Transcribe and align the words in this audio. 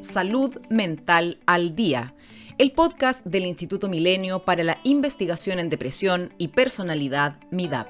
Salud 0.00 0.56
Mental 0.70 1.38
al 1.46 1.74
Día, 1.74 2.14
el 2.56 2.70
podcast 2.70 3.24
del 3.24 3.46
Instituto 3.46 3.88
Milenio 3.88 4.44
para 4.44 4.62
la 4.62 4.78
Investigación 4.84 5.58
en 5.58 5.70
Depresión 5.70 6.32
y 6.38 6.48
Personalidad 6.48 7.36
MIDAP. 7.50 7.88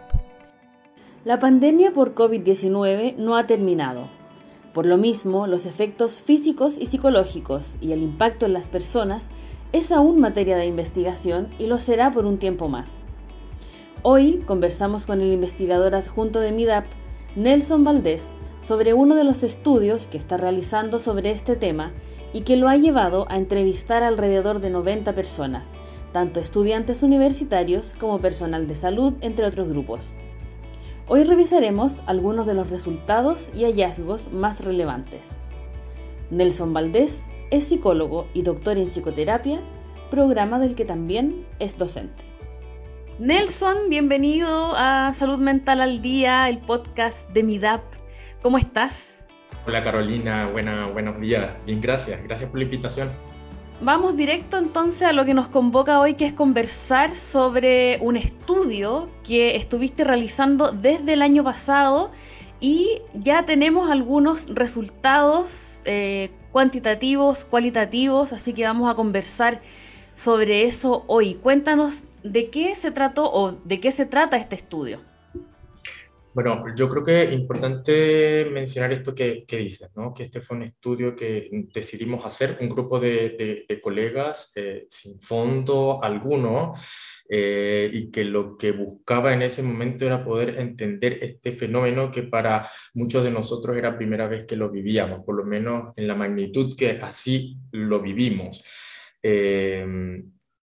La 1.24 1.38
pandemia 1.38 1.92
por 1.92 2.14
COVID-19 2.14 3.16
no 3.16 3.36
ha 3.36 3.46
terminado. 3.46 4.08
Por 4.72 4.86
lo 4.86 4.96
mismo, 4.96 5.46
los 5.46 5.66
efectos 5.66 6.18
físicos 6.18 6.78
y 6.78 6.86
psicológicos 6.86 7.76
y 7.80 7.92
el 7.92 8.02
impacto 8.02 8.46
en 8.46 8.54
las 8.54 8.68
personas 8.68 9.28
es 9.72 9.92
aún 9.92 10.18
materia 10.18 10.56
de 10.56 10.66
investigación 10.66 11.48
y 11.58 11.66
lo 11.66 11.76
será 11.76 12.10
por 12.10 12.24
un 12.24 12.38
tiempo 12.38 12.68
más. 12.68 13.02
Hoy 14.02 14.38
conversamos 14.46 15.04
con 15.04 15.20
el 15.20 15.32
investigador 15.32 15.94
adjunto 15.94 16.40
de 16.40 16.52
MIDAP, 16.52 16.86
Nelson 17.36 17.84
Valdés, 17.84 18.34
sobre 18.60 18.94
uno 18.94 19.14
de 19.14 19.24
los 19.24 19.42
estudios 19.42 20.06
que 20.06 20.18
está 20.18 20.36
realizando 20.36 20.98
sobre 20.98 21.30
este 21.30 21.56
tema 21.56 21.92
y 22.32 22.42
que 22.42 22.56
lo 22.56 22.68
ha 22.68 22.76
llevado 22.76 23.26
a 23.30 23.38
entrevistar 23.38 24.02
alrededor 24.02 24.60
de 24.60 24.70
90 24.70 25.14
personas, 25.14 25.74
tanto 26.12 26.40
estudiantes 26.40 27.02
universitarios 27.02 27.94
como 27.98 28.18
personal 28.20 28.66
de 28.66 28.74
salud, 28.74 29.14
entre 29.20 29.46
otros 29.46 29.68
grupos. 29.68 30.12
Hoy 31.06 31.24
revisaremos 31.24 32.02
algunos 32.06 32.46
de 32.46 32.54
los 32.54 32.68
resultados 32.68 33.50
y 33.54 33.64
hallazgos 33.64 34.30
más 34.30 34.62
relevantes. 34.64 35.40
Nelson 36.30 36.74
Valdés 36.74 37.24
es 37.50 37.64
psicólogo 37.64 38.26
y 38.34 38.42
doctor 38.42 38.76
en 38.76 38.88
psicoterapia, 38.88 39.60
programa 40.10 40.58
del 40.58 40.76
que 40.76 40.84
también 40.84 41.46
es 41.58 41.78
docente. 41.78 42.24
Nelson, 43.18 43.88
bienvenido 43.88 44.74
a 44.76 45.12
Salud 45.12 45.38
Mental 45.38 45.80
al 45.80 46.02
Día, 46.02 46.48
el 46.48 46.58
podcast 46.58 47.28
de 47.30 47.42
MIDAP. 47.42 47.82
¿Cómo 48.42 48.56
estás? 48.56 49.26
Hola 49.66 49.82
Carolina, 49.82 50.46
Buena, 50.46 50.86
buenos 50.86 51.20
días. 51.20 51.50
Bien, 51.66 51.80
gracias. 51.80 52.22
Gracias 52.22 52.48
por 52.48 52.58
la 52.58 52.64
invitación. 52.64 53.10
Vamos 53.80 54.16
directo 54.16 54.58
entonces 54.58 55.02
a 55.02 55.12
lo 55.12 55.24
que 55.24 55.34
nos 55.34 55.48
convoca 55.48 56.00
hoy, 56.00 56.14
que 56.14 56.26
es 56.26 56.32
conversar 56.32 57.14
sobre 57.14 57.98
un 58.00 58.16
estudio 58.16 59.08
que 59.24 59.56
estuviste 59.56 60.04
realizando 60.04 60.72
desde 60.72 61.12
el 61.12 61.22
año 61.22 61.44
pasado 61.44 62.10
y 62.60 63.02
ya 63.14 63.44
tenemos 63.44 63.90
algunos 63.90 64.52
resultados 64.52 65.80
eh, 65.84 66.30
cuantitativos, 66.50 67.44
cualitativos, 67.44 68.32
así 68.32 68.52
que 68.52 68.64
vamos 68.64 68.90
a 68.90 68.94
conversar 68.94 69.60
sobre 70.14 70.64
eso 70.64 71.04
hoy. 71.06 71.34
Cuéntanos 71.34 72.04
de 72.24 72.50
qué 72.50 72.74
se 72.74 72.90
trató 72.90 73.30
o 73.32 73.52
de 73.52 73.78
qué 73.78 73.92
se 73.92 74.06
trata 74.06 74.36
este 74.36 74.56
estudio. 74.56 75.00
Bueno, 76.34 76.64
yo 76.76 76.88
creo 76.88 77.02
que 77.02 77.22
es 77.24 77.32
importante 77.32 78.46
mencionar 78.52 78.92
esto 78.92 79.14
que, 79.14 79.44
que 79.46 79.56
dices, 79.56 79.90
¿no? 79.96 80.12
que 80.12 80.24
este 80.24 80.40
fue 80.40 80.58
un 80.58 80.62
estudio 80.64 81.16
que 81.16 81.48
decidimos 81.72 82.24
hacer, 82.24 82.58
un 82.60 82.68
grupo 82.68 83.00
de, 83.00 83.64
de, 83.66 83.80
colegas 83.80 84.52
eh, 84.54 84.86
sin 84.88 85.18
fondo 85.18 86.00
alguno, 86.02 86.74
eh, 87.28 87.90
y 87.92 88.10
que 88.10 88.24
lo 88.24 88.56
que 88.56 88.72
buscaba 88.72 89.32
en 89.32 89.42
ese 89.42 89.62
momento 89.62 90.04
era 90.06 90.24
poder 90.24 90.58
entender 90.58 91.18
este 91.22 91.52
fenómeno 91.52 92.10
que 92.10 92.22
para 92.22 92.68
muchos 92.94 93.24
de 93.24 93.30
nosotros 93.30 93.76
era 93.76 93.96
primera 93.96 94.28
vez 94.28 94.44
que 94.44 94.56
lo 94.56 94.70
vivíamos, 94.70 95.24
por 95.24 95.34
lo 95.34 95.44
menos 95.44 95.92
en 95.96 96.06
la 96.06 96.14
magnitud 96.14 96.76
que 96.76 96.90
así 97.02 97.56
lo 97.72 98.00
vivimos. 98.00 98.64
Eh, 99.22 99.84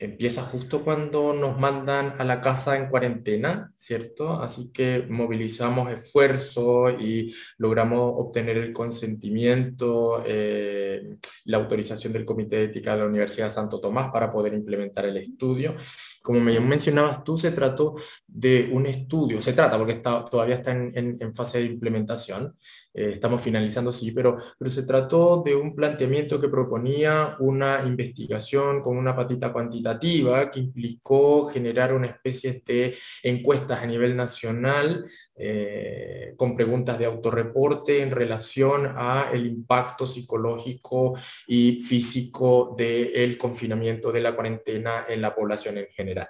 empieza 0.05 0.43
justo 0.43 0.83
cuando 0.83 1.33
nos 1.33 1.59
mandan 1.59 2.15
a 2.19 2.25
la 2.25 2.41
casa 2.41 2.77
en 2.77 2.89
cuarentena, 2.89 3.73
¿cierto? 3.77 4.41
Así 4.41 4.71
que 4.73 5.07
movilizamos 5.09 5.91
esfuerzos 5.91 6.95
y 7.01 7.35
logramos 7.59 8.13
obtener 8.17 8.57
el 8.59 8.73
consentimiento, 8.73 10.23
eh, 10.27 11.17
la 11.47 11.59
autorización 11.59 12.13
del 12.13 12.25
Comité 12.25 12.57
de 12.57 12.65
Ética 12.65 12.93
de 12.93 13.01
la 13.01 13.07
Universidad 13.07 13.47
de 13.47 13.51
Santo 13.51 13.81
Tomás 13.81 14.11
para 14.13 14.33
poder 14.33 14.55
implementar 14.55 15.07
el 15.07 15.17
estudio. 15.17 15.77
Como 16.25 16.41
me 16.41 16.59
mencionabas 16.59 17.23
tú, 17.23 17.37
se 17.37 17.51
trató 17.51 17.97
de 18.27 18.71
un 18.73 18.87
estudio, 18.87 19.43
se 19.43 19.53
trata 19.53 19.77
porque 19.77 19.97
todavía 19.97 20.55
está 20.55 20.71
en, 20.71 21.19
en, 21.21 21.35
fase 21.35 21.59
de 21.59 21.67
implementación, 21.67 22.57
eh, 22.95 23.11
estamos 23.13 23.43
finalizando, 23.43 23.93
sí, 23.93 24.11
pero, 24.13 24.39
pero 24.59 24.71
se 24.71 24.85
trató 24.85 25.43
de 25.43 25.55
un 25.55 25.75
planteamiento 25.75 26.41
que 26.41 26.49
proponía 26.49 27.37
una 27.41 27.85
investigación 27.85 28.81
con 28.81 28.97
una 28.97 29.15
patita 29.15 29.53
cuantitativa 29.53 30.51
que 30.51 30.61
implicó 30.61 31.47
generar 31.49 31.93
una 31.93 32.07
especie 32.07 32.63
de 32.65 32.97
encuestas 33.23 33.83
a 33.83 33.87
nivel 33.87 34.17
nacional 34.17 35.05
eh, 35.37 36.35
con 36.37 36.55
preguntas 36.55 36.99
de 36.99 37.07
autorreporte 37.07 38.01
en 38.01 38.11
relación 38.11 38.87
a 38.97 39.31
el 39.33 39.47
impacto 39.47 40.07
psicológico 40.07 41.15
y 41.47 41.83
físico 41.83 42.75
del 42.77 43.37
confinamiento 43.37 44.13
de 44.13 44.21
la 44.21 44.35
cuarentena 44.35 45.07
en 45.09 45.21
la 45.21 45.35
población 45.35 45.79
en 45.79 45.87
general. 45.89 46.29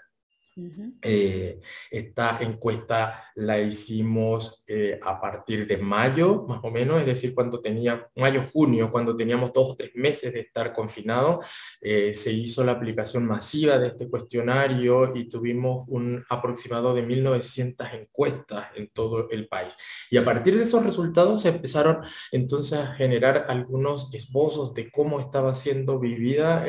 Eh, 1.02 1.60
esta 1.90 2.38
encuesta 2.40 3.24
la 3.34 3.58
hicimos 3.60 4.62
eh, 4.68 5.00
a 5.02 5.20
partir 5.20 5.66
de 5.66 5.78
mayo, 5.78 6.44
más 6.46 6.60
o 6.62 6.70
menos, 6.70 7.00
es 7.00 7.06
decir, 7.06 7.34
cuando 7.34 7.60
tenía, 7.60 8.08
mayo, 8.14 8.40
junio, 8.40 8.92
cuando 8.92 9.16
teníamos 9.16 9.52
dos 9.52 9.70
o 9.70 9.76
tres 9.76 9.90
meses 9.94 10.32
de 10.32 10.40
estar 10.40 10.72
confinados, 10.72 11.44
eh, 11.80 12.14
se 12.14 12.32
hizo 12.32 12.62
la 12.62 12.72
aplicación 12.72 13.26
masiva 13.26 13.78
de 13.78 13.88
este 13.88 14.08
cuestionario 14.08 15.16
y 15.16 15.28
tuvimos 15.28 15.88
un 15.88 16.24
aproximado 16.28 16.94
de 16.94 17.04
1.900 17.04 17.92
encuestas 17.94 18.68
en 18.76 18.88
todo 18.90 19.28
el 19.30 19.48
país. 19.48 19.74
Y 20.08 20.18
a 20.18 20.24
partir 20.24 20.56
de 20.56 20.62
esos 20.62 20.84
resultados 20.84 21.42
se 21.42 21.48
empezaron 21.48 21.98
entonces 22.30 22.78
a 22.78 22.92
generar 22.94 23.46
algunos 23.48 24.14
esbozos 24.14 24.72
de 24.72 24.88
cómo 24.90 25.18
estaba 25.18 25.52
siendo 25.52 25.98
vivida 25.98 26.64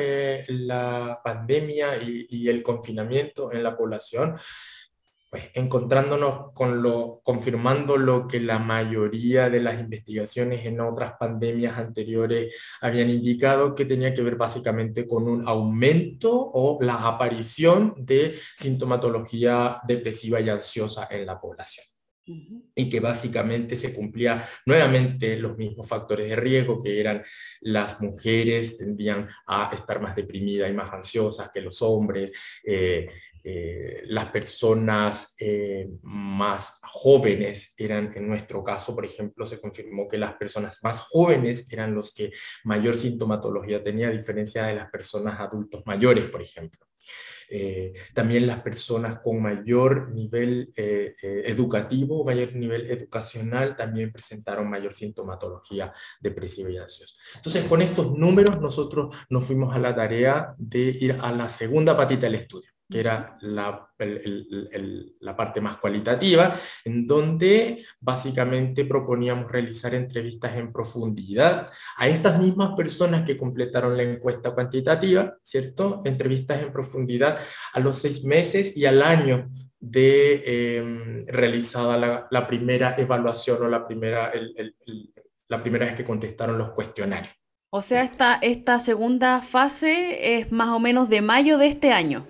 la 0.48 1.20
pandemia 1.22 2.02
y, 2.02 2.26
y 2.28 2.48
el 2.48 2.62
confinamiento 2.62 3.52
en 3.52 3.62
la 3.62 3.75
población, 3.76 4.36
pues 5.28 5.50
encontrándonos 5.54 6.52
con 6.52 6.82
lo, 6.82 7.20
confirmando 7.22 7.96
lo 7.96 8.28
que 8.28 8.38
la 8.40 8.58
mayoría 8.58 9.50
de 9.50 9.60
las 9.60 9.80
investigaciones 9.80 10.64
en 10.64 10.80
otras 10.80 11.14
pandemias 11.18 11.76
anteriores 11.76 12.54
habían 12.80 13.10
indicado 13.10 13.74
que 13.74 13.86
tenía 13.86 14.14
que 14.14 14.22
ver 14.22 14.36
básicamente 14.36 15.06
con 15.06 15.28
un 15.28 15.46
aumento 15.48 16.30
o 16.32 16.78
la 16.80 17.06
aparición 17.06 17.94
de 17.98 18.38
sintomatología 18.56 19.78
depresiva 19.86 20.40
y 20.40 20.48
ansiosa 20.48 21.08
en 21.10 21.26
la 21.26 21.40
población. 21.40 21.84
Y 22.74 22.90
que 22.90 22.98
básicamente 22.98 23.76
se 23.76 23.94
cumplía 23.94 24.44
nuevamente 24.64 25.36
los 25.36 25.56
mismos 25.56 25.88
factores 25.88 26.28
de 26.28 26.34
riesgo, 26.34 26.82
que 26.82 26.98
eran 26.98 27.22
las 27.60 28.00
mujeres 28.00 28.78
tendían 28.78 29.28
a 29.46 29.70
estar 29.72 30.00
más 30.00 30.16
deprimidas 30.16 30.68
y 30.68 30.74
más 30.74 30.92
ansiosas 30.92 31.50
que 31.50 31.60
los 31.60 31.80
hombres, 31.82 32.32
eh, 32.64 33.08
eh, 33.48 34.02
las 34.06 34.32
personas 34.32 35.36
eh, 35.38 35.88
más 36.02 36.80
jóvenes 36.82 37.74
eran, 37.78 38.10
en 38.12 38.26
nuestro 38.26 38.64
caso, 38.64 38.92
por 38.92 39.04
ejemplo, 39.04 39.46
se 39.46 39.60
confirmó 39.60 40.08
que 40.08 40.18
las 40.18 40.34
personas 40.34 40.80
más 40.82 40.98
jóvenes 40.98 41.72
eran 41.72 41.94
los 41.94 42.12
que 42.12 42.32
mayor 42.64 42.96
sintomatología 42.96 43.84
tenía, 43.84 44.08
a 44.08 44.10
diferencia 44.10 44.66
de 44.66 44.74
las 44.74 44.90
personas 44.90 45.38
adultos 45.38 45.84
mayores, 45.86 46.28
por 46.28 46.42
ejemplo. 46.42 46.88
Eh, 47.48 47.92
también 48.12 48.48
las 48.48 48.62
personas 48.62 49.20
con 49.20 49.40
mayor 49.40 50.10
nivel 50.10 50.72
educativo, 50.76 52.24
mayor 52.24 52.52
nivel 52.56 52.90
educacional, 52.90 53.76
también 53.76 54.10
presentaron 54.10 54.68
mayor 54.68 54.92
sintomatología 54.92 55.92
depresiva 56.20 56.68
y 56.68 56.78
ansiosa. 56.78 57.14
Entonces, 57.36 57.64
con 57.66 57.80
estos 57.80 58.10
números 58.18 58.60
nosotros 58.60 59.14
nos 59.30 59.44
fuimos 59.44 59.72
a 59.72 59.78
la 59.78 59.94
tarea 59.94 60.52
de 60.58 60.80
ir 60.80 61.12
a 61.20 61.30
la 61.30 61.48
segunda 61.48 61.96
patita 61.96 62.26
del 62.26 62.34
estudio 62.34 62.75
que 62.88 63.00
era 63.00 63.36
la, 63.40 63.88
la, 65.20 65.36
parte 65.36 65.60
más 65.60 65.76
cualitativa, 65.78 66.54
en 66.84 67.06
donde 67.06 67.84
básicamente 68.00 68.84
proponíamos 68.84 69.50
realizar 69.50 69.94
entrevistas 69.94 70.56
en 70.56 70.72
profundidad 70.72 71.70
a 71.96 72.08
estas 72.08 72.38
mismas 72.38 72.76
personas 72.76 73.24
que 73.24 73.36
completaron 73.36 73.96
la 73.96 74.04
encuesta 74.04 74.52
cuantitativa, 74.52 75.36
¿cierto? 75.42 76.02
Entrevistas 76.04 76.62
en 76.62 76.72
profundidad 76.72 77.38
a 77.72 77.80
los 77.80 77.98
seis 77.98 78.24
meses 78.24 78.76
y 78.76 78.86
al 78.86 79.02
año 79.02 79.48
de 79.80 80.76
em, 80.78 81.26
realizada 81.26 82.28
la, 82.30 82.46
primera 82.46 82.94
evaluación 82.96 83.62
o 83.62 83.68
la 83.68 83.86
primera, 83.86 84.32
la 85.48 85.62
primera 85.62 85.86
vez 85.86 85.96
que 85.96 86.04
contestaron 86.04 86.56
los 86.56 86.70
cuestionarios. 86.70 87.34
O 87.70 87.82
sea, 87.82 88.02
esta, 88.04 88.36
esta 88.36 88.78
segunda 88.78 89.42
fase 89.42 90.38
es 90.38 90.52
más 90.52 90.68
o 90.68 90.78
menos 90.78 91.08
de 91.08 91.20
mayo 91.20 91.58
de 91.58 91.66
este 91.66 91.92
año. 91.92 92.26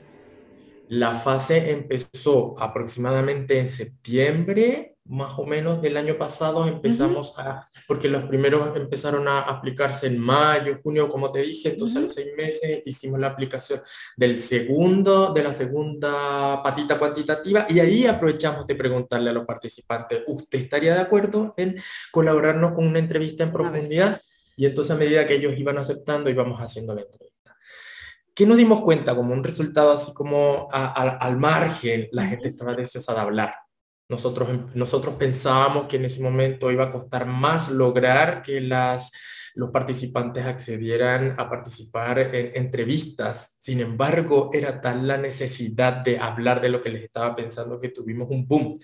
La 0.89 1.17
fase 1.17 1.71
empezó 1.71 2.55
aproximadamente 2.59 3.59
en 3.59 3.69
septiembre, 3.69 4.97
más 5.09 5.39
o 5.39 5.45
menos 5.45 5.83
del 5.83 5.97
año 5.97 6.17
pasado. 6.17 6.67
Empezamos 6.67 7.37
a, 7.39 7.65
porque 7.89 8.09
los 8.09 8.25
primeros 8.25 8.77
empezaron 8.77 9.27
a 9.27 9.41
aplicarse 9.41 10.07
en 10.07 10.19
mayo, 10.19 10.79
junio, 10.83 11.09
como 11.09 11.33
te 11.33 11.43
dije, 11.43 11.71
entonces 11.71 11.97
a 11.97 12.01
los 12.01 12.15
seis 12.15 12.29
meses 12.37 12.83
hicimos 12.85 13.19
la 13.19 13.29
aplicación 13.29 13.81
del 14.17 14.39
segundo, 14.39 15.33
de 15.33 15.43
la 15.43 15.53
segunda 15.53 16.63
patita 16.63 16.99
cuantitativa 16.99 17.67
y 17.69 17.81
ahí 17.81 18.07
aprovechamos 18.07 18.67
de 18.67 18.75
preguntarle 18.75 19.31
a 19.31 19.33
los 19.33 19.45
participantes, 19.45 20.23
¿usted 20.27 20.61
estaría 20.61 20.95
de 20.95 21.01
acuerdo 21.01 21.55
en 21.57 21.77
colaborarnos 22.13 22.75
con 22.75 22.87
una 22.87 22.99
entrevista 22.99 23.45
en 23.45 23.53
profundidad? 23.53 24.21
Y 24.57 24.67
entonces 24.67 24.95
a 24.95 24.99
medida 24.99 25.27
que 25.27 25.35
ellos 25.35 25.55
iban 25.59 25.79
aceptando, 25.79 26.31
íbamos 26.31 26.61
haciendo 26.61 26.95
la 26.95 27.03
entrevista. 27.03 27.36
¿Qué 28.37 28.47
nos 28.47 28.59
dimos 28.59 28.83
cuenta? 28.83 29.17
Como 29.17 29.33
un 29.33 29.43
resultado 29.43 29.93
así 29.93 30.13
como 30.13 30.69
al 30.71 31.39
margen, 31.39 32.09
la 32.13 32.27
gente 32.27 32.49
estaba 32.49 32.75
deseosa 32.75 33.15
de 33.15 33.21
hablar. 33.21 33.55
Nosotros, 34.09 34.49
nosotros 34.75 35.17
pensábamos 35.17 35.89
que 35.89 35.97
en 35.97 36.05
ese 36.05 36.23
momento 36.23 36.71
iba 36.71 36.85
a 36.85 36.91
costar 36.91 37.27
más 37.27 37.71
lograr 37.71 38.43
que 38.43 38.61
las 38.61 39.11
los 39.57 39.71
participantes 39.71 40.45
accedieran 40.45 41.35
a 41.39 41.49
participar 41.49 42.19
en 42.19 42.53
entrevistas. 42.55 43.57
Sin 43.59 43.81
embargo, 43.81 44.51
era 44.53 44.83
tal 44.83 45.09
la 45.09 45.17
necesidad 45.17 46.05
de 46.05 46.19
hablar 46.19 46.61
de 46.61 46.69
lo 46.69 46.83
que 46.83 46.91
les 46.91 47.05
estaba 47.05 47.35
pensando 47.35 47.81
que 47.81 47.89
tuvimos 47.89 48.29
un 48.31 48.47
boom 48.47 48.79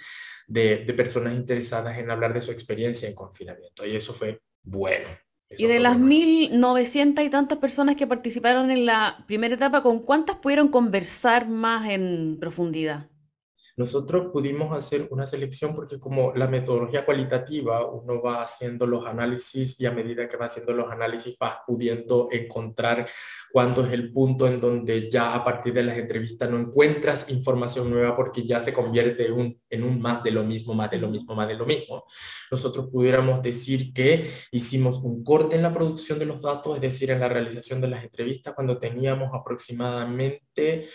de, 0.46 0.78
personas 0.96 1.34
interesadas 1.34 1.99
en 1.99 2.10
hablar 2.10 2.32
de 2.32 2.40
su 2.40 2.52
experiencia 2.52 3.06
en 3.06 3.14
confinamiento. 3.14 3.84
Y 3.84 3.96
eso 3.96 4.14
fue 4.14 4.40
bueno. 4.62 5.08
Y 5.56 5.66
de 5.66 5.81
las 5.81 5.96
1.900 5.96 7.25
y 7.25 7.31
tantas 7.31 7.58
personas 7.58 7.96
que 7.96 8.06
participaron 8.06 8.70
en 8.70 8.87
la 8.87 9.25
primera 9.26 9.54
etapa, 9.54 9.82
¿con 9.82 10.00
cuántas 10.00 10.37
pudieron 10.37 10.69
conversar 10.69 11.49
más 11.49 11.88
en 11.88 12.38
profundidad? 12.40 13.12
Nosotros 13.77 14.31
pudimos 14.33 14.77
hacer 14.77 15.09
una 15.11 15.27
selección 15.27 15.75
porque 15.75 15.99
como 15.99 16.33
la 16.35 16.47
metodología 16.47 17.05
cualitativa, 17.05 17.87
uno 17.87 18.21
va 18.21 18.43
haciendo 18.43 18.87
los 18.87 19.07
análisis 19.07 19.81
y 19.81 19.87
a 19.87 19.91
medida 19.91 20.29
que 20.29 20.37
va 20.37 20.47
haciendo 20.47 20.73
los 20.73 20.91
análisis 20.91 21.37
va 21.43 21.63
pudiendo 21.67 22.29
encontrar 22.31 23.09
cuándo 23.51 23.85
es 23.87 23.93
el 23.93 24.13
punto 24.13 24.47
en 24.47 24.61
donde 24.61 25.11
ya 25.11 25.35
a 25.35 25.45
partir 25.45 25.73
de 25.73 25.83
las 25.83 25.97
entrevistas 25.97 26.51
no 26.51 26.59
encuentras 26.59 27.31
información 27.31 27.91
nueva 27.91 28.15
porque 28.15 28.47
ya 28.47 28.61
se 28.61 28.73
convierte 28.73 29.27
en 29.27 29.33
un, 29.33 29.61
en 29.71 29.85
un 29.85 30.01
más 30.01 30.23
de 30.23 30.31
lo 30.31 30.45
mismo, 30.45 30.75
más 30.75 30.91
de 30.91 30.99
lo 30.99 31.09
mismo, 31.09 31.35
más 31.35 31.49
de 31.49 31.55
lo 31.55 31.65
mismo. 31.65 32.05
Nosotros 32.51 32.89
pudiéramos 32.91 33.43
decir 33.43 33.93
que 33.93 34.29
hicimos 34.51 34.99
un 34.99 35.25
corte 35.25 35.57
en 35.57 35.63
la 35.63 35.73
producción 35.73 36.19
de 36.19 36.27
los 36.27 36.43
datos, 36.43 36.77
es 36.77 36.83
decir, 36.83 37.11
en 37.11 37.21
la 37.21 37.29
realización 37.29 37.81
de 37.81 37.89
las 37.89 38.05
entrevistas 38.05 38.55
cuando 38.55 38.79
teníamos 38.79 39.31
aproximadamente 39.33 40.89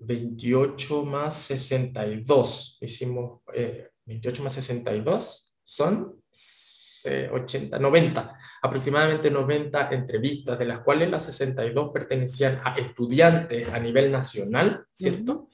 28 0.00 1.04
más 1.04 1.36
62. 1.42 2.78
Hicimos 2.80 3.40
28 4.06 4.40
eh, 4.40 4.44
más 4.44 4.54
62 4.54 5.54
son 5.64 6.20
80, 7.02 7.78
90, 7.78 8.38
aproximadamente 8.62 9.30
90 9.30 9.90
entrevistas, 9.90 10.58
de 10.58 10.66
las 10.66 10.80
cuales 10.80 11.08
las 11.08 11.24
62 11.24 11.90
pertenecían 11.92 12.60
a 12.62 12.74
estudiantes 12.74 13.68
a 13.68 13.78
nivel 13.78 14.12
nacional, 14.12 14.84
¿cierto? 14.90 15.48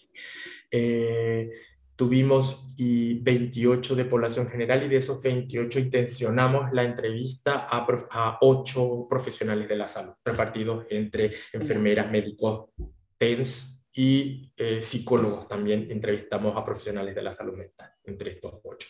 Eh, 0.71 1.51
tuvimos 1.95 2.73
y 2.77 3.21
28 3.21 3.95
de 3.95 4.05
población 4.05 4.49
general 4.49 4.83
y 4.85 4.89
de 4.89 4.97
esos 4.97 5.23
28 5.23 5.79
intencionamos 5.79 6.73
la 6.73 6.83
entrevista 6.83 7.67
a, 7.71 7.87
a 8.11 8.39
8 8.41 9.07
profesionales 9.09 9.69
de 9.69 9.77
la 9.77 9.89
salud, 9.89 10.15
repartidos 10.25 10.85
entre 10.91 11.31
enfermeras, 11.53 12.11
médicos, 12.11 12.71
TENS, 13.17 13.76
y 13.97 14.53
eh, 14.57 14.83
psicólogos 14.83 15.49
también 15.49 15.87
entrevistamos 15.91 16.55
a 16.55 16.63
profesionales 16.63 17.15
de 17.15 17.23
la 17.23 17.33
salud 17.33 17.57
mental, 17.57 17.91
entre 18.05 18.31
estos 18.31 18.61
ocho. 18.63 18.89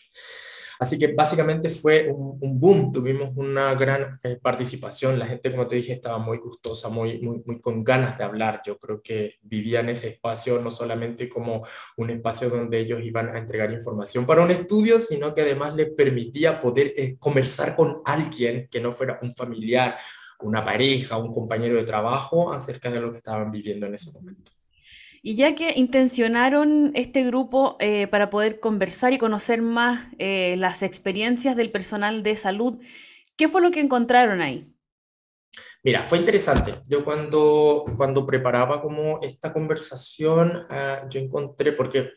Así 0.79 0.99
que 0.99 1.13
básicamente 1.13 1.69
fue 1.69 2.07
un, 2.09 2.59
boom, 2.59 2.91
tuvimos 2.91 3.31
una 3.35 3.73
gran 3.73 4.19
eh, 4.21 4.37
participación, 4.39 5.17
la 5.17 5.25
gente, 5.25 5.49
como 5.49 5.65
te 5.67 5.77
dije, 5.77 5.93
estaba 5.93 6.19
muy 6.19 6.37
gustosa, 6.37 6.89
muy, 6.89 7.19
muy, 7.19 7.41
muy 7.45 7.59
con 7.59 7.83
ganas 7.83 8.17
de 8.17 8.25
hablar. 8.25 8.61
Yo 8.65 8.77
creo 8.77 9.01
que 9.01 9.35
vivían 9.41 9.89
ese 9.89 10.09
espacio 10.09 10.61
no 10.61 10.69
solamente 10.69 11.27
como 11.27 11.65
un 11.95 12.09
espacio 12.11 12.49
donde 12.49 12.79
ellos 12.79 13.01
iban 13.01 13.29
a 13.29 13.39
entregar 13.39 13.71
información 13.71 14.25
para 14.25 14.43
un 14.43 14.51
estudio, 14.51 14.99
sino 14.99 15.33
que 15.33 15.41
además 15.41 15.73
les 15.73 15.89
permitía 15.93 16.59
poder 16.59 16.93
eh, 16.95 17.15
conversar 17.17 17.75
con 17.75 18.01
alguien 18.05 18.67
que 18.69 18.81
no 18.81 18.91
fuera 18.91 19.19
un 19.23 19.33
familiar, 19.33 19.97
una 20.41 20.63
pareja, 20.63 21.17
un 21.17 21.33
compañero 21.33 21.77
de 21.77 21.85
trabajo 21.85 22.51
acerca 22.51 22.91
de 22.91 22.99
lo 22.99 23.09
que 23.09 23.17
estaban 23.17 23.49
viviendo 23.49 23.87
en 23.87 23.95
ese 23.95 24.11
momento. 24.11 24.56
Y 25.27 25.35
ya 25.35 25.55
que 25.55 25.73
intencionaron 25.75 26.93
este 26.95 27.21
grupo 27.25 27.75
eh, 27.81 28.07
para 28.07 28.29
poder 28.29 28.61
conversar 28.61 29.11
y 29.11 29.17
conocer 29.17 29.61
más 29.61 30.07
eh, 30.19 30.55
las 30.57 30.83
experiencias 30.83 31.57
del 31.57 31.69
personal 31.69 32.23
de 32.23 32.37
salud, 32.37 32.79
¿qué 33.35 33.49
fue 33.49 33.59
lo 33.59 33.69
que 33.69 33.81
encontraron 33.81 34.39
ahí? 34.39 34.73
Mira, 35.83 36.05
fue 36.05 36.19
interesante. 36.19 36.75
Yo 36.87 37.03
cuando, 37.03 37.83
cuando 37.97 38.25
preparaba 38.25 38.81
como 38.81 39.19
esta 39.21 39.51
conversación, 39.51 40.65
ah, 40.69 41.05
yo 41.09 41.19
encontré, 41.19 41.73
porque 41.73 42.09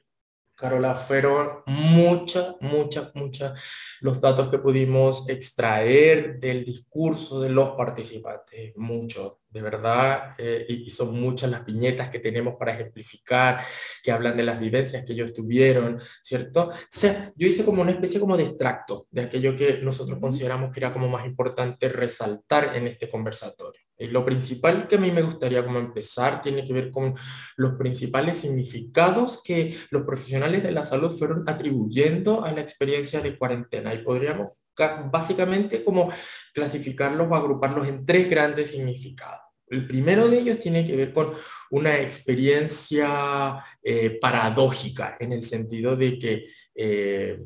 Carola, 0.54 0.94
fueron 0.94 1.64
muchas, 1.66 2.54
muchas, 2.60 3.12
muchas 3.16 3.60
los 4.02 4.20
datos 4.20 4.50
que 4.50 4.58
pudimos 4.58 5.28
extraer 5.28 6.38
del 6.38 6.64
discurso 6.64 7.40
de 7.40 7.48
los 7.48 7.70
participantes, 7.70 8.72
muchos, 8.76 9.39
de 9.50 9.62
verdad, 9.62 10.34
eh, 10.38 10.64
y, 10.68 10.90
son 10.90 11.20
muchas 11.20 11.50
las 11.50 11.64
viñetas 11.64 12.08
que 12.08 12.20
tenemos 12.20 12.54
para 12.56 12.72
ejemplificar, 12.72 13.62
que 14.02 14.12
hablan 14.12 14.36
de 14.36 14.44
las 14.44 14.60
vivencias 14.60 15.04
que 15.04 15.12
ellos 15.12 15.32
tuvieron, 15.32 16.00
¿cierto? 16.22 16.68
O 16.68 16.74
sea, 16.90 17.32
yo 17.34 17.48
hice 17.48 17.64
como 17.64 17.82
una 17.82 17.90
especie 17.90 18.20
como 18.20 18.36
de 18.36 18.44
extracto 18.44 19.06
de 19.10 19.22
aquello 19.22 19.56
que 19.56 19.80
nosotros 19.82 20.18
consideramos 20.20 20.72
que 20.72 20.80
era 20.80 20.92
como 20.92 21.08
más 21.08 21.26
importante 21.26 21.88
resaltar 21.88 22.76
en 22.76 22.86
este 22.86 23.08
conversatorio. 23.08 23.89
Y 24.00 24.08
lo 24.08 24.24
principal 24.24 24.88
que 24.88 24.96
a 24.96 24.98
mí 24.98 25.10
me 25.10 25.22
gustaría 25.22 25.64
como 25.64 25.78
empezar 25.78 26.40
tiene 26.40 26.64
que 26.64 26.72
ver 26.72 26.90
con 26.90 27.14
los 27.56 27.74
principales 27.74 28.38
significados 28.38 29.42
que 29.42 29.76
los 29.90 30.04
profesionales 30.04 30.62
de 30.62 30.72
la 30.72 30.84
salud 30.84 31.10
fueron 31.10 31.44
atribuyendo 31.46 32.42
a 32.44 32.52
la 32.52 32.62
experiencia 32.62 33.20
de 33.20 33.36
cuarentena. 33.36 33.92
Y 33.92 34.02
podríamos 34.02 34.64
básicamente 35.12 35.84
como 35.84 36.10
clasificarlos 36.54 37.30
o 37.30 37.34
agruparlos 37.34 37.86
en 37.86 38.06
tres 38.06 38.30
grandes 38.30 38.70
significados. 38.70 39.40
El 39.66 39.86
primero 39.86 40.28
de 40.28 40.38
ellos 40.38 40.58
tiene 40.58 40.84
que 40.84 40.96
ver 40.96 41.12
con 41.12 41.32
una 41.70 42.00
experiencia 42.00 43.62
eh, 43.82 44.18
paradójica, 44.20 45.16
en 45.20 45.32
el 45.32 45.44
sentido 45.44 45.94
de 45.94 46.18
que 46.18 46.46
eh, 46.74 47.40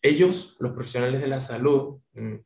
ellos, 0.00 0.56
los 0.60 0.72
profesionales 0.72 1.20
de 1.20 1.26
la 1.26 1.40
salud, 1.40 1.98
mm, 2.14 2.36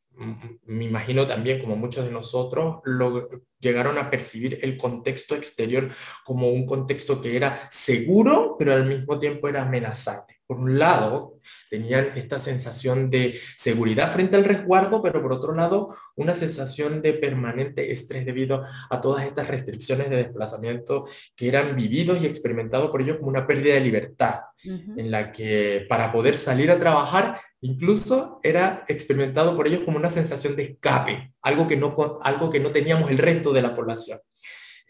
me 0.66 0.84
imagino 0.84 1.26
también 1.26 1.60
como 1.60 1.76
muchos 1.76 2.04
de 2.04 2.12
nosotros, 2.12 2.80
lo, 2.84 3.28
llegaron 3.58 3.98
a 3.98 4.10
percibir 4.10 4.58
el 4.62 4.76
contexto 4.76 5.34
exterior 5.34 5.90
como 6.24 6.50
un 6.50 6.66
contexto 6.66 7.20
que 7.20 7.36
era 7.36 7.68
seguro, 7.70 8.56
pero 8.58 8.72
al 8.72 8.86
mismo 8.86 9.18
tiempo 9.18 9.48
era 9.48 9.62
amenazante. 9.62 10.39
Por 10.50 10.58
un 10.58 10.80
lado, 10.80 11.38
tenían 11.70 12.10
esta 12.16 12.40
sensación 12.40 13.08
de 13.08 13.38
seguridad 13.56 14.10
frente 14.10 14.34
al 14.34 14.42
resguardo, 14.42 15.00
pero 15.00 15.22
por 15.22 15.32
otro 15.32 15.54
lado, 15.54 15.94
una 16.16 16.34
sensación 16.34 17.02
de 17.02 17.12
permanente 17.12 17.92
estrés 17.92 18.26
debido 18.26 18.64
a 18.90 19.00
todas 19.00 19.24
estas 19.28 19.46
restricciones 19.46 20.10
de 20.10 20.16
desplazamiento 20.16 21.06
que 21.36 21.46
eran 21.46 21.76
vividos 21.76 22.20
y 22.20 22.26
experimentados 22.26 22.90
por 22.90 23.00
ellos 23.00 23.18
como 23.18 23.28
una 23.28 23.46
pérdida 23.46 23.74
de 23.74 23.80
libertad, 23.80 24.40
en 24.64 25.08
la 25.12 25.30
que 25.30 25.86
para 25.88 26.10
poder 26.10 26.36
salir 26.36 26.68
a 26.72 26.80
trabajar 26.80 27.40
Incluso 27.62 28.40
era 28.42 28.86
experimentado 28.88 29.54
por 29.54 29.68
ellos 29.68 29.82
como 29.84 29.98
una 29.98 30.08
sensación 30.08 30.56
de 30.56 30.62
escape, 30.62 31.34
algo 31.42 31.66
que 31.66 31.76
no, 31.76 31.94
algo 32.22 32.48
que 32.48 32.58
no 32.58 32.70
teníamos 32.70 33.10
el 33.10 33.18
resto 33.18 33.52
de 33.52 33.60
la 33.60 33.74
población. 33.74 34.18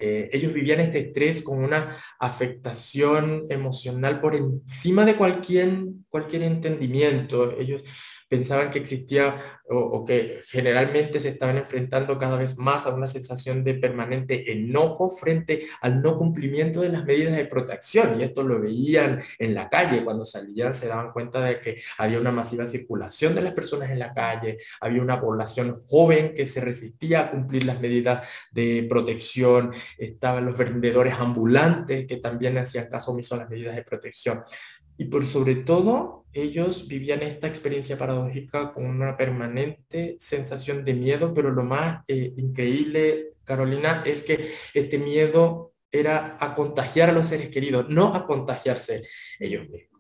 Eh, 0.01 0.31
ellos 0.33 0.53
vivían 0.53 0.81
este 0.81 0.99
estrés 0.99 1.43
con 1.43 1.63
una 1.63 1.97
afectación 2.19 3.45
emocional 3.51 4.21
por 4.21 4.35
encima 4.35 5.05
de 5.05 5.17
cualquier, 5.17 5.85
cualquier 6.09 6.43
entendimiento. 6.43 7.59
Ellos 7.59 7.85
pensaban 8.31 8.71
que 8.71 8.79
existía 8.79 9.61
o, 9.69 10.05
que 10.05 10.41
generalmente 10.45 11.19
se 11.19 11.31
estaban 11.31 11.57
enfrentando 11.57 12.17
cada 12.17 12.37
vez 12.37 12.59
más 12.59 12.87
a 12.87 12.95
una 12.95 13.07
sensación 13.07 13.63
de 13.65 13.75
permanente 13.75 14.53
enojo 14.53 15.11
frente 15.11 15.67
al 15.81 16.01
no 16.01 16.17
cumplimiento 16.17 16.81
de 16.81 16.91
las 16.91 17.05
medidas 17.05 17.37
de 17.37 17.45
protección. 17.47 18.21
Y 18.21 18.23
esto 18.23 18.45
lo 18.45 18.61
veían 18.61 19.21
en 19.39 19.55
la 19.55 19.69
calle, 19.69 20.05
cuando 20.05 20.25
salían 20.25 20.73
se 20.73 20.87
daban 20.87 21.13
cuenta 21.13 21.41
de 21.41 21.61
que 21.61 21.77
había 21.99 22.21
una 22.21 22.31
masiva 22.31 22.67
circulación 22.67 23.35
de 23.35 23.43
las 23.43 23.53
personas 23.53 23.91
en 23.91 23.99
la 23.99 24.15
calle, 24.15 24.59
había 24.81 25.03
una 25.03 25.21
población 25.21 25.77
joven 25.77 26.33
que 26.35 26.47
se 26.47 26.61
resistía 26.61 27.21
a 27.21 27.31
cumplir 27.33 27.65
las 27.65 27.81
medidas 27.81 28.29
de 28.53 28.87
protección, 28.89 29.73
estaban 29.99 30.47
los 30.47 30.57
vendedores 30.57 31.15
ambulantes 31.19 32.07
que 32.07 32.17
también 32.17 32.59
hacían 32.59 32.89
caso 32.89 33.13
omiso 33.13 33.35
a 33.35 33.39
las 33.39 33.51
medidas 33.51 33.77
de 33.77 33.83
protección. 33.83 34.43
Y 34.97 35.07
por 35.07 35.25
sobre 35.25 35.55
todo, 35.55 36.27
ellos 36.33 36.87
vivían 36.87 37.23
esta 37.23 37.47
experiencia 37.47 37.97
paradójica 37.97 38.73
con 38.73 38.85
una 38.85 39.17
permanente 39.17 40.17
sensación 40.19 40.85
de 40.85 40.93
miedo, 40.93 41.33
pero 41.33 41.51
lo 41.51 41.63
más 41.63 42.05
eh, 42.07 42.35
increíble, 42.37 43.31
Carolina, 43.43 44.03
es 44.05 44.23
que 44.23 44.51
este 44.75 44.99
miedo 44.99 45.73
era 45.91 46.37
a 46.39 46.55
contagiar 46.55 47.09
a 47.09 47.13
los 47.13 47.27
seres 47.27 47.49
queridos, 47.49 47.89
no 47.89 48.15
a 48.15 48.27
contagiarse 48.27 49.03
ellos 49.39 49.69
mismos. 49.69 49.91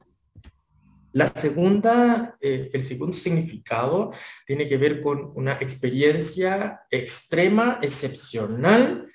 La 1.12 1.28
segunda, 1.28 2.37
eh, 2.40 2.70
el 2.73 2.85
segundo 2.85 3.16
significado 3.16 4.12
tiene 4.47 4.68
que 4.68 4.76
ver 4.76 5.00
con 5.00 5.32
una 5.35 5.54
experiencia 5.54 6.82
extrema, 6.90 7.80
excepcional, 7.82 9.11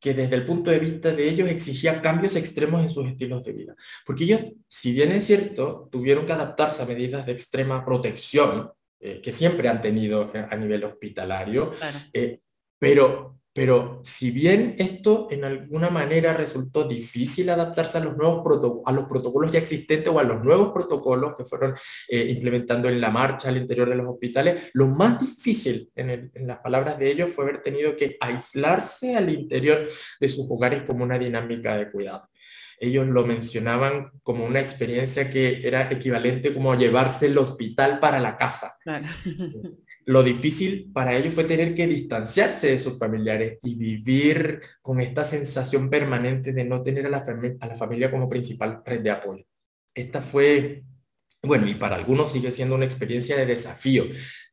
que 0.00 0.14
desde 0.14 0.36
el 0.36 0.44
punto 0.44 0.70
de 0.70 0.78
vista 0.78 1.12
de 1.12 1.28
ellos 1.28 1.48
exigía 1.48 2.00
cambios 2.00 2.36
extremos 2.36 2.82
en 2.82 2.90
sus 2.90 3.06
estilos 3.06 3.44
de 3.44 3.52
vida. 3.52 3.74
Porque 4.04 4.24
ellos, 4.24 4.40
si 4.66 4.92
bien 4.92 5.12
es 5.12 5.24
cierto, 5.24 5.88
tuvieron 5.90 6.26
que 6.26 6.32
adaptarse 6.32 6.82
a 6.82 6.86
medidas 6.86 7.26
de 7.26 7.32
extrema 7.32 7.84
protección, 7.84 8.70
eh, 9.00 9.20
que 9.22 9.32
siempre 9.32 9.68
han 9.68 9.80
tenido 9.80 10.30
a 10.32 10.56
nivel 10.56 10.84
hospitalario, 10.84 11.72
pero 12.78 13.35
pero 13.56 14.02
si 14.04 14.32
bien 14.32 14.74
esto 14.76 15.28
en 15.30 15.42
alguna 15.42 15.88
manera 15.88 16.34
resultó 16.34 16.86
difícil 16.86 17.48
adaptarse 17.48 17.96
a 17.96 18.04
los 18.04 18.14
nuevos 18.14 18.44
a 18.84 18.92
los 18.92 19.06
protocolos 19.06 19.50
ya 19.50 19.58
existentes 19.58 20.12
o 20.12 20.18
a 20.18 20.24
los 20.24 20.44
nuevos 20.44 20.74
protocolos 20.74 21.34
que 21.34 21.44
fueron 21.46 21.74
eh, 22.06 22.26
implementando 22.28 22.90
en 22.90 23.00
la 23.00 23.08
marcha 23.08 23.48
al 23.48 23.56
interior 23.56 23.88
de 23.88 23.94
los 23.94 24.08
hospitales, 24.08 24.64
lo 24.74 24.88
más 24.88 25.18
difícil, 25.18 25.90
en, 25.96 26.30
en, 26.34 26.46
las 26.46 26.58
palabras 26.58 26.98
de 26.98 27.10
ellos, 27.10 27.30
fue 27.30 27.44
haber 27.44 27.62
tenido 27.62 27.96
que 27.96 28.18
aislarse 28.20 29.16
al 29.16 29.32
interior 29.32 29.88
de 30.20 30.28
sus 30.28 30.46
hogares 30.50 30.82
como 30.82 31.04
una 31.04 31.18
dinámica 31.18 31.78
de 31.78 31.88
cuidado. 31.90 32.28
Ellos 32.78 33.06
lo 33.06 33.24
mencionaban 33.24 34.10
como 34.22 34.44
una 34.44 34.60
experiencia 34.60 35.30
que 35.30 35.66
era 35.66 35.90
equivalente 35.90 36.52
como 36.52 36.74
llevarse 36.74 37.28
el 37.28 37.38
hospital 37.38 38.00
para 38.00 38.20
la 38.20 38.36
casa. 38.36 38.74
Claro. 38.82 39.06
lo 40.06 40.22
difícil 40.22 40.90
para 40.92 41.16
ellos 41.16 41.34
fue 41.34 41.44
tener 41.44 41.74
que 41.74 41.86
distanciarse 41.88 42.68
de 42.68 42.78
sus 42.78 42.96
familiares 42.96 43.58
y 43.64 43.74
vivir 43.74 44.60
con 44.80 45.00
esta 45.00 45.24
sensación 45.24 45.90
permanente 45.90 46.52
de 46.52 46.64
no 46.64 46.82
tener 46.82 47.06
a 47.06 47.10
la, 47.10 47.76
familia 47.76 48.10
como 48.10 48.28
principal 48.28 48.82
red 48.84 49.00
de 49.00 49.10
apoyo. 49.10 49.44
Esta 49.92 50.20
fue, 50.20 50.84
bueno, 51.42 51.66
y 51.66 51.74
para 51.74 51.96
algunos 51.96 52.30
sigue 52.30 52.52
siendo 52.52 52.76
una 52.76 52.84
experiencia 52.84 53.36
de 53.36 53.46
desafío, 53.46 54.04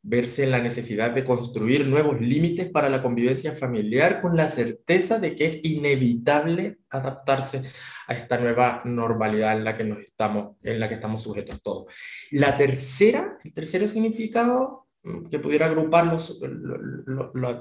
verse 0.02 0.44
en 0.44 0.52
la 0.52 0.60
necesidad 0.60 1.12
de 1.12 1.24
construir 1.24 1.86
nuevos 1.86 2.20
límites 2.20 2.72
para 2.72 2.90
la 2.90 3.04
convivencia 3.04 3.52
familiar 3.52 4.22
con 4.22 4.36
la 4.36 4.48
certeza 4.48 5.20
de 5.20 5.36
que 5.36 5.46
es 5.46 5.64
inevitable 5.64 6.80
adaptarse 6.90 7.62
a 8.08 8.16
esta 8.16 8.40
nueva 8.40 8.82
normalidad 8.86 9.56
en 9.56 9.66
la 9.66 9.76
que 9.76 9.84
nos 9.84 10.00
estamos, 10.00 10.58
en 10.64 10.80
la 10.80 10.90
que 10.90 10.96
estamos 10.96 11.22
sujetos 11.22 11.62
todos. 11.62 11.94
La 12.32 12.58
tercera, 12.58 13.38
el 13.44 13.54
tercer 13.54 13.88
significado 13.88 14.83
que 15.30 15.40
pudiera 15.40 15.66
agrupar 15.66 16.06
los, 16.08 16.40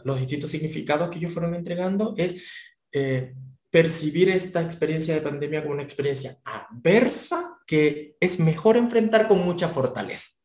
los, 0.04 0.18
distintos 0.18 0.50
significados 0.50 1.11
que 1.11 1.18
ellos 1.18 1.32
fueron 1.32 1.54
entregando, 1.54 2.14
es 2.16 2.44
eh, 2.92 3.34
percibir 3.70 4.28
esta 4.28 4.62
experiencia 4.62 5.14
de 5.14 5.22
pandemia 5.22 5.62
como 5.62 5.75
una 5.75 5.82
experiencia 5.82 6.37
adversa 6.44 7.58
que 7.66 8.16
es 8.20 8.38
mejor 8.38 8.76
enfrentar 8.76 9.26
con 9.26 9.38
mucha 9.38 9.68
fortaleza. 9.68 10.41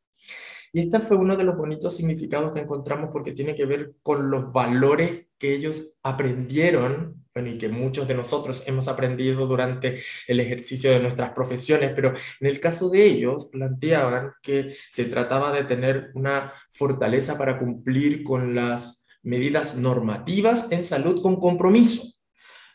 Y 0.74 0.82
este 0.82 1.00
fue 1.00 1.18
uno 1.18 1.36
de 1.36 1.44
los 1.44 1.58
bonitos 1.58 1.96
significados 1.96 2.52
que 2.52 2.60
encontramos 2.60 3.10
porque 3.12 3.32
tiene 3.32 3.56
que 3.56 3.66
ver 3.66 3.94
con 4.02 4.30
los 4.30 4.52
valores 4.52 5.28
que 5.38 5.54
ellos 5.54 5.98
aprendieron 6.04 7.28
y 7.46 7.58
que 7.58 7.70
muchos 7.70 8.08
de 8.08 8.16
nosotros 8.16 8.64
hemos 8.66 8.88
aprendido 8.88 9.46
durante 9.46 10.00
el 10.28 10.40
ejercicio 10.40 10.92
de 10.92 11.00
nuestras 11.00 11.34
profesiones, 11.34 11.92
pero 11.96 12.14
en 12.40 12.48
el 12.48 12.60
caso 12.60 12.90
de 12.90 13.06
ellos 13.06 13.48
planteaban 13.48 14.32
que 14.42 14.76
se 14.90 15.06
trataba 15.06 15.52
de 15.52 15.66
tener 15.66 16.10
una 16.16 16.54
fortaleza 16.72 17.38
para 17.38 17.60
cumplir 17.60 18.24
con 18.24 18.56
las 18.56 19.06
medidas 19.22 19.78
normativas 19.78 20.72
en 20.72 20.84
salud 20.84 21.22
con 21.22 21.36
compromiso 21.36 22.17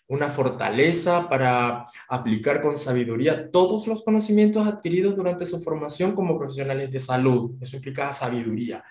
una 0.09 0.29
fortaleza 0.29 1.29
para 1.29 1.87
aplicar 2.09 2.61
con 2.61 2.77
sabiduría 2.77 3.51
todos 3.51 3.87
los 3.87 4.03
conocimientos 4.03 4.67
adquiridos 4.67 5.17
durante 5.17 5.47
su 5.47 5.61
formación 5.61 6.13
como 6.13 6.39
profesionales 6.39 6.91
de 6.91 7.01
salud. 7.01 7.53
Eso 7.61 7.77
implicaba 7.77 8.13
sabiduría, 8.13 8.85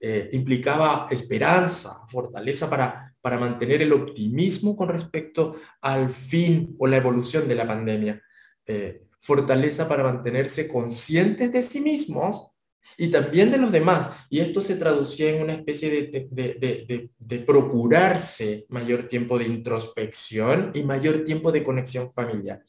eh, 0.00 0.30
implicaba 0.32 1.06
esperanza, 1.10 2.06
fortaleza 2.08 2.68
para, 2.68 3.14
para 3.20 3.38
mantener 3.38 3.82
el 3.82 3.92
optimismo 3.92 4.76
con 4.76 4.88
respecto 4.88 5.56
al 5.80 6.10
fin 6.10 6.74
o 6.78 6.86
la 6.86 6.96
evolución 6.96 7.46
de 7.46 7.54
la 7.54 7.66
pandemia, 7.66 8.20
eh, 8.66 9.04
fortaleza 9.18 9.88
para 9.88 10.02
mantenerse 10.02 10.68
conscientes 10.68 11.52
de 11.52 11.62
sí 11.62 11.80
mismos 11.80 12.53
y 12.96 13.08
también 13.08 13.50
de 13.50 13.58
los 13.58 13.72
demás. 13.72 14.10
Y 14.30 14.40
esto 14.40 14.60
se 14.60 14.76
traducía 14.76 15.30
en 15.30 15.42
una 15.42 15.54
especie 15.54 15.90
de, 15.90 16.28
de, 16.30 17.10
de, 17.18 17.38
procurarse 17.40 18.66
mayor 18.68 19.08
tiempo 19.08 19.38
de 19.38 19.46
introspección 19.46 20.70
y 20.74 20.82
mayor 20.82 21.24
tiempo 21.24 21.52
de 21.52 21.62
conexión 21.62 22.12
familiar. 22.12 22.62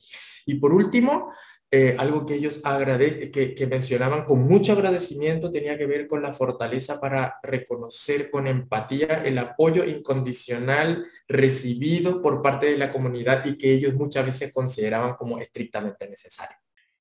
Y 0.46 0.56
por 0.56 0.74
último, 0.74 1.32
eh, 1.72 1.96
algo 1.98 2.26
que 2.26 2.36
ellos 2.36 2.62
agrade 2.64 3.32
que, 3.32 3.68
mencionaban 3.68 4.24
con 4.24 4.48
mucho 4.48 4.74
agradecimiento 4.74 5.52
tenía 5.52 5.78
que 5.78 5.88
ver 5.88 6.08
con 6.08 6.22
la 6.22 6.32
fortaleza 6.32 7.02
para 7.02 7.40
reconocer 7.42 8.30
con 8.30 8.48
empatía 8.48 9.24
el 9.26 9.38
apoyo 9.40 9.84
incondicional 9.84 11.06
recibido 11.28 12.22
por 12.22 12.42
parte 12.42 12.68
de 12.68 12.78
la 12.78 12.94
comunidad 12.94 13.44
y 13.46 13.58
que 13.58 13.74
ellos 13.74 13.94
muchas 13.96 14.26
veces 14.26 14.54
consideraban 14.54 15.16
como 15.16 15.40
estrictamente 15.40 16.08
necesario. 16.08 16.56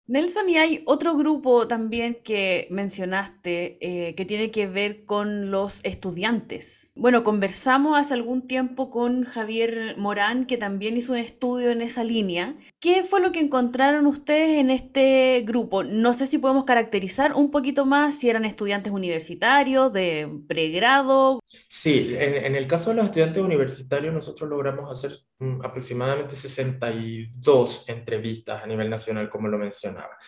Nelson, 0.07 0.51
y 0.51 0.59
hay 0.59 0.83
otro 0.85 1.17
grupo 1.17 1.67
también 1.67 2.19
que 2.23 2.69
mencionaste 2.71 3.79
eh, 3.81 4.15
que 4.15 4.27
tiene 4.27 4.51
que 4.51 4.67
ver 4.67 5.07
con 5.07 5.51
los 5.51 5.81
estudiantes. 5.83 6.93
Bueno, 6.95 7.25
conversamos 7.25 7.97
hace 7.97 8.13
algún 8.13 8.47
tiempo 8.47 8.91
con 8.91 9.25
Javier 9.25 9.95
Morán, 9.97 10.45
que 10.45 10.59
también 10.59 10.97
hizo 10.99 11.13
un 11.13 11.19
estudio 11.19 11.71
en 11.71 11.81
esa 11.81 12.05
línea. 12.05 12.55
¿Qué 12.81 13.03
fue 13.03 13.23
lo 13.23 13.33
que 13.33 13.41
encontraron 13.41 14.07
ustedes 14.07 14.59
en 14.59 14.71
este 14.71 15.43
grupo? 15.47 15.85
No 15.85 16.13
sé 16.13 16.27
si 16.27 16.37
podemos 16.37 16.67
caracterizar 16.67 17.33
un 17.33 17.51
poquito 17.51 17.87
más 17.87 18.19
si 18.19 18.29
eran 18.29 18.45
estudiantes 18.45 18.93
universitarios, 18.93 19.91
de 19.91 20.29
pregrado. 20.47 21.41
Sí, 21.69 22.15
en, 22.15 22.55
el 22.55 22.67
caso 22.67 22.91
de 22.91 22.97
los 22.97 23.07
estudiantes 23.07 23.43
universitarios 23.43 24.13
nosotros 24.13 24.51
logramos 24.51 24.91
hacer 24.91 25.19
mm, 25.39 25.65
aproximadamente 25.65 26.37
62 26.37 27.89
entrevistas 27.89 28.63
a 28.63 28.67
nivel 28.67 28.91
nacional, 28.91 29.31
como 29.31 29.49
lo 29.49 29.59
mencionaba. 29.95 30.19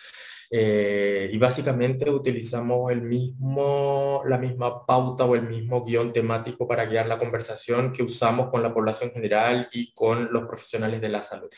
Eh, 0.49 1.29
y 1.33 1.37
básicamente 1.37 2.09
utilizamos 2.09 2.89
el 2.89 3.01
mismo, 3.01 4.23
la 4.25 4.37
misma 4.37 4.85
pauta 4.85 5.25
o 5.25 5.35
el 5.35 5.41
mismo 5.41 5.83
guion 5.83 6.13
temático 6.13 6.65
para 6.65 6.85
guiar 6.85 7.05
la 7.05 7.19
conversación 7.19 7.91
que 7.91 8.01
usamos 8.01 8.49
con 8.49 8.63
la 8.63 8.73
población 8.73 9.11
general 9.11 9.67
y 9.73 9.93
con 9.93 10.31
los 10.31 10.47
profesionales 10.47 11.01
de 11.01 11.09
la 11.09 11.21
salud. 11.21 11.49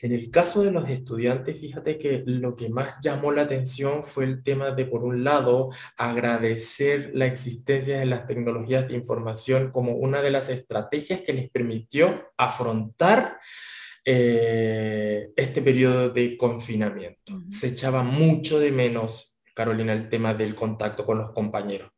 En 0.00 0.12
el 0.12 0.28
caso 0.28 0.64
de 0.64 0.72
los 0.72 0.88
estudiantes, 0.90 1.60
fíjate 1.60 1.96
que 1.98 2.24
lo 2.26 2.56
que 2.56 2.68
más 2.68 2.96
llamó 3.00 3.30
la 3.30 3.42
atención 3.42 4.02
fue 4.02 4.24
el 4.24 4.42
tema 4.42 4.72
de, 4.72 4.86
por 4.86 5.04
un 5.04 5.22
lado, 5.22 5.70
agradecer 5.96 7.12
la 7.14 7.26
existencia 7.26 8.00
de 8.00 8.06
las 8.06 8.26
tecnologías 8.26 8.88
de 8.88 8.94
información 8.94 9.70
como 9.70 9.92
una 9.92 10.20
de 10.20 10.32
las 10.32 10.48
estrategias 10.48 11.20
que 11.20 11.32
les 11.32 11.48
permitió 11.48 12.32
afrontar 12.36 13.38
eh, 14.04 15.30
este 15.36 15.62
periodo 15.62 16.10
de 16.10 16.36
confinamiento. 16.36 17.42
Se 17.50 17.68
echaba 17.68 18.02
mucho 18.02 18.58
de 18.58 18.72
menos, 18.72 19.38
Carolina, 19.54 19.92
el 19.92 20.08
tema 20.08 20.34
del 20.34 20.54
contacto 20.54 21.04
con 21.04 21.18
los 21.18 21.30
compañeros 21.32 21.90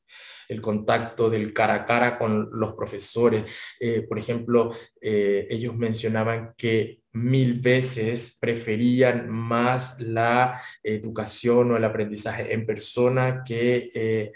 el 0.48 0.60
contacto 0.60 1.30
del 1.30 1.52
cara 1.52 1.74
a 1.74 1.84
cara 1.84 2.18
con 2.18 2.48
los 2.52 2.74
profesores. 2.74 3.44
Eh, 3.80 4.02
por 4.02 4.18
ejemplo, 4.18 4.70
eh, 5.00 5.46
ellos 5.50 5.76
mencionaban 5.76 6.54
que 6.56 7.00
mil 7.12 7.60
veces 7.60 8.38
preferían 8.40 9.28
más 9.30 10.00
la 10.00 10.60
educación 10.82 11.70
o 11.70 11.76
el 11.76 11.84
aprendizaje 11.84 12.52
en 12.52 12.66
persona 12.66 13.42
que 13.44 13.90
eh, 13.94 14.32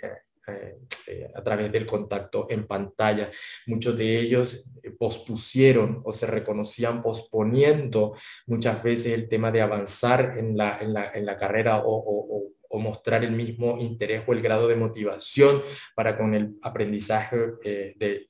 eh, 0.48 1.30
a 1.34 1.42
través 1.42 1.70
del 1.72 1.86
contacto 1.86 2.46
en 2.48 2.66
pantalla. 2.66 3.30
Muchos 3.66 3.96
de 3.96 4.20
ellos 4.20 4.66
eh, 4.82 4.90
pospusieron 4.90 6.02
o 6.04 6.12
se 6.12 6.26
reconocían 6.26 7.02
posponiendo 7.02 8.14
muchas 8.46 8.82
veces 8.82 9.12
el 9.12 9.28
tema 9.28 9.50
de 9.50 9.62
avanzar 9.62 10.36
en 10.38 10.56
la, 10.56 10.78
en 10.78 10.92
la, 10.92 11.12
en 11.12 11.26
la 11.26 11.36
carrera 11.36 11.78
o, 11.84 11.92
o, 11.92 12.52
o, 12.68 12.78
mostrar 12.78 13.24
el 13.24 13.32
mismo 13.32 13.78
interés 13.78 14.22
o 14.26 14.32
el 14.32 14.42
grado 14.42 14.68
de 14.68 14.76
motivación 14.76 15.62
para 15.94 16.16
con 16.16 16.34
el 16.34 16.56
aprendizaje 16.62 17.36
de, 17.62 18.28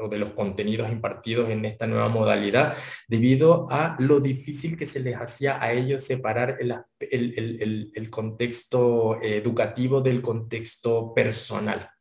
o 0.00 0.08
de 0.08 0.18
los 0.18 0.32
contenidos 0.32 0.90
impartidos 0.90 1.48
en 1.50 1.64
esta 1.64 1.86
nueva 1.86 2.08
modalidad, 2.08 2.76
debido 3.08 3.66
a 3.70 3.96
lo 3.98 4.20
difícil 4.20 4.76
que 4.76 4.86
se 4.86 5.00
les 5.00 5.16
hacía 5.16 5.62
a 5.62 5.72
ellos 5.72 6.02
separar 6.02 6.58
el, 6.60 6.74
el, 7.00 7.90
el 7.94 8.10
contexto 8.10 9.20
educativo 9.22 10.00
del 10.00 10.20
contexto 10.20 11.14
personal. 11.14 11.93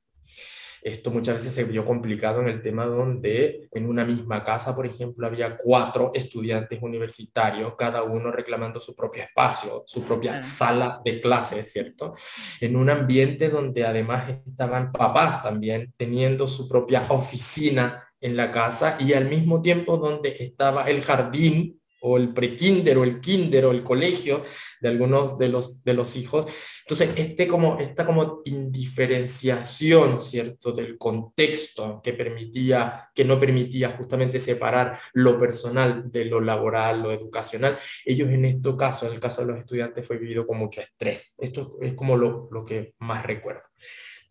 Esto 0.84 1.12
muchas 1.12 1.36
veces 1.36 1.54
se 1.54 1.64
vio 1.64 1.86
complicado 1.86 2.42
en 2.42 2.50
el 2.50 2.62
tema 2.62 2.86
donde 2.86 3.70
en 3.72 3.88
una 3.88 4.04
misma 4.04 4.44
casa, 4.44 4.76
por 4.76 4.86
ejemplo, 4.86 5.26
había 5.26 5.56
cuatro 5.56 6.12
estudiantes 6.14 6.82
universitarios, 6.82 7.76
cada 7.78 8.04
uno 8.04 8.32
reclamando 8.32 8.80
su 8.80 8.96
propio 8.96 9.24
espacio, 9.24 9.84
su 9.86 10.04
propia 10.04 10.44
sala 10.44 11.00
de 11.06 11.22
clases, 11.22 11.72
¿cierto? 11.72 12.16
En 12.60 12.76
un 12.76 12.90
ambiente 12.90 13.50
donde 13.50 13.86
además 13.86 14.30
estaban 14.46 14.92
papás 14.92 15.42
también 15.42 15.94
teniendo 15.96 16.48
su 16.48 16.68
propia 16.68 17.06
oficina 17.10 18.04
en 18.20 18.36
la 18.36 18.52
casa 18.52 18.98
y 19.00 19.14
al 19.14 19.30
mismo 19.30 19.62
tiempo 19.62 19.98
donde 19.98 20.36
estaba 20.40 20.90
el 20.90 21.02
jardín 21.02 21.80
o 22.06 22.18
el 22.18 22.34
prekinder 22.34 22.98
o 22.98 23.04
el 23.04 23.20
kinder 23.20 23.66
o 23.66 23.72
el 23.72 23.84
colegio 23.84 24.44
de 24.82 24.90
algunos 24.90 25.38
de 25.38 25.50
los, 25.50 25.84
de 25.84 25.94
los 25.94 26.16
hijos. 26.16 26.52
Entonces, 26.82 27.14
este 27.16 27.48
como, 27.48 27.80
esta 27.80 28.06
como 28.06 28.42
indiferenciación, 28.44 30.22
¿cierto?, 30.22 30.74
del 30.74 30.98
contexto 30.98 32.02
que 32.04 32.14
permitía, 32.14 33.10
que 33.16 33.24
no 33.24 33.40
permitía 33.40 33.92
justamente 33.92 34.38
separar 34.38 35.00
lo 35.14 35.38
personal 35.38 36.12
de 36.12 36.26
lo 36.26 36.42
laboral, 36.42 37.02
lo 37.02 37.12
educacional, 37.12 37.78
ellos 38.06 38.30
en 38.30 38.46
este 38.46 38.76
caso, 38.78 39.08
en 39.08 39.14
el 39.14 39.20
caso 39.20 39.42
de 39.42 39.48
los 39.48 39.60
estudiantes, 39.60 40.06
fue 40.06 40.18
vivido 40.18 40.46
con 40.46 40.58
mucho 40.58 40.82
estrés. 40.82 41.36
Esto 41.38 41.78
es 41.82 41.94
como 41.94 42.18
lo, 42.18 42.50
lo 42.52 42.66
que 42.66 42.94
más 43.00 43.26
recuerdo. 43.26 43.64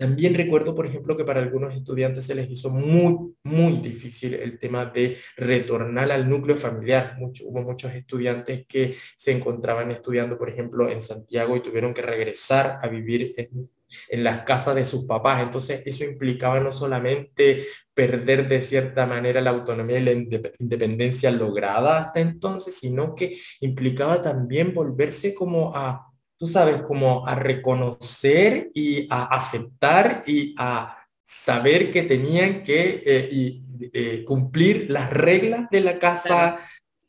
También 0.03 0.35
recuerdo, 0.35 0.75
por 0.75 0.85
ejemplo, 0.85 1.17
que 1.17 1.25
para 1.25 1.41
algunos 1.41 1.73
estudiantes 1.77 2.25
se 2.27 2.35
les 2.35 2.51
hizo 2.51 2.71
muy, 2.71 3.37
muy 3.45 3.77
difícil 3.77 4.35
el 4.35 4.59
tema 4.59 4.87
de 4.87 5.17
retornar 5.37 6.11
al 6.11 6.29
núcleo 6.29 6.57
familiar. 6.57 7.15
Mucho, 7.21 7.45
hubo 7.47 7.63
muchos 7.63 7.95
estudiantes 7.95 8.67
que 8.67 8.97
se 9.17 9.31
encontraban 9.31 9.93
estudiando, 9.93 10.37
por 10.37 10.51
ejemplo, 10.51 10.91
en 10.91 11.01
Santiago 11.01 11.55
y 11.55 11.63
tuvieron 11.63 11.95
que 11.95 12.03
regresar 12.03 12.81
a 12.83 12.89
vivir 12.89 13.33
en, 13.37 13.71
en 14.09 14.25
las 14.25 14.39
casas 14.39 14.75
de 14.75 14.85
sus 14.85 15.05
papás. 15.05 15.41
Entonces, 15.41 15.85
eso 15.87 16.03
implicaba 16.03 16.59
no 16.59 16.73
solamente 16.73 17.63
perder 17.95 18.49
de 18.49 18.61
cierta 18.61 19.07
manera 19.07 19.41
la 19.41 19.51
autonomía 19.51 20.01
y 20.01 20.05
la 20.05 20.13
independencia 20.59 21.31
lograda 21.31 21.99
hasta 21.99 22.19
entonces, 22.19 22.77
sino 22.77 23.15
que 23.15 23.39
implicaba 23.61 24.21
también 24.21 24.75
volverse 24.75 25.33
como 25.33 25.77
a 25.77 26.12
tú 26.43 26.49
sabes, 26.49 26.83
como 26.83 27.25
a 27.25 27.37
reconocer 27.37 28.73
y 28.75 29.07
a 29.09 29.27
aceptar 29.27 30.25
y 30.27 30.57
a 30.59 31.07
saber 31.25 31.93
que 31.93 32.03
tenían 32.03 32.65
que 32.65 33.01
eh, 33.07 33.61
eh, 33.93 34.25
cumplir 34.25 34.91
las 34.91 35.09
reglas 35.11 35.71
de 35.71 35.83
la 35.83 36.01
casa, 36.01 36.59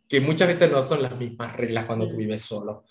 que 0.07 0.21
muchas 0.21 0.49
veces 0.49 0.71
no 0.71 0.83
son 0.83 1.01
las 1.01 1.17
mismas 1.17 1.57
reglas 1.57 1.87
cuando 1.87 2.07
tú 2.07 2.15
vives 2.15 2.43
solo. 2.43 2.85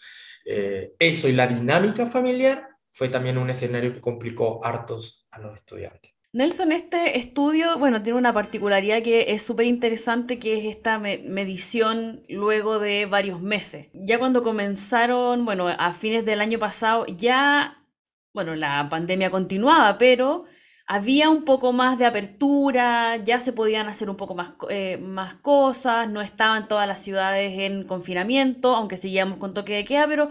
Eh, 0.44 0.94
eso 0.98 1.28
y 1.28 1.32
la 1.32 1.46
dinámica 1.46 2.06
familiar 2.06 2.66
fue 2.90 3.08
también 3.08 3.38
un 3.38 3.48
escenario 3.48 3.94
que 3.94 4.00
complicó 4.00 4.66
hartos 4.66 5.28
a 5.30 5.38
los 5.38 5.56
estudiantes. 5.56 6.11
Nelson, 6.34 6.72
este 6.72 7.18
estudio, 7.18 7.78
bueno, 7.78 8.02
tiene 8.02 8.18
una 8.18 8.32
particularidad 8.32 9.02
que 9.02 9.32
es 9.34 9.42
súper 9.42 9.66
interesante, 9.66 10.38
que 10.38 10.56
es 10.56 10.64
esta 10.64 10.98
medición 10.98 12.22
luego 12.26 12.78
de 12.78 13.04
varios 13.04 13.42
meses. 13.42 13.88
Ya 13.92 14.18
cuando 14.18 14.42
comenzaron, 14.42 15.44
bueno, 15.44 15.68
a 15.68 15.92
fines 15.92 16.24
del 16.24 16.40
año 16.40 16.58
pasado, 16.58 17.04
ya, 17.06 17.84
bueno, 18.32 18.54
la 18.54 18.88
pandemia 18.88 19.28
continuaba, 19.28 19.98
pero 19.98 20.46
había 20.86 21.28
un 21.28 21.44
poco 21.44 21.74
más 21.74 21.98
de 21.98 22.06
apertura, 22.06 23.16
ya 23.18 23.38
se 23.38 23.52
podían 23.52 23.88
hacer 23.88 24.08
un 24.08 24.16
poco 24.16 24.34
más, 24.34 24.52
eh, 24.70 24.96
más 24.96 25.34
cosas, 25.34 26.08
no 26.08 26.22
estaban 26.22 26.66
todas 26.66 26.88
las 26.88 27.00
ciudades 27.00 27.58
en 27.58 27.84
confinamiento, 27.84 28.74
aunque 28.74 28.96
seguíamos 28.96 29.36
con 29.36 29.52
toque 29.52 29.74
de 29.74 29.84
queda, 29.84 30.08
pero 30.08 30.30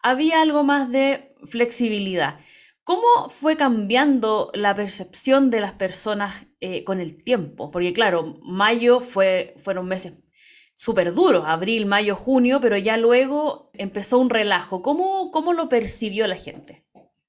había 0.00 0.40
algo 0.40 0.64
más 0.64 0.90
de 0.90 1.34
flexibilidad. 1.44 2.38
¿Cómo 2.84 3.30
fue 3.30 3.56
cambiando 3.56 4.50
la 4.54 4.74
percepción 4.74 5.50
de 5.50 5.60
las 5.60 5.72
personas 5.74 6.46
eh, 6.60 6.82
con 6.82 7.00
el 7.00 7.22
tiempo? 7.22 7.70
Porque 7.70 7.92
claro, 7.92 8.40
mayo 8.42 8.98
fue, 8.98 9.54
fueron 9.58 9.86
meses 9.86 10.14
súper 10.74 11.14
duros, 11.14 11.44
abril, 11.46 11.86
mayo, 11.86 12.16
junio, 12.16 12.58
pero 12.60 12.76
ya 12.76 12.96
luego 12.96 13.70
empezó 13.74 14.18
un 14.18 14.30
relajo. 14.30 14.82
¿Cómo, 14.82 15.30
cómo 15.30 15.52
lo 15.52 15.68
percibió 15.68 16.26
la 16.26 16.34
gente? 16.34 16.84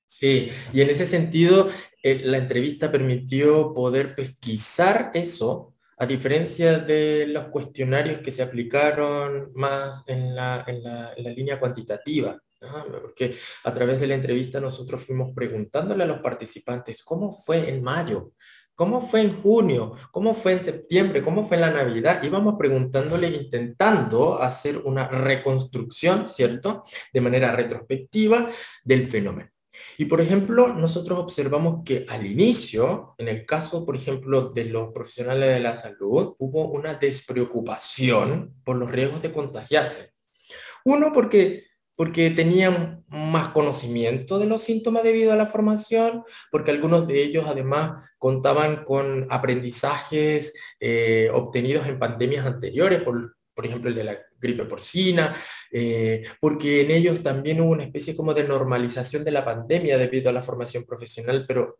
Sí, 0.07 0.49
y 0.73 0.81
en 0.81 0.89
ese 0.89 1.05
sentido, 1.05 1.69
eh, 2.01 2.21
la 2.23 2.37
entrevista 2.37 2.91
permitió 2.91 3.73
poder 3.75 4.15
pesquisar 4.15 5.11
eso, 5.13 5.75
a 5.97 6.07
diferencia 6.07 6.79
de 6.79 7.27
los 7.27 7.47
cuestionarios 7.47 8.21
que 8.21 8.31
se 8.31 8.41
aplicaron 8.41 9.51
más 9.53 10.03
en 10.07 10.35
la, 10.35 10.63
en 10.65 10.83
la, 10.83 11.13
en 11.15 11.23
la 11.23 11.29
línea 11.29 11.59
cuantitativa 11.59 12.41
porque 13.01 13.35
a 13.63 13.73
través 13.73 13.99
de 13.99 14.07
la 14.07 14.15
entrevista 14.15 14.59
nosotros 14.59 15.05
fuimos 15.05 15.33
preguntándole 15.35 16.03
a 16.03 16.07
los 16.07 16.19
participantes 16.19 17.03
cómo 17.03 17.31
fue 17.31 17.69
en 17.69 17.83
mayo, 17.83 18.31
cómo 18.75 19.01
fue 19.01 19.21
en 19.21 19.41
junio, 19.41 19.95
cómo 20.11 20.33
fue 20.33 20.53
en 20.53 20.61
septiembre, 20.61 21.21
cómo 21.21 21.43
fue 21.43 21.57
en 21.57 21.61
la 21.61 21.71
Navidad. 21.71 22.23
Íbamos 22.23 22.55
preguntándole, 22.57 23.27
intentando 23.29 24.41
hacer 24.41 24.77
una 24.77 25.07
reconstrucción, 25.07 26.29
¿cierto? 26.29 26.83
De 27.11 27.21
manera 27.21 27.55
retrospectiva 27.55 28.49
del 28.83 29.05
fenómeno. 29.07 29.49
Y 29.97 30.05
por 30.05 30.21
ejemplo, 30.21 30.73
nosotros 30.73 31.19
observamos 31.19 31.83
que 31.83 32.05
al 32.07 32.25
inicio, 32.25 33.15
en 33.17 33.27
el 33.27 33.45
caso, 33.45 33.85
por 33.85 33.95
ejemplo, 33.95 34.49
de 34.49 34.65
los 34.65 34.91
profesionales 34.93 35.49
de 35.49 35.59
la 35.59 35.75
salud, 35.75 36.35
hubo 36.37 36.69
una 36.69 36.93
despreocupación 36.93 38.55
por 38.63 38.75
los 38.75 38.91
riesgos 38.91 39.21
de 39.21 39.31
contagiarse. 39.31 40.11
Uno, 40.85 41.11
porque 41.11 41.65
porque 41.95 42.31
tenían 42.31 43.03
más 43.07 43.49
conocimiento 43.49 44.39
de 44.39 44.47
los 44.47 44.63
síntomas 44.63 45.03
debido 45.03 45.31
a 45.31 45.35
la 45.35 45.45
formación, 45.45 46.23
porque 46.51 46.71
algunos 46.71 47.07
de 47.07 47.21
ellos 47.23 47.45
además 47.47 48.03
contaban 48.17 48.83
con 48.83 49.27
aprendizajes 49.29 50.53
eh, 50.79 51.29
obtenidos 51.33 51.87
en 51.87 51.99
pandemias 51.99 52.45
anteriores, 52.45 53.01
por, 53.03 53.35
por, 53.53 53.65
ejemplo 53.65 53.89
el 53.89 53.95
de 53.95 54.03
la 54.03 54.17
gripe 54.39 54.65
porcina, 54.65 55.35
eh, 55.71 56.23
porque 56.39 56.81
en 56.81 56.91
ellos 56.91 57.21
también 57.21 57.61
hubo 57.61 57.71
una 57.71 57.83
especie 57.83 58.15
como 58.15 58.33
de 58.33 58.47
normalización 58.47 59.23
de 59.23 59.31
la 59.31 59.45
pandemia 59.45 59.97
debido 59.97 60.29
a 60.29 60.33
la 60.33 60.41
formación 60.41 60.85
profesional, 60.85 61.45
pero 61.47 61.79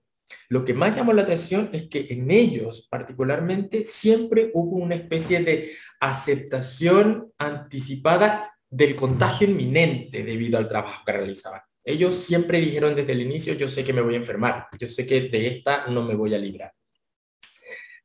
lo 0.49 0.63
que 0.63 0.73
más 0.73 0.95
llamó 0.95 1.13
la 1.13 1.23
atención 1.23 1.69
es 1.73 1.89
que 1.89 2.07
en 2.09 2.29
ellos 2.31 2.87
particularmente 2.89 3.83
siempre 3.85 4.51
hubo 4.53 4.77
una 4.77 4.95
especie 4.95 5.43
de 5.43 5.73
aceptación 5.99 7.31
anticipada 7.37 8.53
del 8.73 8.95
contagio 8.95 9.47
inminente 9.47 10.23
debido 10.23 10.57
al 10.57 10.67
trabajo 10.67 11.03
que 11.05 11.11
realizaban. 11.11 11.61
Ellos 11.83 12.15
siempre 12.15 12.59
dijeron 12.59 12.95
desde 12.95 13.11
el 13.11 13.21
inicio, 13.21 13.53
yo 13.53 13.69
sé 13.69 13.83
que 13.83 13.93
me 13.93 14.01
voy 14.01 14.15
a 14.15 14.17
enfermar, 14.17 14.67
yo 14.79 14.87
sé 14.87 15.05
que 15.05 15.21
de 15.21 15.47
esta 15.47 15.87
no 15.87 16.01
me 16.01 16.15
voy 16.15 16.33
a 16.33 16.39
librar. 16.39 16.73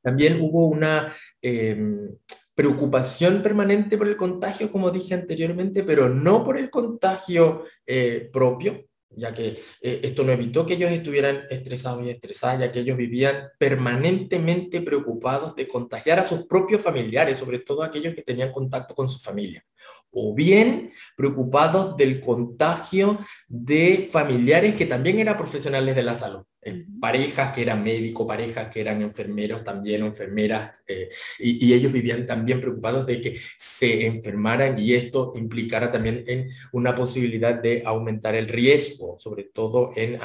También 0.02 0.38
hubo 0.40 0.66
una 0.66 1.14
em, 1.40 2.10
preocupación 2.54 3.42
permanente 3.42 3.96
por 3.96 4.08
el 4.08 4.16
contagio, 4.16 4.70
como 4.70 4.90
dije 4.90 5.14
anteriormente, 5.14 5.84
pero 5.84 6.10
no 6.10 6.44
por 6.44 6.58
el 6.58 6.68
contagio 6.68 7.64
eh, 7.86 8.28
propio, 8.30 8.84
ya 9.10 9.32
que 9.32 9.62
eh, 9.80 10.00
esto 10.02 10.22
no 10.22 10.32
evitó 10.32 10.66
que 10.66 10.74
ellos 10.74 10.90
estuvieran 10.90 11.44
estresados 11.48 12.04
y 12.04 12.10
estresadas, 12.10 12.60
ya 12.60 12.72
que 12.72 12.80
ellos 12.80 12.96
vivían 12.98 13.48
permanentemente 13.58 14.82
preocupados 14.82 15.56
de 15.56 15.66
contagiar 15.66 16.18
a 16.18 16.24
sus 16.24 16.46
propios 16.46 16.82
familiares, 16.82 17.38
sobre 17.38 17.60
todo 17.60 17.82
aquellos 17.82 18.14
que 18.14 18.22
tenían 18.22 18.52
contacto 18.52 18.94
con 18.94 19.08
su 19.08 19.18
familia 19.18 19.64
o 20.12 20.34
bien 20.34 20.92
preocupados 21.16 21.96
del 21.96 22.20
contagio 22.20 23.18
de 23.46 24.08
familiares 24.10 24.74
que 24.74 24.86
también 24.86 25.18
eran 25.18 25.36
profesionales 25.36 25.94
de 25.94 26.02
la 26.02 26.14
salud. 26.14 26.44
Eh, 26.60 26.84
parejas 27.00 27.52
que 27.52 27.62
eran 27.62 27.84
médicos, 27.84 28.26
parejas 28.26 28.68
que 28.68 28.80
eran 28.80 29.00
enfermeros 29.00 29.62
también, 29.62 30.02
o 30.02 30.06
enfermeras, 30.06 30.82
eh, 30.88 31.08
y, 31.38 31.72
ellos 31.72 31.92
vivían 31.92 32.26
también 32.26 32.60
preocupados 32.60 33.06
de 33.06 33.20
que 33.20 33.38
se 33.56 34.06
enfermaran 34.06 34.76
y 34.78 34.94
esto 34.94 35.32
implicara 35.36 35.92
también 35.92 36.24
en 36.26 36.50
una 36.72 36.94
posibilidad 36.94 37.54
de 37.54 37.82
aumentar 37.86 38.34
el 38.34 38.48
riesgo, 38.48 39.16
sobre 39.18 39.44
todo 39.44 39.92
en 39.94 40.18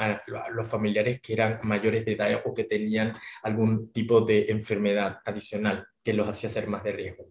los 0.52 0.66
familiares 0.66 1.20
que 1.20 1.34
eran 1.34 1.60
mayores 1.62 2.04
de 2.04 2.12
edad 2.12 2.42
o 2.44 2.52
que 2.52 2.64
tenían 2.64 3.12
algún 3.42 3.92
tipo 3.92 4.20
de 4.20 4.46
enfermedad 4.48 5.18
adicional 5.24 5.86
que 6.02 6.12
los 6.12 6.28
hacía 6.28 6.50
ser 6.50 6.66
más 6.66 6.82
de 6.82 6.92
riesgo. 6.92 7.28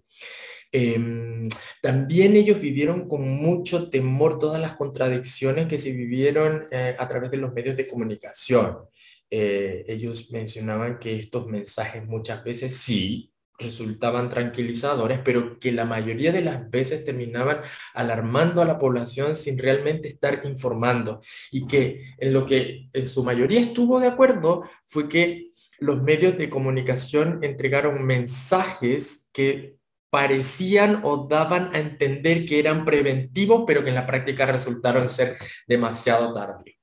Em, 0.75 1.47
también 1.81 2.35
ellos 2.35 2.59
vivieron 2.59 3.07
con 3.07 3.29
mucho 3.29 3.91
temor 3.91 4.39
todas 4.39 4.59
las 4.59 4.73
contradicciones 4.73 5.67
que 5.67 5.77
se 5.77 5.91
vivieron 5.91 6.65
eh, 6.71 6.95
a 6.97 7.07
través 7.07 7.29
de 7.29 7.37
los 7.37 7.53
medios 7.53 7.77
de 7.77 7.87
comunicación. 7.87 8.79
Eh, 9.29 9.85
ellos 9.87 10.31
mencionaban 10.31 10.97
que 10.97 11.19
estos 11.19 11.45
mensajes 11.47 12.03
muchas 12.05 12.43
veces 12.43 12.75
sí 12.75 13.31
resultaban 13.59 14.29
tranquilizadores, 14.29 15.19
pero 15.23 15.59
que 15.59 15.71
la 15.71 15.85
mayoría 15.85 16.31
de 16.31 16.41
las 16.41 16.69
veces 16.71 17.05
terminaban 17.05 17.61
alarmando 17.93 18.61
a 18.61 18.65
la 18.65 18.79
población 18.79 19.35
sin 19.35 19.59
realmente 19.59 20.07
estar 20.07 20.41
informando. 20.45 21.21
Y 21.51 21.67
que 21.67 22.15
en 22.17 22.33
lo 22.33 22.47
que 22.47 22.89
en 22.91 23.05
su 23.05 23.23
mayoría 23.23 23.59
estuvo 23.59 23.99
de 23.99 24.07
acuerdo 24.07 24.63
fue 24.87 25.07
que 25.07 25.51
los 25.77 26.01
medios 26.01 26.35
de 26.37 26.49
comunicación 26.49 27.43
entregaron 27.43 28.03
mensajes 28.03 29.29
que 29.33 29.77
parecían 30.13 31.01
o 31.03 31.25
daban 31.27 31.73
a 31.73 31.79
entender 31.79 32.45
que 32.45 32.59
eran 32.59 32.85
preventivos, 32.85 33.63
pero 33.65 33.83
que 33.83 33.89
en 33.89 33.95
la 33.95 34.05
práctica 34.05 34.45
resultaron 34.45 35.09
ser 35.09 35.37
demasiado 35.67 36.31
tardíos. 36.31 36.77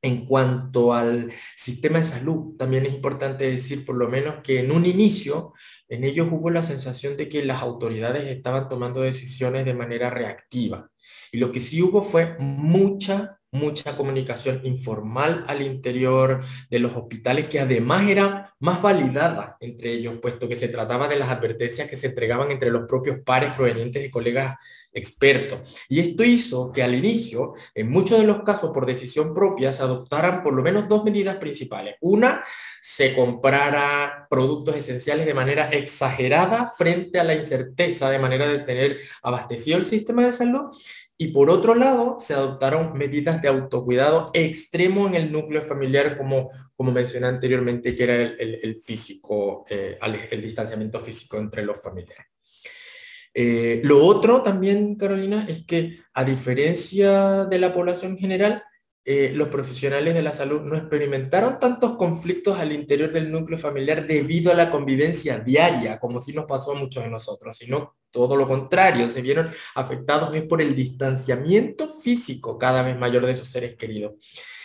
En 0.00 0.26
cuanto 0.26 0.94
al 0.94 1.32
sistema 1.56 1.98
de 1.98 2.04
salud, 2.04 2.56
también 2.56 2.86
es 2.86 2.94
importante 2.94 3.50
decir 3.50 3.84
por 3.84 3.96
lo 3.96 4.08
menos 4.08 4.44
que 4.44 4.60
en 4.60 4.70
un 4.70 4.86
inicio 4.86 5.54
en 5.88 6.04
ellos 6.04 6.28
hubo 6.30 6.48
la 6.50 6.62
sensación 6.62 7.16
de 7.16 7.28
que 7.28 7.44
las 7.44 7.62
autoridades 7.62 8.24
estaban 8.28 8.68
tomando 8.68 9.00
decisiones 9.00 9.64
de 9.64 9.74
manera 9.74 10.08
reactiva. 10.08 10.88
Y 11.32 11.38
lo 11.38 11.50
que 11.50 11.58
sí 11.58 11.82
hubo 11.82 12.00
fue 12.00 12.36
mucha 12.38 13.35
mucha 13.56 13.96
comunicación 13.96 14.60
informal 14.64 15.44
al 15.46 15.62
interior 15.62 16.40
de 16.70 16.78
los 16.78 16.94
hospitales 16.94 17.46
que 17.46 17.60
además 17.60 18.08
era 18.08 18.54
más 18.60 18.80
validada 18.80 19.56
entre 19.60 19.92
ellos, 19.92 20.18
puesto 20.20 20.48
que 20.48 20.56
se 20.56 20.68
trataba 20.68 21.08
de 21.08 21.16
las 21.16 21.28
advertencias 21.28 21.88
que 21.88 21.96
se 21.96 22.08
entregaban 22.08 22.50
entre 22.50 22.70
los 22.70 22.86
propios 22.86 23.18
pares 23.24 23.54
provenientes 23.54 24.02
de 24.02 24.10
colegas 24.10 24.56
expertos. 24.96 25.78
Y 25.88 26.00
esto 26.00 26.24
hizo 26.24 26.72
que 26.72 26.82
al 26.82 26.94
inicio, 26.94 27.54
en 27.74 27.90
muchos 27.90 28.18
de 28.18 28.26
los 28.26 28.42
casos 28.42 28.70
por 28.72 28.86
decisión 28.86 29.34
propia, 29.34 29.70
se 29.70 29.82
adoptaran 29.82 30.42
por 30.42 30.54
lo 30.54 30.62
menos 30.62 30.88
dos 30.88 31.04
medidas 31.04 31.36
principales. 31.36 31.96
Una, 32.00 32.42
se 32.80 33.14
comprara 33.14 34.26
productos 34.30 34.74
esenciales 34.74 35.26
de 35.26 35.34
manera 35.34 35.68
exagerada 35.68 36.72
frente 36.76 37.20
a 37.20 37.24
la 37.24 37.34
incerteza, 37.34 38.10
de 38.10 38.18
manera 38.18 38.48
de 38.48 38.60
tener 38.60 38.98
abastecido 39.22 39.76
el 39.76 39.84
sistema 39.84 40.24
de 40.24 40.32
salud. 40.32 40.70
Y 41.18 41.28
por 41.28 41.48
otro 41.48 41.74
lado, 41.74 42.16
se 42.20 42.34
adoptaron 42.34 42.96
medidas 42.96 43.40
de 43.40 43.48
autocuidado 43.48 44.30
extremo 44.34 45.06
en 45.06 45.14
el 45.14 45.32
núcleo 45.32 45.62
familiar, 45.62 46.16
como, 46.16 46.50
como 46.76 46.92
mencioné 46.92 47.26
anteriormente, 47.26 47.94
que 47.94 48.04
era 48.04 48.16
el, 48.16 48.76
físico, 48.76 49.64
eh, 49.70 49.98
el 50.30 50.42
distanciamiento 50.42 51.00
físico 51.00 51.38
entre 51.38 51.64
los 51.64 51.82
familiares. 51.82 52.26
Eh, 53.32 53.80
lo 53.84 54.04
otro 54.04 54.42
también, 54.42 54.94
Carolina, 54.96 55.46
es 55.48 55.64
que 55.64 55.98
a 56.12 56.24
diferencia 56.24 57.44
de 57.44 57.58
la 57.58 57.72
población 57.72 58.18
general, 58.18 58.62
eh, 59.08 59.30
los 59.32 59.46
profesionales 59.50 60.14
de 60.14 60.22
la 60.22 60.32
salud 60.32 60.62
no 60.62 60.76
experimentaron 60.76 61.60
tantos 61.60 61.96
conflictos 61.96 62.58
al 62.58 62.72
interior 62.72 63.12
del 63.12 63.30
núcleo 63.30 63.56
familiar 63.56 64.04
debido 64.04 64.50
a 64.50 64.54
la 64.56 64.68
convivencia 64.68 65.38
diaria, 65.38 66.00
como 66.00 66.18
sí 66.18 66.32
nos 66.32 66.46
pasó 66.46 66.72
a 66.72 66.74
muchos 66.74 67.04
de 67.04 67.10
nosotros, 67.10 67.56
sino 67.56 67.94
todo 68.10 68.34
lo 68.34 68.48
contrario, 68.48 69.08
se 69.08 69.22
vieron 69.22 69.48
afectados 69.76 70.36
por 70.48 70.60
el 70.60 70.74
distanciamiento 70.74 71.88
físico 71.88 72.58
cada 72.58 72.82
vez 72.82 72.98
mayor 72.98 73.26
de 73.26 73.36
sus 73.36 73.46
seres 73.46 73.76
queridos. 73.76 74.14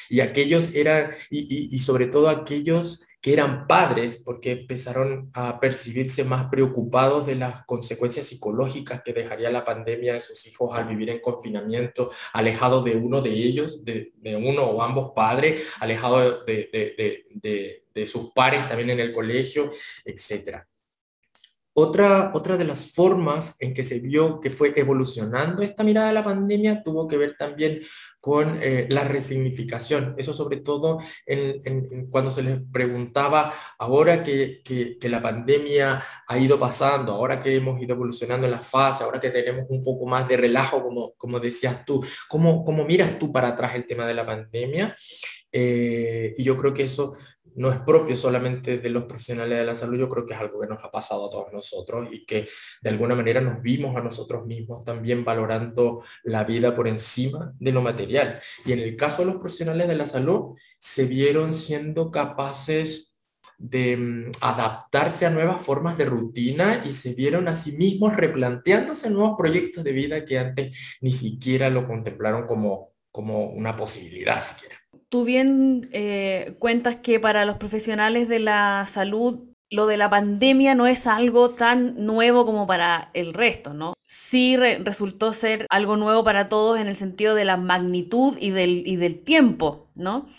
Y 0.09 0.21
aquellos 0.21 0.73
eran, 0.73 1.11
y, 1.29 1.75
y 1.75 1.77
sobre 1.77 2.07
todo 2.07 2.27
aquellos 2.27 3.05
que 3.21 3.33
eran 3.33 3.67
padres 3.67 4.21
porque 4.25 4.51
empezaron 4.51 5.29
a 5.33 5.59
percibirse 5.59 6.23
más 6.23 6.49
preocupados 6.49 7.27
de 7.27 7.35
las 7.35 7.63
consecuencias 7.65 8.25
psicológicas 8.25 9.03
que 9.03 9.13
dejaría 9.13 9.51
la 9.51 9.63
pandemia 9.63 10.15
de 10.15 10.21
sus 10.21 10.45
hijos 10.47 10.73
al 10.73 10.87
vivir 10.87 11.11
en 11.11 11.19
confinamiento, 11.19 12.09
alejados 12.33 12.83
de 12.83 12.95
uno 12.95 13.21
de 13.21 13.29
ellos, 13.29 13.85
de, 13.85 14.11
uno 14.35 14.63
o 14.63 14.81
ambos 14.81 15.11
padres, 15.15 15.67
alejados 15.79 16.45
de, 16.45 17.83
de, 17.93 18.05
sus 18.05 18.31
pares 18.33 18.67
también 18.67 18.89
en 18.89 18.99
el 18.99 19.11
colegio, 19.11 19.69
etcétera. 20.03 20.67
Otra, 21.73 22.31
otra 22.33 22.57
de 22.57 22.65
las 22.65 22.91
formas 22.91 23.55
en 23.61 23.73
que 23.73 23.85
se 23.85 23.99
vio 23.99 24.41
que 24.41 24.49
fue 24.49 24.73
evolucionando 24.75 25.61
esta 25.61 25.85
mirada 25.85 26.07
de 26.07 26.13
la 26.13 26.23
pandemia 26.23 26.83
tuvo 26.83 27.07
que 27.07 27.15
ver 27.15 27.37
también 27.37 27.81
con 28.19 28.59
eh, 28.61 28.87
la 28.89 29.05
resignificación. 29.05 30.15
Eso 30.17 30.33
sobre 30.33 30.57
todo 30.57 30.99
en, 31.25 32.09
cuando 32.09 32.29
se 32.31 32.43
les 32.43 32.59
preguntaba, 32.71 33.53
ahora 33.79 34.21
que, 34.21 34.61
que, 34.63 35.09
la 35.09 35.21
pandemia 35.21 36.03
ha 36.27 36.37
ido 36.37 36.59
pasando, 36.59 37.13
ahora 37.13 37.39
que 37.39 37.55
hemos 37.55 37.81
ido 37.81 37.95
evolucionando 37.95 38.45
en 38.45 38.51
la 38.51 38.61
fase, 38.61 39.03
ahora 39.03 39.19
que 39.19 39.29
tenemos 39.29 39.65
un 39.69 39.81
poco 39.83 40.05
más 40.05 40.27
de 40.27 40.37
relajo, 40.37 40.83
como, 40.83 41.13
como 41.15 41.39
decías 41.39 41.85
tú, 41.85 42.05
¿cómo, 42.27 42.63
cómo 42.63 42.85
miras 42.85 43.17
tú 43.17 43.31
para 43.31 43.49
atrás 43.49 43.75
el 43.75 43.85
tema 43.85 44.05
de 44.05 44.13
la 44.13 44.25
pandemia? 44.25 44.95
Eh, 45.51 46.33
y 46.37 46.43
yo 46.43 46.55
creo 46.55 46.73
que 46.73 46.83
eso 46.83 47.15
no 47.55 47.71
es 47.71 47.79
propio 47.79 48.15
solamente 48.15 48.77
de 48.77 48.89
los 48.89 49.03
profesionales 49.03 49.57
de 49.57 49.65
la 49.65 49.75
salud, 49.75 49.97
yo 49.97 50.09
creo 50.09 50.25
que 50.25 50.33
es 50.33 50.39
algo 50.39 50.59
que 50.59 50.67
nos 50.67 50.83
ha 50.83 50.91
pasado 50.91 51.27
a 51.27 51.31
todos 51.31 51.53
nosotros 51.53 52.07
y 52.11 52.25
que 52.25 52.47
de 52.81 52.89
alguna 52.89 53.15
manera 53.15 53.41
nos 53.41 53.61
vimos 53.61 53.95
a 53.95 54.01
nosotros 54.01 54.45
mismos 54.45 54.83
también 54.83 55.25
valorando 55.25 56.03
la 56.23 56.43
vida 56.43 56.73
por 56.75 56.87
encima 56.87 57.53
de 57.59 57.71
lo 57.71 57.81
material. 57.81 58.39
Y 58.65 58.71
en 58.71 58.79
el 58.79 58.95
caso 58.95 59.21
de 59.21 59.27
los 59.27 59.37
profesionales 59.37 59.87
de 59.87 59.95
la 59.95 60.05
salud, 60.05 60.55
se 60.79 61.05
vieron 61.05 61.53
siendo 61.53 62.11
capaces 62.11 63.11
de 63.61 63.95
mm, 63.95 64.31
adaptarse 64.41 65.25
a 65.25 65.29
nuevas 65.29 65.61
formas 65.61 65.97
de 65.97 66.05
rutina 66.05 66.81
y 66.83 66.93
se 66.93 67.13
vieron 67.13 67.47
a 67.47 67.55
sí 67.55 67.73
mismos 67.73 68.15
replanteándose 68.15 69.09
nuevos 69.09 69.35
proyectos 69.37 69.83
de 69.83 69.91
vida 69.91 70.25
que 70.25 70.39
antes 70.39 70.97
ni 71.01 71.11
siquiera 71.11 71.69
lo 71.69 71.87
contemplaron 71.87 72.47
como, 72.47 72.93
como 73.11 73.47
una 73.51 73.77
posibilidad 73.77 74.41
siquiera. 74.41 74.80
Tú 75.11 75.25
bien 75.25 75.89
eh, 75.91 76.55
cuentas 76.57 76.95
que 76.95 77.19
para 77.19 77.43
los 77.43 77.57
profesionales 77.57 78.29
de 78.29 78.39
la 78.39 78.85
salud 78.87 79.41
lo 79.69 79.85
de 79.85 79.97
la 79.97 80.09
pandemia 80.09 80.73
no 80.73 80.87
es 80.87 81.05
algo 81.05 81.49
tan 81.51 82.05
nuevo 82.05 82.45
como 82.45 82.65
para 82.65 83.11
el 83.13 83.33
resto, 83.33 83.73
¿no? 83.73 83.93
Sí 84.07 84.55
resultó 84.55 85.33
ser 85.33 85.67
algo 85.69 85.97
nuevo 85.97 86.23
para 86.23 86.47
todos 86.47 86.79
en 86.79 86.87
el 86.87 86.95
sentido 86.95 87.35
de 87.35 87.43
la 87.43 87.57
magnitud 87.57 88.37
y 88.39 88.51
del, 88.51 88.85
del 88.85 89.21
tiempo, 89.21 89.91
¿no? 89.95 90.29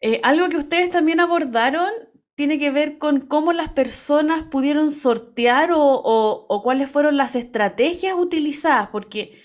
Eh, 0.00 0.18
algo 0.22 0.48
que 0.48 0.56
ustedes 0.56 0.88
también 0.88 1.20
abordaron 1.20 1.90
tiene 2.34 2.58
que 2.58 2.70
ver 2.70 2.96
con 2.96 3.20
cómo 3.20 3.52
las 3.52 3.68
personas 3.68 4.44
pudieron 4.44 4.90
sortear 4.90 5.72
o, 5.72 6.02
o 6.48 6.62
cuáles 6.62 6.90
fueron 6.90 7.18
las 7.18 7.36
estrategias 7.36 8.14
utilizadas, 8.16 8.88
porque, 8.88 9.38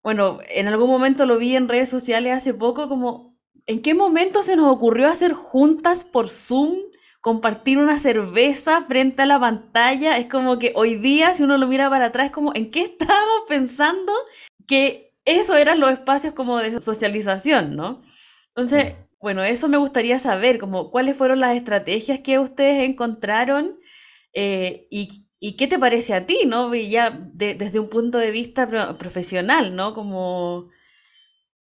bueno, 0.00 0.38
en 0.48 0.68
algún 0.68 0.88
momento 0.88 1.26
lo 1.26 1.38
vi 1.38 1.56
en 1.56 1.68
redes 1.68 1.88
sociales 1.88 2.34
hace 2.34 2.54
poco 2.54 2.88
como 2.88 3.31
¿En 3.66 3.82
qué 3.82 3.94
momento 3.94 4.42
se 4.42 4.56
nos 4.56 4.72
ocurrió 4.72 5.08
hacer 5.08 5.32
juntas 5.32 6.04
por 6.04 6.28
Zoom, 6.28 6.76
compartir 7.20 7.78
una 7.78 7.98
cerveza 7.98 8.82
frente 8.82 9.22
a 9.22 9.26
la 9.26 9.38
pantalla? 9.38 10.18
Es 10.18 10.26
como 10.26 10.58
que 10.58 10.72
hoy 10.74 10.96
día, 10.96 11.34
si 11.34 11.42
uno 11.44 11.58
lo 11.58 11.66
mira 11.66 11.88
para 11.88 12.06
atrás, 12.06 12.26
es 12.26 12.32
como, 12.32 12.52
¿en 12.54 12.70
qué 12.70 12.82
estábamos 12.82 13.42
pensando 13.48 14.12
que 14.66 15.14
eso 15.24 15.56
eran 15.56 15.80
los 15.80 15.90
espacios 15.90 16.34
como 16.34 16.58
de 16.58 16.80
socialización, 16.80 17.76
¿no? 17.76 18.02
Entonces, 18.48 18.96
bueno, 19.20 19.44
eso 19.44 19.68
me 19.68 19.76
gustaría 19.76 20.18
saber, 20.18 20.58
como 20.58 20.90
cuáles 20.90 21.16
fueron 21.16 21.38
las 21.40 21.56
estrategias 21.56 22.20
que 22.20 22.40
ustedes 22.40 22.82
encontraron 22.82 23.78
eh, 24.32 24.88
y, 24.90 25.08
qué 25.56 25.66
te 25.68 25.78
parece 25.78 26.14
a 26.14 26.26
ti, 26.26 26.40
¿no? 26.46 26.74
Ya 26.74 27.10
desde 27.32 27.78
un 27.78 27.88
punto 27.88 28.18
de 28.18 28.32
vista 28.32 28.68
profesional, 28.98 29.76
¿no? 29.76 29.94
Como 29.94 30.70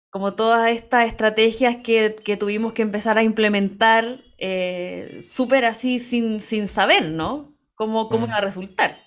como 0.09 0.33
todas 0.33 0.69
estas 0.71 1.07
estrategias 1.07 1.77
que, 1.77 2.37
tuvimos 2.39 2.73
que 2.73 2.81
empezar 2.81 3.17
a 3.17 3.23
implementar 3.23 4.17
eh, 4.37 5.19
súper 5.21 5.65
así 5.65 5.99
sin, 5.99 6.39
sin 6.39 6.67
saber, 6.67 7.09
¿no? 7.09 7.53
Cómo, 7.75 8.09
cómo 8.09 8.25
mm. 8.25 8.29
iba 8.29 8.37
a 8.37 8.41
resultar. 8.41 8.97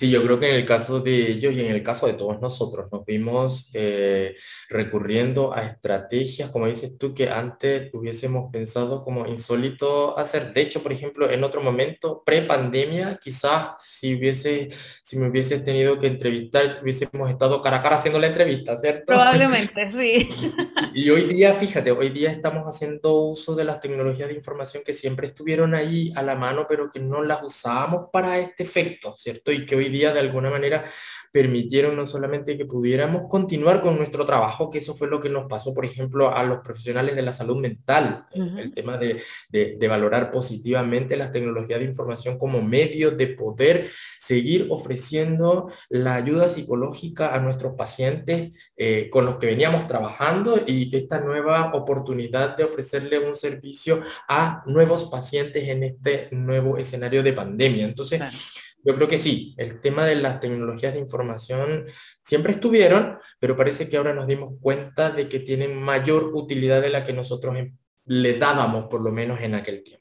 Sí, 0.00 0.08
yo 0.08 0.22
creo 0.22 0.40
que 0.40 0.48
en 0.48 0.54
el 0.54 0.64
caso 0.64 1.00
de 1.00 1.30
ellos 1.30 1.52
y 1.52 1.60
en 1.60 1.66
el 1.66 1.82
caso 1.82 2.06
de 2.06 2.14
todos 2.14 2.40
nosotros 2.40 2.90
nos 2.90 3.04
vimos 3.04 3.68
eh, 3.74 4.34
recurriendo 4.70 5.54
a 5.54 5.66
estrategias, 5.66 6.48
como 6.48 6.66
dices 6.68 6.96
tú, 6.96 7.12
que 7.14 7.28
antes 7.28 7.92
hubiésemos 7.92 8.50
pensado 8.50 9.04
como 9.04 9.26
insólito 9.26 10.18
hacer. 10.18 10.54
De 10.54 10.62
hecho, 10.62 10.82
por 10.82 10.92
ejemplo, 10.92 11.30
en 11.30 11.44
otro 11.44 11.62
momento, 11.62 12.22
pre-pandemia, 12.24 13.18
quizás 13.22 13.72
si, 13.78 14.14
hubiese, 14.14 14.70
si 15.04 15.18
me 15.18 15.28
hubieses 15.28 15.62
tenido 15.64 15.98
que 15.98 16.06
entrevistar, 16.06 16.78
hubiésemos 16.82 17.28
estado 17.28 17.60
cara 17.60 17.76
a 17.76 17.82
cara 17.82 17.96
haciendo 17.96 18.18
la 18.18 18.28
entrevista, 18.28 18.78
¿cierto? 18.78 19.04
Probablemente, 19.04 19.90
sí. 19.90 20.30
Y 20.92 21.08
hoy 21.10 21.24
día, 21.24 21.54
fíjate, 21.54 21.92
hoy 21.92 22.08
día 22.08 22.30
estamos 22.30 22.66
haciendo 22.66 23.14
uso 23.14 23.54
de 23.54 23.64
las 23.64 23.80
tecnologías 23.80 24.28
de 24.28 24.34
información 24.34 24.82
que 24.84 24.92
siempre 24.92 25.28
estuvieron 25.28 25.74
ahí 25.74 26.12
a 26.16 26.22
la 26.22 26.34
mano, 26.34 26.66
pero 26.68 26.90
que 26.90 26.98
no 26.98 27.22
las 27.22 27.42
usábamos 27.44 28.08
para 28.10 28.38
este 28.38 28.64
efecto, 28.64 29.14
¿cierto? 29.14 29.52
Y 29.52 29.66
que 29.66 29.76
hoy 29.76 29.89
día 29.90 30.12
de 30.12 30.20
alguna 30.20 30.50
manera 30.50 30.84
permitieron 31.32 31.96
no 31.96 32.06
solamente 32.06 32.56
que 32.56 32.64
pudiéramos 32.64 33.28
continuar 33.28 33.82
con 33.82 33.96
nuestro 33.96 34.26
trabajo, 34.26 34.70
que 34.70 34.78
eso 34.78 34.94
fue 34.94 35.08
lo 35.08 35.20
que 35.20 35.28
nos 35.28 35.48
pasó, 35.48 35.72
por 35.72 35.84
ejemplo, 35.84 36.34
a 36.34 36.42
los 36.42 36.58
profesionales 36.58 37.14
de 37.14 37.22
la 37.22 37.32
salud 37.32 37.56
mental, 37.56 38.26
el 38.32 38.74
tema 38.74 38.98
de, 38.98 39.22
de, 39.48 39.88
valorar 39.88 40.30
positivamente 40.30 41.16
las 41.16 41.32
tecnologías 41.32 41.80
de 41.80 41.86
información 41.86 42.38
como 42.38 42.62
medio 42.62 43.10
de 43.10 43.28
poder 43.28 43.88
seguir 44.18 44.68
ofreciendo 44.70 45.70
la 45.88 46.14
ayuda 46.16 46.48
psicológica 46.48 47.34
a 47.34 47.40
nuestros 47.40 47.74
pacientes 47.76 48.52
eh, 48.76 49.08
con 49.10 49.24
los 49.24 49.36
que 49.36 49.46
veníamos 49.46 49.86
trabajando 49.88 50.60
y 50.66 50.94
esta 50.96 51.20
nueva 51.20 51.72
oportunidad 51.74 52.56
de 52.56 52.64
ofrecerle 52.64 53.18
un 53.18 53.34
servicio 53.36 54.00
a 54.28 54.62
nuevos 54.66 55.06
pacientes 55.06 55.68
en 55.68 55.82
este 55.82 56.28
nuevo 56.32 56.76
escenario 56.76 57.22
de 57.22 57.32
pandemia. 57.32 57.84
Entonces, 57.84 58.20
yo 58.84 58.94
creo 58.94 59.08
que 59.08 59.18
sí, 59.18 59.54
el 59.58 59.80
tema 59.80 60.06
de 60.06 60.16
las 60.16 60.40
tecnologías 60.40 60.94
de 60.94 61.00
información 61.00 61.84
siempre 62.22 62.52
estuvieron, 62.52 63.18
pero 63.38 63.56
parece 63.56 63.88
que 63.88 63.96
ahora 63.96 64.14
nos 64.14 64.26
dimos 64.26 64.54
cuenta 64.60 65.10
de 65.10 65.28
que 65.28 65.40
tienen 65.40 65.80
mayor 65.80 66.30
utilidad 66.34 66.80
de 66.80 66.90
la 66.90 67.04
que 67.04 67.12
nosotros 67.12 67.56
em, 67.56 67.76
le 68.06 68.38
dábamos, 68.38 68.86
por 68.88 69.02
lo 69.02 69.12
menos 69.12 69.40
en 69.40 69.54
aquel 69.54 69.82
tiempo 69.82 69.99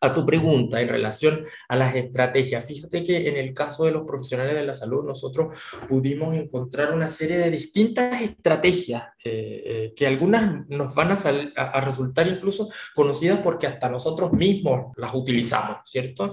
a 0.00 0.14
tu 0.14 0.24
pregunta 0.24 0.80
en 0.80 0.88
relación 0.88 1.44
a 1.68 1.76
las 1.76 1.94
estrategias, 1.96 2.64
fíjate 2.64 3.02
que 3.02 3.28
en 3.28 3.36
el 3.36 3.52
caso 3.52 3.84
de 3.84 3.90
los 3.90 4.04
profesionales 4.04 4.54
de 4.54 4.64
la 4.64 4.74
salud, 4.74 5.04
nosotros 5.04 5.56
pudimos 5.88 6.36
encontrar 6.36 6.94
una 6.94 7.08
serie 7.08 7.38
de 7.38 7.50
distintas 7.50 8.22
estrategias 8.22 9.04
eh, 9.24 9.62
eh, 9.66 9.92
que 9.96 10.06
algunas 10.06 10.68
nos 10.68 10.94
van 10.94 11.10
a, 11.10 11.80
resultar 11.80 12.28
incluso 12.28 12.68
conocidas 12.94 13.40
porque 13.40 13.66
hasta 13.66 13.88
nosotros 13.88 14.32
mismos 14.32 14.92
las 14.96 15.12
utilizamos, 15.14 15.78
¿cierto? 15.84 16.32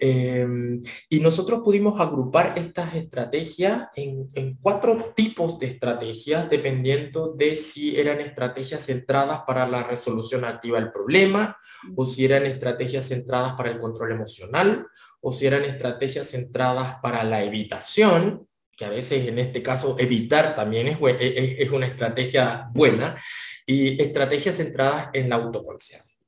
Em, 0.00 0.82
y 1.08 1.20
nosotros 1.20 1.60
pudimos 1.64 2.00
agrupar 2.00 2.54
estas 2.56 2.94
estrategias 2.94 3.88
en, 3.94 4.26
en 4.34 4.56
cuatro 4.60 4.96
tipos 5.14 5.58
de 5.58 5.66
estrategias, 5.66 6.50
dependiendo 6.50 7.32
de 7.32 7.54
si 7.56 7.98
eran 7.98 8.20
estrategias 8.20 8.84
centradas 8.84 9.42
para 9.46 9.66
la 9.68 9.84
resolución 9.84 10.44
activa 10.44 10.80
del 10.80 10.90
problema 10.90 11.56
o 11.94 12.04
si 12.04 12.24
eran 12.24 12.46
estrategias 12.46 12.95
centradas 13.04 13.54
para 13.54 13.70
el 13.70 13.78
control 13.78 14.12
emocional 14.12 14.86
o 15.20 15.32
si 15.32 15.46
eran 15.46 15.64
estrategias 15.64 16.30
centradas 16.30 16.96
para 17.02 17.24
la 17.24 17.42
evitación, 17.42 18.46
que 18.76 18.84
a 18.84 18.90
veces 18.90 19.26
en 19.26 19.38
este 19.38 19.62
caso 19.62 19.96
evitar 19.98 20.54
también 20.54 20.88
es, 20.88 20.98
es, 21.00 21.70
una 21.70 21.86
estrategia 21.86 22.68
buena, 22.72 23.16
y 23.66 24.00
estrategias 24.00 24.56
centradas 24.56 25.08
en 25.12 25.28
la 25.28 25.36
autoconciencia. 25.36 26.24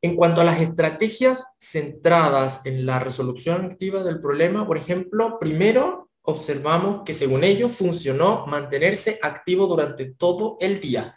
En 0.00 0.14
cuanto 0.14 0.42
a 0.42 0.44
las 0.44 0.60
estrategias 0.60 1.44
centradas 1.58 2.64
en 2.66 2.86
la 2.86 3.00
resolución 3.00 3.64
activa 3.64 4.04
del 4.04 4.20
problema, 4.20 4.66
por 4.66 4.76
ejemplo, 4.76 5.38
primero 5.40 6.10
observamos 6.22 7.02
que 7.04 7.14
según 7.14 7.42
ellos 7.42 7.72
funcionó 7.72 8.46
mantenerse 8.46 9.18
activo 9.22 9.66
durante 9.66 10.06
todo 10.14 10.56
el 10.60 10.80
día 10.80 11.16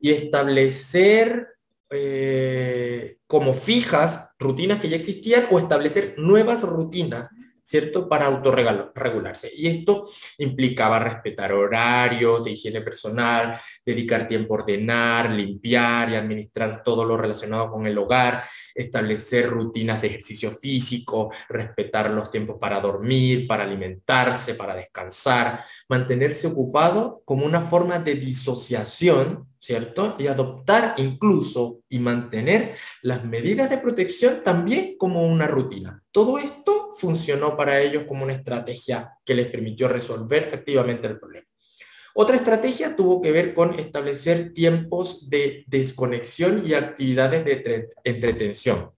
y 0.00 0.12
establecer 0.12 1.55
eh, 1.90 3.18
como 3.26 3.52
fijas 3.52 4.34
rutinas 4.38 4.80
que 4.80 4.88
ya 4.88 4.96
existían 4.96 5.46
o 5.50 5.58
establecer 5.58 6.14
nuevas 6.18 6.62
rutinas 6.62 7.30
¿cierto? 7.66 8.08
Para 8.08 8.26
autorregularse. 8.26 9.50
Y 9.52 9.66
esto 9.66 10.08
implicaba 10.38 11.00
respetar 11.00 11.52
horarios 11.52 12.44
de 12.44 12.52
higiene 12.52 12.80
personal, 12.80 13.58
dedicar 13.84 14.28
tiempo 14.28 14.54
a 14.54 14.58
ordenar, 14.58 15.30
limpiar 15.30 16.10
y 16.10 16.14
administrar 16.14 16.84
todo 16.84 17.04
lo 17.04 17.16
relacionado 17.16 17.68
con 17.72 17.88
el 17.88 17.98
hogar, 17.98 18.44
establecer 18.72 19.50
rutinas 19.50 20.00
de 20.00 20.06
ejercicio 20.06 20.52
físico, 20.52 21.32
respetar 21.48 22.08
los 22.08 22.30
tiempos 22.30 22.56
para 22.60 22.80
dormir, 22.80 23.48
para 23.48 23.64
alimentarse, 23.64 24.54
para 24.54 24.76
descansar, 24.76 25.64
mantenerse 25.88 26.46
ocupado 26.46 27.22
como 27.24 27.44
una 27.44 27.60
forma 27.60 27.98
de 27.98 28.14
disociación 28.14 29.44
¿cierto? 29.66 30.14
Y 30.18 30.28
adoptar 30.28 30.94
incluso 30.96 31.80
y 31.88 31.98
mantener 31.98 32.76
las 33.02 33.24
medidas 33.24 33.68
de 33.68 33.78
protección 33.78 34.42
también 34.44 34.96
como 34.96 35.26
una 35.26 35.48
rutina. 35.48 36.00
Todo 36.12 36.38
esto 36.38 36.92
funcionó 36.94 37.56
para 37.56 37.80
ellos 37.80 38.04
como 38.06 38.22
una 38.22 38.34
estrategia 38.34 39.10
que 39.24 39.34
les 39.34 39.48
permitió 39.48 39.88
resolver 39.88 40.50
activamente 40.54 41.08
el 41.08 41.18
problema. 41.18 41.46
Otra 42.14 42.36
estrategia 42.36 42.94
tuvo 42.94 43.20
que 43.20 43.32
ver 43.32 43.52
con 43.52 43.78
establecer 43.78 44.54
tiempos 44.54 45.28
de 45.28 45.64
desconexión 45.66 46.62
y 46.64 46.72
actividades 46.72 47.44
de 47.44 47.88
entretención. 48.04 48.95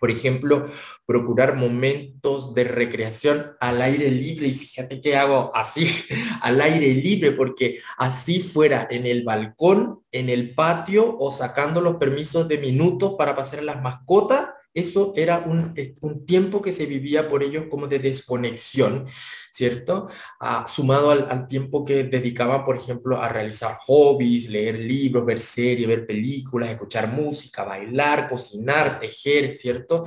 Por 0.00 0.10
ejemplo, 0.10 0.64
procurar 1.06 1.54
momentos 1.54 2.54
de 2.54 2.64
recreación 2.64 3.52
al 3.60 3.82
aire 3.82 4.10
libre. 4.10 4.48
Y 4.48 4.54
fíjate 4.54 5.00
que 5.00 5.16
hago 5.16 5.52
así, 5.54 5.86
al 6.42 6.60
aire 6.60 6.94
libre, 6.94 7.32
porque 7.32 7.78
así 7.98 8.40
fuera 8.40 8.88
en 8.90 9.06
el 9.06 9.22
balcón, 9.22 10.00
en 10.10 10.28
el 10.28 10.54
patio 10.54 11.16
o 11.18 11.30
sacando 11.30 11.80
los 11.80 11.96
permisos 11.96 12.48
de 12.48 12.58
minutos 12.58 13.14
para 13.16 13.36
pasar 13.36 13.60
a 13.60 13.62
las 13.62 13.82
mascotas, 13.82 14.49
eso 14.72 15.12
era 15.16 15.40
un, 15.40 15.74
un, 16.00 16.26
tiempo 16.26 16.62
que 16.62 16.72
se 16.72 16.86
vivía 16.86 17.28
por 17.28 17.42
ellos 17.42 17.64
como 17.68 17.88
de 17.88 17.98
desconexión, 17.98 19.06
¿cierto? 19.52 20.08
Ah, 20.38 20.64
sumado 20.66 21.10
al, 21.10 21.28
al, 21.30 21.48
tiempo 21.48 21.84
que 21.84 22.04
dedicaban, 22.04 22.62
por 22.62 22.76
ejemplo, 22.76 23.20
a 23.20 23.28
realizar 23.28 23.74
hobbies, 23.86 24.48
leer 24.48 24.78
libros, 24.78 25.26
ver 25.26 25.40
series, 25.40 25.88
ver 25.88 26.06
películas, 26.06 26.70
escuchar 26.70 27.12
música, 27.12 27.64
bailar, 27.64 28.28
cocinar, 28.28 29.00
tejer, 29.00 29.56
¿cierto? 29.56 30.04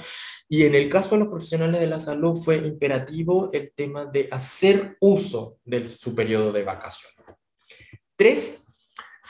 Y 0.47 0.63
en 0.63 0.75
el 0.75 0.87
caso 0.87 1.15
de 1.15 1.19
los 1.19 1.29
profesionales 1.29 1.81
de 1.81 1.87
la 1.87 1.99
salud 1.99 2.35
fue 2.35 2.57
imperativo 2.57 3.49
el 3.51 3.71
tema 3.75 4.05
de 4.05 4.29
hacer 4.31 4.97
uso 5.01 5.57
de 5.65 5.87
su 5.87 6.15
periodo 6.15 6.51
de 6.51 6.63
vacación. 6.63 7.11
Tres, 8.15 8.63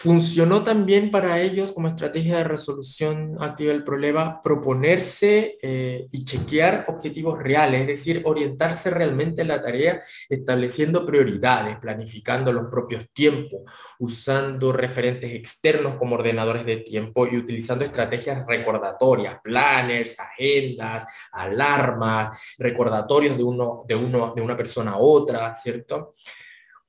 Funcionó 0.04 0.66
también 0.66 1.10
para 1.12 1.39
ellos 1.39 1.72
como 1.72 1.88
estrategia 1.88 2.36
de 2.36 2.44
resolución 2.44 3.38
activa 3.39 3.72
del 3.72 3.86
problema 3.86 4.42
proponerse 4.42 5.58
eh, 5.62 6.06
y 6.12 6.26
chequear 6.26 6.88
objetivos 6.89 7.42
reales, 7.42 7.80
es 7.80 7.88
decir, 7.88 8.22
orientarse 8.26 8.89
realmente 8.89 9.44
en 9.44 9.48
la 9.48 9.62
tarea, 9.62 10.02
estableciendo 10.28 11.06
prioridades, 11.06 11.78
planificando 11.78 12.52
los 12.52 12.66
propios 12.66 13.06
tiempos, 13.13 13.62
usando 13.98 14.74
referentes 14.74 15.32
externos 15.32 15.96
como 15.96 16.16
ordenadores 16.16 16.66
de 16.66 16.78
tiempo 16.82 17.26
y 17.26 17.38
utilizando 17.38 17.86
estrategias 17.86 18.46
recordatorias, 18.46 19.39
planners, 19.42 20.20
agendas, 20.20 21.08
alarmas, 21.32 22.56
recordatorios 22.58 23.38
de, 23.38 23.44
uno, 23.46 23.84
de, 23.88 23.96
uno, 23.96 24.34
de 24.36 24.42
una 24.42 24.58
persona 24.58 24.92
a 24.92 24.98
otra, 24.98 25.56
¿cierto? 25.56 26.12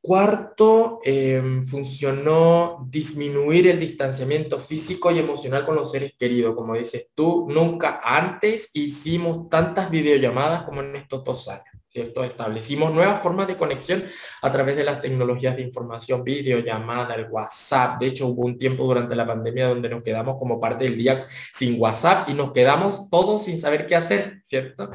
Cuarto, 0.07 1.01
em, 1.03 1.65
funcionó 1.65 2.87
disminuir 2.91 3.69
el 3.69 3.81
distanciamiento 3.81 4.59
físico 4.59 5.11
y 5.11 5.19
emocional 5.19 5.65
con 5.65 5.77
los 5.77 5.91
seres 5.91 6.13
queridos. 6.19 6.55
Como 6.55 6.75
dices 6.75 7.13
tú, 7.15 7.47
nunca 7.49 8.03
antes 8.05 8.69
hicimos 8.75 9.49
tantas 9.49 9.91
videollamadas 9.91 10.65
como 10.65 10.83
en 10.83 10.95
estos 10.97 11.25
dos 11.25 11.49
años, 11.49 11.75
¿cierto? 11.89 12.23
Establecimos 12.23 12.93
nuevas 12.93 13.23
formas 13.23 13.47
de 13.47 13.57
conexión 13.57 14.05
a 14.43 14.53
través 14.53 14.77
de 14.77 14.85
las 14.85 15.01
tecnologías 15.01 15.57
de 15.57 15.63
información, 15.63 16.23
videollamada, 16.23 17.15
el 17.15 17.27
WhatsApp. 17.31 17.99
De 17.99 18.09
hecho, 18.09 18.27
hubo 18.27 18.45
un 18.45 18.59
tiempo 18.59 18.85
durante 18.85 19.17
la 19.17 19.25
pandemia 19.25 19.69
donde 19.69 19.89
nos 19.89 20.03
quedamos 20.03 20.37
como 20.37 20.61
parte 20.61 20.85
del 20.85 20.99
día 20.99 21.25
sin 21.55 21.81
WhatsApp 21.81 22.29
y 22.29 22.35
nos 22.35 22.53
quedamos 22.53 23.09
todos 23.09 23.45
sin 23.45 23.59
saber 23.59 23.87
qué 23.87 23.97
hacer, 23.97 24.41
¿cierto? 24.43 24.91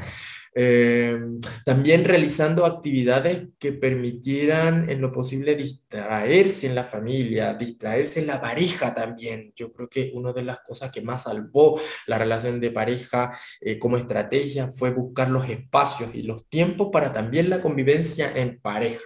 Eh, 0.55 1.19
también 1.63 2.05
realizando 2.05 2.65
actividades 2.65 3.47
que 3.59 3.73
permitieran 3.73 4.89
en 4.89 5.01
lo 5.01 5.11
posible 5.11 5.55
distraerse 5.55 6.67
en 6.67 6.75
la 6.75 6.83
familia, 6.83 7.53
distraerse 7.53 8.19
en 8.19 8.27
la 8.27 8.41
pareja 8.41 8.93
también. 8.93 9.53
Yo 9.55 9.71
creo 9.71 9.89
que 9.89 10.11
una 10.13 10.33
de 10.33 10.43
las 10.43 10.59
cosas 10.61 10.91
que 10.91 11.01
más 11.01 11.23
salvó 11.23 11.79
la 12.07 12.17
relación 12.17 12.59
de 12.59 12.71
pareja 12.71 13.31
eh, 13.61 13.77
como 13.77 13.97
estrategia 13.97 14.69
fue 14.71 14.91
buscar 14.91 15.29
los 15.29 15.47
espacios 15.47 16.13
y 16.13 16.23
los 16.23 16.47
tiempos 16.47 16.89
para 16.91 17.13
también 17.13 17.49
la 17.49 17.61
convivencia 17.61 18.31
en 18.35 18.59
pareja. 18.59 19.03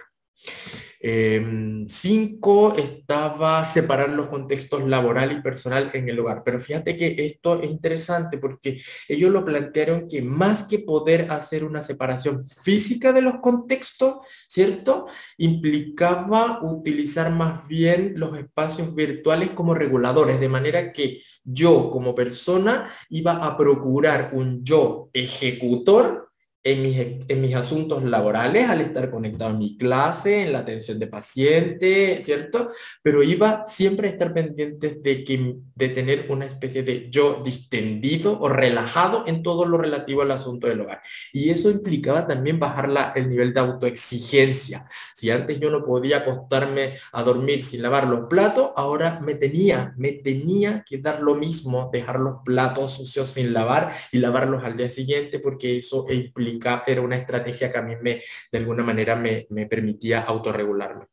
Em, 1.06 1.86
cinco, 1.86 2.74
estaba 2.78 3.62
separar 3.66 4.08
los 4.08 4.26
contextos 4.28 4.88
laboral 4.88 5.32
y 5.32 5.42
personal 5.42 5.90
en 5.92 6.08
el 6.08 6.18
hogar. 6.18 6.40
Pero 6.42 6.58
fíjate 6.58 6.96
que 6.96 7.26
esto 7.26 7.60
es 7.60 7.70
interesante 7.70 8.38
porque 8.38 8.80
ellos 9.06 9.30
lo 9.30 9.44
plantearon 9.44 10.08
que 10.08 10.22
más 10.22 10.64
que 10.64 10.78
poder 10.78 11.30
hacer 11.30 11.62
una 11.62 11.82
separación 11.82 12.42
física 12.42 13.12
de 13.12 13.20
los 13.20 13.34
contextos, 13.42 14.26
¿cierto? 14.48 15.04
Implicaba 15.36 16.60
utilizar 16.62 17.30
más 17.30 17.68
bien 17.68 18.14
los 18.16 18.38
espacios 18.38 18.94
virtuales 18.94 19.50
como 19.50 19.74
reguladores, 19.74 20.40
de 20.40 20.48
manera 20.48 20.90
que 20.90 21.20
yo 21.44 21.90
como 21.90 22.14
persona 22.14 22.88
iba 23.10 23.44
a 23.44 23.58
procurar 23.58 24.30
un 24.32 24.64
yo 24.64 25.10
ejecutor 25.12 26.30
en 26.66 26.82
mis, 26.82 26.98
en 26.98 27.40
mis 27.42 27.54
asuntos 27.54 28.02
laborales, 28.02 28.70
al 28.70 28.80
estar 28.80 29.10
conectado 29.10 29.50
en 29.50 29.58
mi 29.58 29.76
clase, 29.76 30.44
en 30.44 30.54
la 30.54 30.60
atención 30.60 30.98
de 30.98 31.06
paciente, 31.06 32.20
¿cierto? 32.22 32.70
Pero 33.02 33.22
iba 33.22 33.66
siempre 33.66 34.08
a 34.08 34.10
estar 34.12 34.32
pendiente 34.32 34.98
de, 35.02 35.24
que, 35.24 35.56
de 35.74 35.88
tener 35.90 36.26
una 36.30 36.46
especie 36.46 36.82
de 36.82 37.10
yo 37.10 37.42
distendido 37.44 38.40
o 38.40 38.48
relajado 38.48 39.24
en 39.26 39.42
todo 39.42 39.66
lo 39.66 39.76
relativo 39.76 40.22
al 40.22 40.30
asunto 40.30 40.66
del 40.66 40.80
hogar. 40.80 41.02
Y 41.34 41.50
eso 41.50 41.70
implicaba 41.70 42.26
también 42.26 42.58
bajar 42.58 42.88
la, 42.88 43.12
el 43.14 43.28
nivel 43.28 43.52
de 43.52 43.60
autoexigencia. 43.60 44.88
Si 45.12 45.30
antes 45.30 45.60
yo 45.60 45.68
no 45.70 45.84
podía 45.84 46.18
acostarme 46.18 46.94
a 47.12 47.22
dormir 47.22 47.62
sin 47.62 47.82
lavar 47.82 48.06
los 48.06 48.26
platos, 48.26 48.70
ahora 48.74 49.20
me 49.20 49.34
tenía, 49.34 49.92
me 49.98 50.12
tenía 50.12 50.82
que 50.88 50.96
dar 50.96 51.20
lo 51.20 51.34
mismo, 51.34 51.90
dejar 51.92 52.20
los 52.20 52.36
platos 52.42 52.94
sucios 52.94 53.28
sin 53.28 53.52
lavar 53.52 53.92
y 54.12 54.18
lavarlos 54.18 54.64
al 54.64 54.78
día 54.78 54.88
siguiente, 54.88 55.40
porque 55.40 55.78
eso 55.78 56.06
implica 56.10 56.53
era 56.86 57.00
una 57.00 57.16
estrategia 57.16 57.70
que 57.70 57.78
a 57.78 57.82
mí 57.82 57.94
me, 58.00 58.20
de 58.50 58.58
alguna 58.58 58.82
manera 58.82 59.16
me, 59.16 59.46
me 59.50 59.66
permitía 59.66 60.22
autorregularme. 60.22 61.06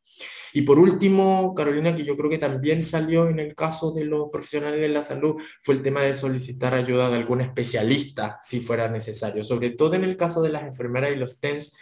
Y 0.52 0.62
por 0.62 0.78
último, 0.78 1.54
Carolina, 1.54 1.94
que 1.94 2.04
yo 2.04 2.16
creo 2.16 2.28
que 2.28 2.38
también 2.38 2.82
salió 2.82 3.28
en 3.28 3.38
el 3.38 3.54
caso 3.54 3.92
de 3.92 4.04
los 4.04 4.28
profesionales 4.30 4.80
de 4.80 4.88
la 4.88 5.02
salud, 5.02 5.40
fue 5.60 5.74
el 5.74 5.82
tema 5.82 6.02
de 6.02 6.14
solicitar 6.14 6.74
ayuda 6.74 7.08
de 7.08 7.16
algún 7.16 7.40
especialista 7.40 8.38
si 8.42 8.60
fuera 8.60 8.88
necesario, 8.88 9.42
sobre 9.44 9.70
todo 9.70 9.94
en 9.94 10.04
el 10.04 10.16
caso 10.16 10.42
de 10.42 10.50
las 10.50 10.64
enfermeras 10.64 11.12
y 11.12 11.16
los 11.16 11.40
TENS, 11.40 11.76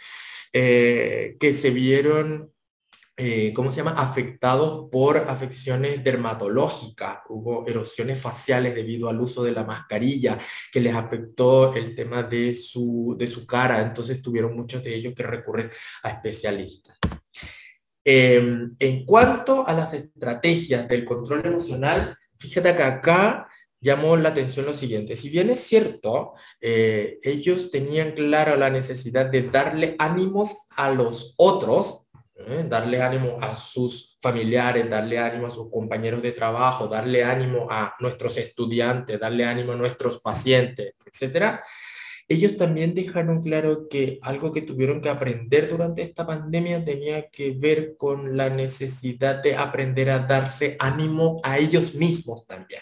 eh, 0.53 1.35
que 1.39 1.53
se 1.53 1.71
vieron 1.71 2.51
eh, 3.23 3.53
¿cómo 3.53 3.71
se 3.71 3.77
llama?, 3.77 4.01
afectados 4.01 4.89
por 4.89 5.15
afecciones 5.17 6.03
dermatológicas. 6.03 7.19
Hubo 7.29 7.67
erosiones 7.67 8.19
faciales 8.19 8.73
debido 8.73 9.09
al 9.09 9.21
uso 9.21 9.43
de 9.43 9.51
la 9.51 9.63
mascarilla, 9.63 10.39
que 10.71 10.79
les 10.79 10.95
afectó 10.95 11.71
el 11.75 11.93
tema 11.93 12.23
de 12.23 12.55
su, 12.55 13.15
de 13.19 13.27
su 13.27 13.45
cara. 13.45 13.79
Entonces 13.79 14.23
tuvieron 14.23 14.55
muchos 14.55 14.83
de 14.83 14.95
ellos 14.95 15.13
que 15.15 15.21
recurrir 15.21 15.69
a 16.01 16.09
especialistas. 16.09 16.97
Em, 18.03 18.75
en 18.79 19.05
cuanto 19.05 19.67
a 19.67 19.73
las 19.73 19.93
estrategias 19.93 20.87
del 20.87 21.05
control 21.05 21.45
emocional, 21.45 22.17
fíjate 22.39 22.75
que 22.75 22.81
acá 22.81 23.47
llamó 23.79 24.17
la 24.17 24.29
atención 24.29 24.65
lo 24.65 24.73
siguiente. 24.73 25.15
Si 25.15 25.29
bien 25.29 25.51
es 25.51 25.59
cierto, 25.59 26.33
eh, 26.59 27.19
ellos 27.21 27.69
tenían 27.69 28.13
clara 28.13 28.57
la 28.57 28.71
necesidad 28.71 29.27
de 29.27 29.43
darle 29.43 29.95
ánimos 29.99 30.67
a 30.75 30.89
los 30.89 31.35
otros, 31.37 32.00
¿eh? 32.47 32.65
darle 32.67 33.01
ánimo 33.01 33.37
a 33.41 33.55
sus 33.55 34.17
familiares, 34.21 34.89
darle 34.89 35.19
ánimo 35.19 35.47
a 35.47 35.51
sus 35.51 35.69
compañeros 35.69 36.21
de 36.21 36.31
trabajo, 36.31 36.87
darle 36.87 37.23
ánimo 37.23 37.67
a 37.69 37.95
nuestros 37.99 38.37
estudiantes, 38.37 39.19
darle 39.19 39.45
ánimo 39.45 39.73
a 39.73 39.75
nuestros 39.75 40.19
pacientes, 40.21 40.93
etcétera. 41.05 41.63
Ellos 42.27 42.55
también 42.55 42.93
dejaron 42.93 43.41
claro 43.41 43.87
que 43.89 44.17
algo 44.21 44.51
que 44.51 44.61
tuvieron 44.61 45.01
que 45.01 45.09
aprender 45.09 45.69
durante 45.69 46.01
esta 46.01 46.25
pandemia 46.25 46.83
tenía 46.83 47.29
que 47.29 47.51
ver 47.51 47.95
con 47.97 48.37
la 48.37 48.49
necesidad 48.49 49.43
de 49.43 49.55
aprender 49.55 50.09
a 50.09 50.19
darse 50.19 50.77
ánimo 50.79 51.41
a 51.43 51.57
ellos 51.57 51.93
mismos 51.95 52.47
también. 52.47 52.81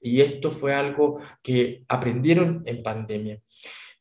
Y 0.00 0.20
esto 0.20 0.50
fue 0.50 0.74
algo 0.74 1.20
que 1.42 1.82
aprendieron 1.88 2.62
en 2.64 2.82
pandemia. 2.82 3.40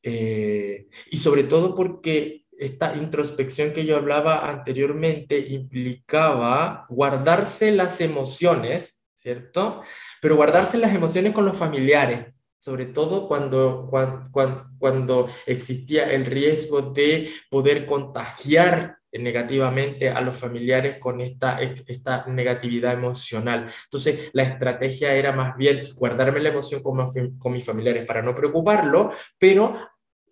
Eh, 0.01 0.87
y 1.11 1.17
sobre 1.17 1.43
todo 1.43 1.75
porque 1.75 2.45
esta 2.57 2.95
introspección 2.95 3.71
que 3.71 3.85
yo 3.85 3.97
hablaba 3.97 4.49
anteriormente 4.49 5.37
implicaba 5.37 6.85
guardarse 6.89 7.71
las 7.71 8.01
emociones, 8.01 9.03
¿cierto? 9.15 9.83
Pero 10.21 10.35
guardarse 10.35 10.77
las 10.77 10.93
emociones 10.93 11.33
con 11.33 11.45
los 11.45 11.57
familiares, 11.57 12.33
sobre 12.59 12.85
todo 12.85 13.27
cuando, 13.27 13.87
cuando, 13.89 14.67
cuando, 14.77 15.29
existía 15.45 16.11
el 16.11 16.25
riesgo 16.25 16.81
de 16.81 17.29
poder 17.49 17.85
contagiar 17.85 18.97
negativamente 19.13 20.09
a 20.09 20.21
los 20.21 20.37
familiares 20.37 20.97
con 20.99 21.21
esta, 21.21 21.59
esta 21.61 22.25
negatividad 22.27 22.93
emocional. 22.93 23.71
Entonces, 23.85 24.29
la 24.33 24.43
estrategia 24.43 25.13
era 25.15 25.31
más 25.31 25.55
bien 25.55 25.87
guardarme 25.95 26.39
la 26.39 26.49
emoción 26.49 26.81
con, 26.83 27.53
mis 27.53 27.65
familiares 27.65 28.05
para 28.05 28.21
no 28.21 28.35
preocuparlo, 28.35 29.11
pero 29.39 29.75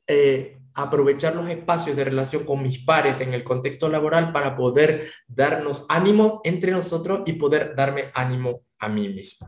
eh, 0.08 0.58
aprovechar 0.76 1.36
los 1.36 1.50
espacios 1.50 1.96
de 1.96 2.04
relación 2.04 2.46
con 2.46 2.62
mis 2.62 2.80
pares 2.80 3.22
en 3.22 3.34
el 3.34 3.44
contexto 3.44 3.90
laboral 3.90 4.32
para 4.32 4.56
poder 4.56 5.10
darnos 5.28 5.86
ánimo 5.90 6.42
entre 6.44 6.72
nosotros 6.72 7.22
y 7.26 7.34
poder 7.34 7.74
darme 7.76 8.12
ánimo 8.14 8.62
a 8.80 8.90
mí 8.90 9.10
mismo. 9.10 9.48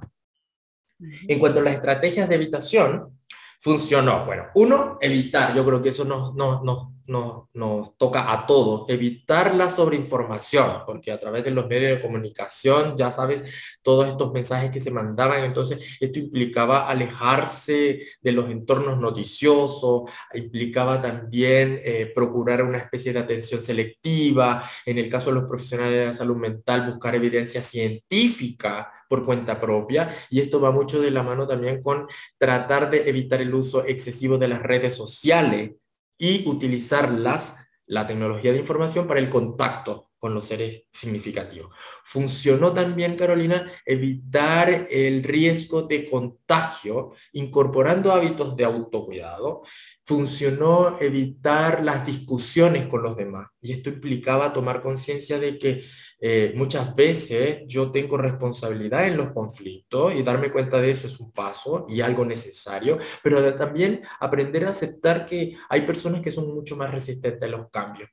En 1.28 1.38
cuanto 1.38 1.60
a 1.60 1.63
las 1.63 1.76
estrategias 1.76 2.28
de 2.28 2.36
evitación, 2.36 3.18
funcionó. 3.60 4.26
Bueno, 4.26 4.46
uno, 4.56 4.98
evitar. 5.02 5.54
Yo 5.54 5.66
creo 5.66 5.82
que 5.82 5.90
eso 5.90 6.06
nos, 6.06 6.34
nos, 6.34 6.63
nos, 6.63 6.90
nos, 7.08 7.98
toca 7.98 8.32
a 8.32 8.46
todos. 8.46 8.89
Evitar 8.89 9.56
la 9.56 9.70
sobreinformación, 9.70 10.84
porque 10.86 11.12
a 11.12 11.20
través 11.20 11.43
de 11.43 11.52
los 11.52 11.67
medios 11.67 11.98
de 11.98 12.02
comunicación, 12.02 12.96
ya 12.98 13.12
sabes, 13.12 13.80
todos 13.82 14.08
estos 14.08 14.32
mensajes 14.34 14.72
que 14.72 14.80
se 14.80 14.91
mandaban, 14.91 15.43
entonces 15.43 15.98
esto 16.00 16.20
implicaba 16.20 16.88
alejarse 16.88 18.02
de 18.22 18.32
los 18.32 18.50
entornos 18.50 19.00
noticiosos, 19.00 20.10
implicaba 20.34 21.02
también 21.02 21.80
eh, 21.84 22.12
procurar 22.13 22.63
una 22.63 22.78
especie 22.78 23.13
de 23.13 23.20
atención 23.20 23.62
selectiva, 23.62 24.63
en 24.86 24.98
el 24.98 25.10
caso 25.10 25.30
de 25.30 25.39
los 25.39 25.50
profesionales 25.50 26.00
de 26.00 26.06
la 26.06 26.13
salud 26.13 26.36
mental, 26.36 26.91
buscar 26.91 27.15
evidencia 27.15 27.62
científica 27.62 28.91
por 29.08 29.24
cuenta 29.24 29.60
propia 29.60 30.10
y 30.30 30.41
esto 30.41 30.60
va 30.60 30.72
mucho 30.72 31.02
de 31.02 31.12
la 31.12 31.24
mano 31.24 31.48
también 31.48 31.82
con 31.82 32.08
tratar 32.38 32.89
de 32.89 33.10
evitar 33.10 33.41
el 33.41 33.54
uso 33.54 33.86
excesivo 33.86 34.38
de 34.38 34.50
las 34.50 34.62
redes 34.62 34.96
sociales 34.96 35.72
y 36.17 36.47
utilizarlas, 36.47 37.58
la 37.86 38.06
tecnología 38.06 38.51
de 38.51 38.60
información 38.60 39.08
para 39.08 39.19
el 39.19 39.30
contacto 39.30 40.07
con 40.17 40.34
los 40.34 40.45
seres 40.45 40.84
significativos. 40.91 41.69
Funcionó 42.03 42.73
también, 42.73 43.15
Carolina, 43.15 43.71
evitar 43.86 44.88
el 44.89 45.23
riesgo 45.23 45.84
de 45.84 46.06
contagio 46.06 47.13
incorporando 47.34 48.12
hábitos 48.12 48.56
de 48.56 48.65
autocuidado. 48.65 49.63
Funcionó 50.03 50.99
evitar 50.99 51.84
las 51.84 52.06
discusiones 52.06 52.88
con 52.88 53.03
los 53.03 53.15
demás. 53.15 53.47
Y 53.62 53.73
esto 53.73 53.89
implicaba 53.89 54.53
tomar 54.53 54.82
conciencia 54.82 55.39
de 55.39 55.58
que 55.58 55.84
eh, 56.19 56.53
muchas 56.56 56.95
veces 56.95 57.60
yo 57.67 57.91
tengo 57.91 58.17
responsabilidad 58.17 59.08
en 59.08 59.17
los 59.17 59.32
conflictos 59.32 60.15
y 60.15 60.23
darme 60.23 60.51
cuenta 60.51 60.82
de 60.82 60.91
eso 60.91 61.06
es 61.08 61.19
un 61.19 61.32
paso 61.32 61.86
y 61.88 62.01
algo 62.01 62.25
necesario, 62.25 62.97
pero 63.21 63.53
también 63.53 64.01
aprender 64.19 64.65
a 64.65 64.69
aceptar 64.69 65.25
que 65.25 65.56
hay 65.69 65.82
personas 65.82 66.21
que 66.21 66.32
son 66.32 66.53
mucho 66.53 66.75
más 66.75 66.91
resistentes 66.91 67.43
a 67.43 67.47
los 67.47 67.69
cambios 67.69 68.10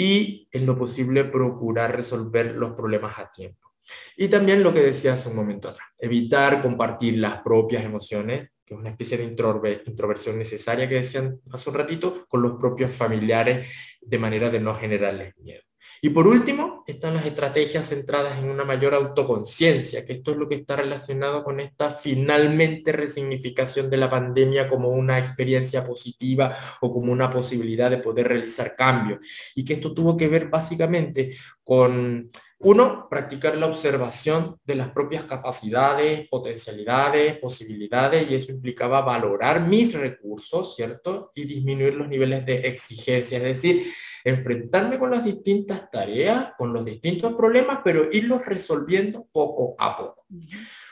y 0.00 0.48
en 0.50 0.64
lo 0.64 0.78
posible 0.78 1.24
procurar 1.24 1.94
resolver 1.94 2.52
los 2.52 2.72
problemas 2.72 3.18
a 3.18 3.30
tiempo. 3.30 3.74
Y 4.16 4.28
también 4.28 4.62
lo 4.62 4.72
que 4.72 4.80
decía 4.80 5.12
hace 5.12 5.28
un 5.28 5.36
momento 5.36 5.68
atrás, 5.68 5.88
evitar 5.98 6.62
compartir 6.62 7.18
las 7.18 7.42
propias 7.42 7.84
emociones, 7.84 8.48
que 8.64 8.72
es 8.72 8.80
una 8.80 8.88
especie 8.88 9.18
de 9.18 9.24
introversión 9.24 10.38
necesaria 10.38 10.88
que 10.88 10.94
decían 10.94 11.38
hace 11.52 11.68
un 11.68 11.76
ratito, 11.76 12.24
con 12.28 12.40
los 12.40 12.58
propios 12.58 12.90
familiares 12.90 13.68
de 14.00 14.18
manera 14.18 14.48
de 14.48 14.60
no 14.60 14.74
generarles 14.74 15.36
miedo. 15.36 15.64
Y 16.02 16.10
por 16.10 16.26
último, 16.26 16.82
están 16.86 17.14
las 17.14 17.26
estrategias 17.26 17.88
centradas 17.88 18.38
en 18.38 18.48
una 18.48 18.64
mayor 18.64 18.94
autoconciencia, 18.94 20.06
que 20.06 20.14
esto 20.14 20.30
es 20.30 20.38
lo 20.38 20.48
que 20.48 20.54
está 20.54 20.76
relacionado 20.76 21.44
con 21.44 21.60
esta 21.60 21.90
finalmente 21.90 22.92
resignificación 22.92 23.90
de 23.90 23.98
la 23.98 24.08
pandemia 24.08 24.68
como 24.68 24.88
una 24.88 25.18
experiencia 25.18 25.84
positiva 25.84 26.56
o 26.80 26.90
como 26.90 27.12
una 27.12 27.28
posibilidad 27.28 27.90
de 27.90 27.98
poder 27.98 28.28
realizar 28.28 28.74
cambios. 28.74 29.20
Y 29.54 29.64
que 29.64 29.74
esto 29.74 29.92
tuvo 29.92 30.16
que 30.16 30.28
ver 30.28 30.48
básicamente 30.48 31.32
con 31.62 32.30
uno, 32.62 33.08
practicar 33.08 33.56
la 33.56 33.66
observación 33.66 34.58
de 34.64 34.74
las 34.74 34.90
propias 34.90 35.24
capacidades, 35.24 36.28
potencialidades, 36.28 37.38
posibilidades, 37.38 38.30
y 38.30 38.34
eso 38.34 38.52
implicaba 38.52 39.00
valorar 39.00 39.66
mis 39.66 39.94
recursos, 39.94 40.76
¿cierto? 40.76 41.32
Y 41.34 41.44
disminuir 41.44 41.94
los 41.94 42.06
niveles 42.06 42.44
de 42.44 42.68
exigencia, 42.68 43.38
es 43.38 43.44
decir, 43.44 43.86
enfrentarme 44.24 44.98
con 44.98 45.10
las 45.10 45.24
distintas 45.24 45.90
tareas, 45.90 46.52
con 46.58 46.74
los 46.74 46.84
distintos 46.84 47.32
problemas, 47.32 47.80
pero 47.82 48.08
irlos 48.12 48.44
resolviendo 48.44 49.26
poco 49.32 49.74
a 49.78 49.96
poco. 49.96 50.26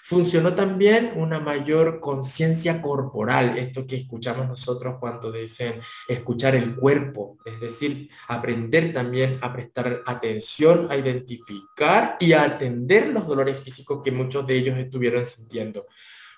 Funcionó 0.08 0.54
también 0.54 1.12
una 1.16 1.38
mayor 1.38 2.00
conciencia 2.00 2.80
corporal, 2.80 3.58
esto 3.58 3.86
que 3.86 3.96
escuchamos 3.96 4.48
nosotros 4.48 4.96
cuando 4.98 5.30
dicen 5.30 5.82
escuchar 6.08 6.54
el 6.54 6.76
cuerpo, 6.76 7.36
es 7.44 7.60
decir, 7.60 8.08
aprender 8.26 8.94
también 8.94 9.38
a 9.42 9.52
prestar 9.52 10.00
atención, 10.06 10.90
a 10.90 10.96
identificar 10.96 12.16
y 12.20 12.32
a 12.32 12.44
atender 12.44 13.08
los 13.08 13.26
dolores 13.26 13.62
físicos 13.62 14.00
que 14.02 14.10
muchos 14.10 14.46
de 14.46 14.56
ellos 14.56 14.78
estuvieron 14.78 15.26
sintiendo. 15.26 15.84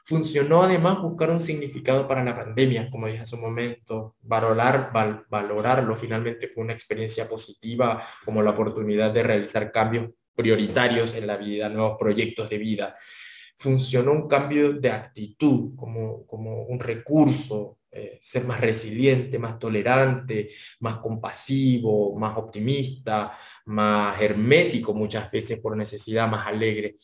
Funcionó 0.03 0.65
además 0.65 1.01
buscar 1.01 1.31
un 1.31 1.41
significado 1.41 2.09
para 2.09 2.25
la 2.25 2.35
pandemia, 2.35 2.91
como 2.91 3.07
dije 3.07 3.21
hace 3.21 3.37
un 3.37 3.43
momento, 3.43 4.17
valorar, 4.23 4.91
valorarlo 5.31 5.95
finalmente 5.95 6.53
con 6.53 6.65
una 6.65 6.73
experiencia 6.73 7.29
positiva, 7.29 8.03
como 8.25 8.43
la 8.43 8.51
oportunidad 8.51 9.13
de 9.13 9.23
realizar 9.23 9.71
cambios 9.71 10.11
prioritarios 10.35 11.15
en 11.15 11.29
la 11.29 11.37
vida, 11.37 11.69
nuevos 11.69 11.97
proyectos 11.97 12.51
de 12.51 12.59
vida 12.59 12.97
funcionó 13.61 14.13
un 14.13 14.27
cambio 14.27 14.73
de 14.73 14.91
actitud 14.91 15.77
como, 15.77 16.27
como 16.27 16.63
un 16.63 16.81
recurso, 16.81 17.77
eh, 17.93 18.19
ser 18.23 18.45
más 18.45 18.59
resiliente, 18.59 19.39
más 19.39 19.59
tolerante, 19.59 20.49
más 20.79 20.97
compasivo, 20.97 22.19
más 22.19 22.39
optimista, 22.39 23.33
más 23.67 24.19
hermético 24.23 24.95
muchas 24.95 25.31
veces 25.31 25.61
por 25.61 25.77
necesidad, 25.77 26.27
más 26.27 26.47
alegre. 26.47 26.95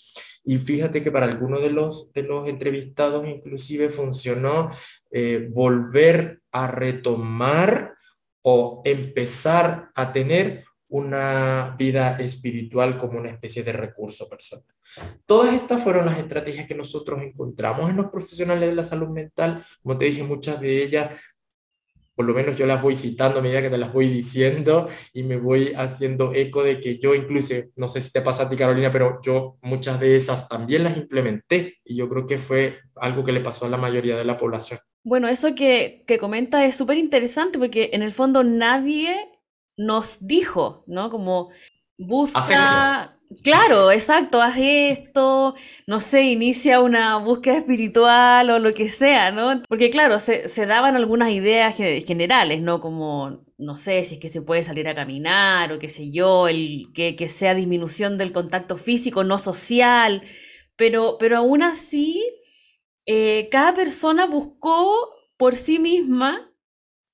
Y 0.44 0.56
fíjate 0.56 1.02
que 1.02 1.10
para 1.10 1.26
algunos 1.26 1.60
de 1.60 1.70
los, 1.70 2.10
de 2.14 2.22
los 2.22 2.48
entrevistados 2.48 3.28
inclusive 3.28 3.90
funcionó 3.90 4.70
eh, 5.10 5.50
volver 5.52 6.40
a 6.52 6.68
retomar 6.68 7.92
o 8.40 8.80
empezar 8.86 9.90
a 9.94 10.10
tener 10.10 10.64
una 10.96 11.74
vida 11.78 12.18
espiritual 12.18 12.96
como 12.96 13.18
una 13.18 13.30
especie 13.30 13.62
de 13.62 13.72
recurso 13.72 14.28
personal. 14.28 14.64
Todas 15.26 15.54
estas 15.54 15.82
fueron 15.82 16.06
las 16.06 16.18
estrategias 16.18 16.66
que 16.66 16.74
nosotros 16.74 17.20
encontramos 17.22 17.90
en 17.90 17.96
los 17.96 18.06
profesionales 18.06 18.68
de 18.68 18.74
la 18.74 18.82
salud 18.82 19.08
mental. 19.08 19.64
Como 19.82 19.98
te 19.98 20.06
dije, 20.06 20.22
muchas 20.22 20.60
de 20.60 20.82
ellas, 20.82 21.16
por 22.14 22.24
lo 22.24 22.32
menos 22.32 22.56
yo 22.56 22.66
las 22.66 22.80
voy 22.80 22.94
citando 22.94 23.40
a 23.40 23.42
medida 23.42 23.60
que 23.60 23.68
te 23.68 23.76
las 23.76 23.92
voy 23.92 24.08
diciendo 24.08 24.88
y 25.12 25.22
me 25.22 25.36
voy 25.36 25.74
haciendo 25.76 26.32
eco 26.32 26.62
de 26.62 26.80
que 26.80 26.98
yo 26.98 27.14
incluso, 27.14 27.54
no 27.76 27.88
sé 27.88 28.00
si 28.00 28.10
te 28.10 28.22
pasa 28.22 28.44
a 28.44 28.48
ti 28.48 28.56
Carolina, 28.56 28.90
pero 28.90 29.20
yo 29.22 29.58
muchas 29.60 30.00
de 30.00 30.16
esas 30.16 30.48
también 30.48 30.84
las 30.84 30.96
implementé 30.96 31.76
y 31.84 31.96
yo 31.96 32.08
creo 32.08 32.26
que 32.26 32.38
fue 32.38 32.78
algo 32.96 33.22
que 33.22 33.32
le 33.32 33.40
pasó 33.40 33.66
a 33.66 33.68
la 33.68 33.76
mayoría 33.76 34.16
de 34.16 34.24
la 34.24 34.38
población. 34.38 34.80
Bueno, 35.04 35.28
eso 35.28 35.54
que, 35.54 36.04
que 36.06 36.18
comenta 36.18 36.64
es 36.64 36.74
súper 36.74 36.96
interesante 36.96 37.58
porque 37.58 37.90
en 37.92 38.02
el 38.02 38.12
fondo 38.12 38.42
nadie 38.42 39.35
nos 39.76 40.18
dijo, 40.26 40.84
¿no? 40.86 41.10
Como 41.10 41.50
busca... 41.98 43.12
Claro, 43.42 43.90
exacto, 43.90 44.40
haz 44.40 44.54
esto, 44.56 45.56
no 45.88 45.98
sé, 45.98 46.22
inicia 46.22 46.80
una 46.80 47.16
búsqueda 47.16 47.58
espiritual 47.58 48.48
o 48.50 48.60
lo 48.60 48.72
que 48.72 48.88
sea, 48.88 49.32
¿no? 49.32 49.62
Porque 49.68 49.90
claro, 49.90 50.20
se, 50.20 50.66
daban 50.66 50.94
algunas 50.94 51.30
ideas 51.32 51.76
generales, 51.76 52.62
¿no? 52.62 52.80
Como, 52.80 53.44
no 53.58 53.76
sé, 53.76 54.04
si 54.04 54.14
es 54.14 54.20
que 54.20 54.28
se 54.28 54.42
puede 54.42 54.62
salir 54.62 54.88
a 54.88 54.94
caminar 54.94 55.72
o 55.72 55.80
qué 55.80 55.88
sé 55.88 56.12
yo, 56.12 56.46
el, 56.46 56.92
que, 56.94 57.16
que 57.16 57.28
sea 57.28 57.56
disminución 57.56 58.16
del 58.16 58.30
contacto 58.30 58.76
físico, 58.76 59.24
no 59.24 59.38
social, 59.38 60.22
pero, 60.76 61.16
pero 61.18 61.38
aún 61.38 61.64
así, 61.64 62.24
eh, 63.06 63.48
cada 63.50 63.74
persona 63.74 64.26
buscó 64.26 65.10
por 65.36 65.56
sí 65.56 65.80
misma 65.80 66.52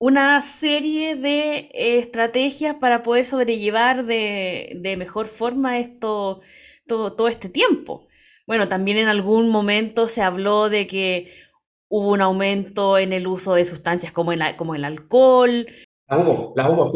una 0.03 0.42
serie 0.42 1.14
de 1.14 1.70
estrategias 1.72 2.74
para 2.74 3.05
poder 3.05 3.24
sobrellevar 3.24 4.05
de, 4.05 4.96
mejor 4.98 5.28
forma 5.28 5.78
esto, 5.78 6.40
todo, 6.88 7.28
este 7.28 7.48
tiempo. 7.48 8.09
Bueno, 8.44 8.66
también 8.66 8.98
en 8.98 9.07
algún 9.07 9.48
momento 9.48 10.09
se 10.09 10.20
habló 10.20 10.68
de 10.68 10.88
que 10.88 11.32
hubo 11.86 12.11
un 12.11 12.20
aumento 12.20 12.98
en 12.98 13.12
el 13.12 13.28
uso 13.28 13.55
de 13.55 13.64
sustancias 13.64 14.11
como 14.11 14.32
el, 14.32 14.42
como 14.57 14.74
el 14.74 14.84
alcohol. 14.84 15.68
La 16.09 16.18
hubo, 16.18 16.53
la 16.57 16.68
hubo. 16.68 16.90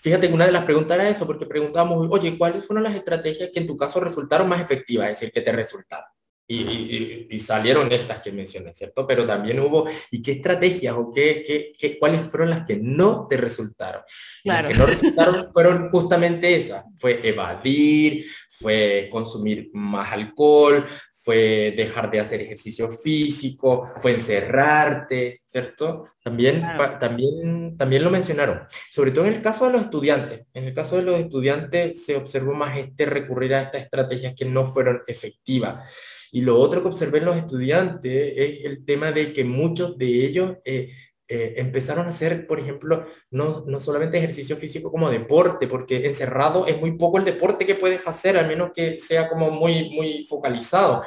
fíjate 0.00 0.28
que 0.28 0.32
una 0.32 0.46
de 0.46 0.52
las 0.52 0.64
preguntas 0.64 0.96
era 0.96 1.08
eso, 1.08 1.26
porque 1.26 1.46
preguntábamos, 1.46 2.06
oye, 2.08 2.38
¿cuáles 2.38 2.64
fueron 2.64 2.84
las 2.84 2.94
estrategias 2.94 3.50
que 3.52 3.58
en 3.58 3.66
tu 3.66 3.76
caso 3.76 3.98
resultaron 3.98 4.48
más 4.48 4.60
efectivas? 4.60 5.10
Es 5.10 5.18
decir, 5.18 5.32
que 5.32 5.40
te 5.40 5.50
resultaron. 5.50 6.11
Y, 6.54 7.38
salieron 7.38 7.90
estas 7.92 8.20
que 8.20 8.32
mencioné, 8.32 8.72
¿cierto? 8.72 9.06
Pero 9.06 9.26
también 9.26 9.58
hubo, 9.60 9.86
¿y 10.10 10.22
qué 10.22 10.32
estrategias 10.32 10.94
o 10.96 11.10
qué, 11.12 11.42
qué, 11.44 11.72
qué 11.76 11.98
cuáles 11.98 12.26
fueron 12.26 12.50
las 12.50 12.64
que 12.64 12.76
no 12.76 13.26
te 13.28 13.36
resultaron? 13.36 14.02
Las 14.44 14.64
que 14.64 14.74
no 14.74 14.86
resultaron 14.86 15.48
fueron 15.52 15.90
justamente 15.90 16.54
esas, 16.54 16.84
fue 16.96 17.26
evadir, 17.26 18.26
fue 18.48 19.08
consumir 19.10 19.70
más 19.72 20.12
alcohol, 20.12 20.86
fue 21.24 21.72
dejar 21.76 22.10
de 22.10 22.20
hacer 22.20 22.40
ejercicio 22.40 22.88
físico, 22.88 23.92
fue 23.96 24.12
encerrarte, 24.12 25.42
¿cierto? 25.44 26.04
También, 26.22 26.64
también, 26.98 27.76
también 27.76 28.02
lo 28.02 28.10
mencionaron. 28.10 28.62
Sobre 28.90 29.12
todo 29.12 29.26
en 29.26 29.34
el 29.34 29.42
caso 29.42 29.66
de 29.66 29.72
los 29.72 29.82
estudiantes. 29.82 30.46
En 30.52 30.64
el 30.64 30.72
caso 30.72 30.96
de 30.96 31.02
los 31.02 31.20
estudiantes 31.20 32.04
se 32.04 32.16
observó 32.16 32.54
más 32.54 32.76
este 32.76 33.06
recurrir 33.06 33.54
a 33.54 33.62
estas 33.62 33.82
estrategias 33.82 34.34
que 34.36 34.46
no 34.46 34.64
fueron 34.64 35.02
efectivas. 35.06 35.88
Y 36.34 36.40
lo 36.40 36.58
otro 36.58 36.80
que 36.80 36.88
observé 36.88 37.18
en 37.18 37.26
los 37.26 37.36
estudiantes 37.36 38.32
es 38.36 38.64
el 38.64 38.84
tema 38.86 39.12
de 39.12 39.32
que 39.34 39.44
muchos 39.44 39.98
de 39.98 40.06
ellos 40.26 40.56
eh, 40.64 40.90
eh, 41.28 41.54
empezaron 41.58 42.06
a 42.06 42.10
hacer, 42.10 42.46
por 42.46 42.58
ejemplo, 42.58 43.06
no, 43.30 43.64
no 43.66 43.78
solamente 43.78 44.18
ejercicio 44.18 44.56
físico 44.56 44.90
como 44.90 45.10
deporte, 45.10 45.68
porque 45.68 46.06
encerrado 46.06 46.66
es 46.66 46.80
muy 46.80 46.96
poco 46.98 47.18
el 47.18 47.24
deporte 47.24 47.64
que 47.64 47.74
puedes 47.74 48.06
hacer, 48.06 48.36
al 48.36 48.48
menos 48.48 48.70
que 48.74 48.98
sea 48.98 49.28
como 49.28 49.50
muy, 49.50 49.90
muy 49.90 50.24
focalizado. 50.24 51.02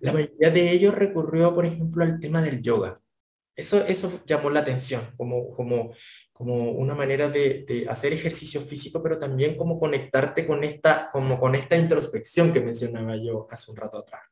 La 0.00 0.12
mayoría 0.12 0.50
de 0.50 0.70
ellos 0.70 0.94
recurrió, 0.94 1.54
por 1.54 1.66
ejemplo, 1.66 2.04
al 2.04 2.20
tema 2.20 2.42
del 2.42 2.60
yoga. 2.60 3.00
Eso, 3.56 3.84
eso 3.86 4.20
llamó 4.26 4.50
la 4.50 4.60
atención, 4.60 5.02
como, 5.16 5.50
como, 5.50 5.92
como 6.32 6.72
una 6.72 6.94
manera 6.94 7.28
de, 7.28 7.64
de, 7.66 7.86
hacer 7.88 8.12
ejercicio 8.12 8.60
físico, 8.60 9.00
pero 9.02 9.18
también 9.18 9.56
como 9.56 9.78
conectarte 9.78 10.46
con 10.46 10.64
esta, 10.64 11.10
como 11.12 11.38
con 11.38 11.54
esta 11.54 11.76
introspección 11.76 12.52
que 12.52 12.60
mencionaba 12.60 13.16
yo 13.16 13.46
hace 13.50 13.70
un 13.70 13.76
rato 13.76 13.98
atrás. 13.98 14.22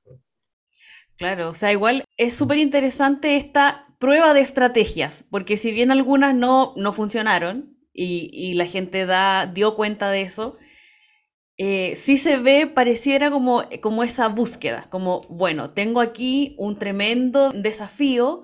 Claro, 1.22 1.50
o 1.50 1.54
sea, 1.54 1.70
igual 1.70 2.02
es 2.16 2.34
súper 2.34 2.58
interesante 2.58 3.36
esta 3.36 3.86
prueba 4.00 4.34
de 4.34 4.40
estrategias, 4.40 5.24
porque 5.30 5.56
si 5.56 5.70
bien 5.70 5.92
algunas 5.92 6.34
no, 6.34 6.72
no 6.76 6.92
funcionaron 6.92 7.78
y, 7.94 8.54
la 8.54 8.66
gente 8.66 9.06
da, 9.06 9.46
dio 9.46 9.76
cuenta 9.76 10.10
de 10.10 10.22
eso, 10.22 10.58
eh, 11.58 11.94
sí 11.94 12.18
se 12.18 12.38
ve, 12.38 12.66
pareciera 12.66 13.30
como, 13.30 13.62
como 13.80 14.02
esa 14.02 14.26
búsqueda, 14.26 14.82
como, 14.90 15.20
bueno, 15.28 15.70
tengo 15.70 16.00
aquí 16.00 16.56
un 16.58 16.76
tremendo 16.76 17.52
desafío, 17.54 18.42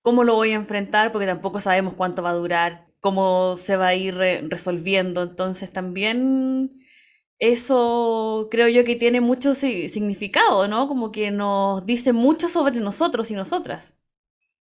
¿cómo 0.00 0.24
lo 0.24 0.34
voy 0.34 0.52
a 0.52 0.54
enfrentar? 0.54 1.12
Porque 1.12 1.26
tampoco 1.26 1.60
sabemos 1.60 1.92
cuánto 1.92 2.22
va 2.22 2.30
a 2.30 2.36
durar, 2.36 2.86
cómo 3.00 3.56
se 3.58 3.76
va 3.76 3.88
a 3.88 3.94
ir 3.94 4.14
resolviendo, 4.14 5.24
entonces 5.24 5.70
también 5.70 6.77
eso 7.38 8.48
creo 8.50 8.68
yo 8.68 8.84
que 8.84 8.96
tiene 8.96 9.20
mucho 9.20 9.54
significado, 9.54 10.66
¿no? 10.68 10.88
Como 10.88 11.12
que 11.12 11.30
nos 11.30 11.86
dice 11.86 12.12
mucho 12.12 12.48
sobre 12.48 12.80
nosotros 12.80 13.30
y 13.30 13.34
nosotras. 13.34 13.96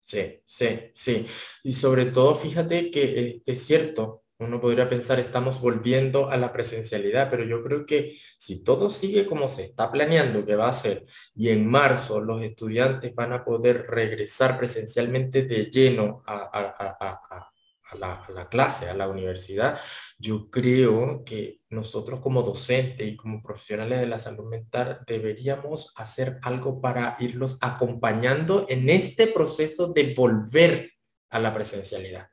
Sí, 0.03 0.39
sí, 0.43 0.91
sí. 0.93 1.25
Y 1.63 1.71
sobre 1.73 2.05
todo, 2.05 2.35
fíjate 2.35 2.91
que 2.91 3.41
es, 3.45 3.65
cierto, 3.65 4.23
uno 4.37 4.61
podría 4.61 4.87
pensar, 4.87 5.19
estamos 5.19 5.59
volviendo 5.59 6.29
a 6.29 6.37
la 6.37 6.51
presencialidad, 6.53 7.29
pero 7.31 7.43
yo 7.43 7.63
creo 7.63 7.85
que 7.85 8.17
si 8.37 8.63
todo 8.63 8.89
sigue 8.89 9.25
como 9.25 9.47
se 9.47 9.63
está 9.63 9.91
planeando 9.91 10.45
que 10.45 10.55
va 10.55 10.69
a 10.69 10.73
ser, 10.73 11.05
y 11.33 11.49
en 11.49 11.67
marzo 11.67 12.19
los 12.21 12.43
estudiantes 12.43 13.15
van 13.15 13.33
a 13.33 13.43
poder 13.43 13.87
regresar 13.87 14.57
presencialmente 14.57 15.43
de 15.43 15.65
lleno 15.71 16.23
a 16.27 16.43
a 16.53 17.54
la, 17.93 18.47
clase, 18.49 18.89
a 18.89 18.93
la 18.93 19.07
universidad, 19.07 19.79
yo 20.17 20.49
creo 20.49 21.23
que 21.23 21.61
nosotros 21.69 22.19
como 22.19 22.41
docentes 22.41 23.07
y 23.07 23.15
como 23.15 23.41
profesionales 23.41 23.99
de 23.99 24.07
la 24.07 24.19
salud 24.19 24.49
mental 24.49 25.01
deberíamos 25.05 25.93
hacer 25.95 26.39
algo 26.41 26.81
para 26.81 27.15
irlos 27.19 27.57
acompañando 27.61 28.65
en 28.69 28.89
este 28.89 29.27
proceso 29.27 29.93
de 29.93 30.13
volver 30.15 30.91
a 31.29 31.39
la 31.39 31.53
presencialidad. 31.53 32.29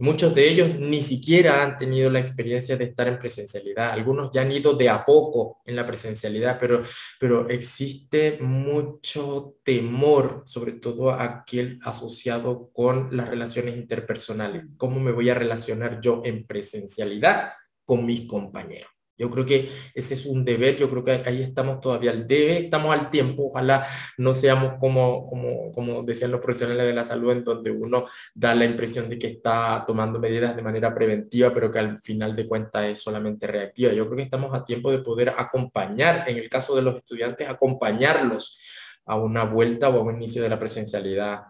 Muchos 0.00 0.32
de 0.32 0.48
ellos 0.48 0.78
ni 0.78 1.00
siquiera 1.00 1.62
han 1.62 1.76
tenido 1.76 2.08
la 2.08 2.20
experiencia 2.20 2.76
de 2.76 2.84
estar 2.84 3.08
en 3.08 3.18
presencialidad. 3.18 3.90
Algunos 3.90 4.30
ya 4.30 4.42
han 4.42 4.52
ido 4.52 4.74
de 4.74 4.88
a 4.88 5.04
poco 5.04 5.60
en 5.66 5.74
la 5.74 5.84
presencialidad, 5.84 6.56
pero, 6.60 6.82
pero 7.18 7.48
existe 7.48 8.38
mucho 8.40 9.56
temor, 9.64 10.44
sobre 10.46 10.72
todo 10.72 11.10
aquel 11.10 11.80
asociado 11.82 12.70
con 12.72 13.16
las 13.16 13.28
relaciones 13.28 13.76
interpersonales. 13.76 14.66
¿Cómo 14.76 15.00
me 15.00 15.10
voy 15.10 15.30
a 15.30 15.34
relacionar 15.34 16.00
yo 16.00 16.22
en 16.24 16.46
presencialidad 16.46 17.50
con 17.84 18.06
mis 18.06 18.22
compañeros? 18.22 18.97
Yo 19.18 19.28
creo 19.30 19.44
que 19.44 19.68
ese 19.92 20.14
es 20.14 20.26
un 20.26 20.44
deber, 20.44 20.76
yo 20.76 20.88
creo 20.88 21.02
que 21.02 21.22
ahí 21.26 21.42
estamos 21.42 21.80
todavía 21.80 22.12
al 22.12 22.26
debe, 22.26 22.58
estamos 22.58 22.92
al 22.92 23.10
tiempo, 23.10 23.48
ojalá 23.48 23.84
no 24.16 24.32
seamos 24.32 24.74
como, 24.78 25.26
como, 25.26 25.72
como 25.72 26.04
decían 26.04 26.30
los 26.30 26.40
profesionales 26.40 26.86
de 26.86 26.92
la 26.94 27.04
salud, 27.04 27.32
en 27.32 27.42
donde 27.42 27.72
uno 27.72 28.04
da 28.32 28.54
la 28.54 28.64
impresión 28.64 29.08
de 29.08 29.18
que 29.18 29.26
está 29.26 29.84
tomando 29.86 30.20
medidas 30.20 30.54
de 30.54 30.62
manera 30.62 30.94
preventiva, 30.94 31.52
pero 31.52 31.70
que 31.70 31.80
al 31.80 31.98
final 31.98 32.36
de 32.36 32.46
cuentas 32.46 32.84
es 32.84 33.02
solamente 33.02 33.48
reactiva. 33.48 33.92
Yo 33.92 34.06
creo 34.06 34.16
que 34.16 34.22
estamos 34.22 34.54
a 34.54 34.64
tiempo 34.64 34.90
de 34.92 34.98
poder 34.98 35.30
acompañar, 35.36 36.28
en 36.28 36.36
el 36.38 36.48
caso 36.48 36.76
de 36.76 36.82
los 36.82 36.96
estudiantes, 36.96 37.48
acompañarlos 37.48 38.60
a 39.04 39.16
una 39.16 39.44
vuelta 39.44 39.88
o 39.88 39.98
a 39.98 40.02
un 40.02 40.14
inicio 40.14 40.42
de 40.42 40.48
la 40.48 40.58
presencialidad, 40.58 41.42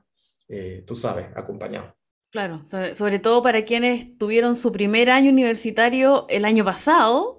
eh, 0.48 0.84
tú 0.86 0.96
sabes, 0.96 1.26
acompañado. 1.36 1.94
Claro, 2.30 2.62
sobre 2.92 3.18
todo 3.18 3.42
para 3.42 3.64
quienes 3.64 4.18
tuvieron 4.18 4.54
su 4.54 4.70
primer 4.70 5.10
año 5.10 5.30
universitario 5.30 6.26
el 6.28 6.44
año 6.44 6.62
pasado, 6.62 7.37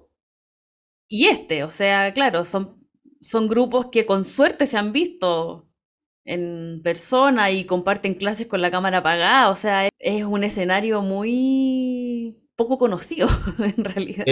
y 1.10 1.26
este, 1.26 1.64
o 1.64 1.70
sea, 1.70 2.14
claro, 2.14 2.44
son, 2.44 2.86
son 3.20 3.48
grupos 3.48 3.86
que 3.90 4.06
con 4.06 4.24
suerte 4.24 4.66
se 4.66 4.78
han 4.78 4.92
visto 4.92 5.68
en 6.24 6.80
persona 6.84 7.50
y 7.50 7.64
comparten 7.64 8.14
clases 8.14 8.46
con 8.46 8.62
la 8.62 8.70
cámara 8.70 8.98
apagada, 8.98 9.50
o 9.50 9.56
sea, 9.56 9.88
es 9.98 10.24
un 10.24 10.44
escenario 10.44 11.02
muy 11.02 12.38
poco 12.54 12.78
conocido 12.78 13.26
en 13.58 13.84
realidad. 13.84 14.24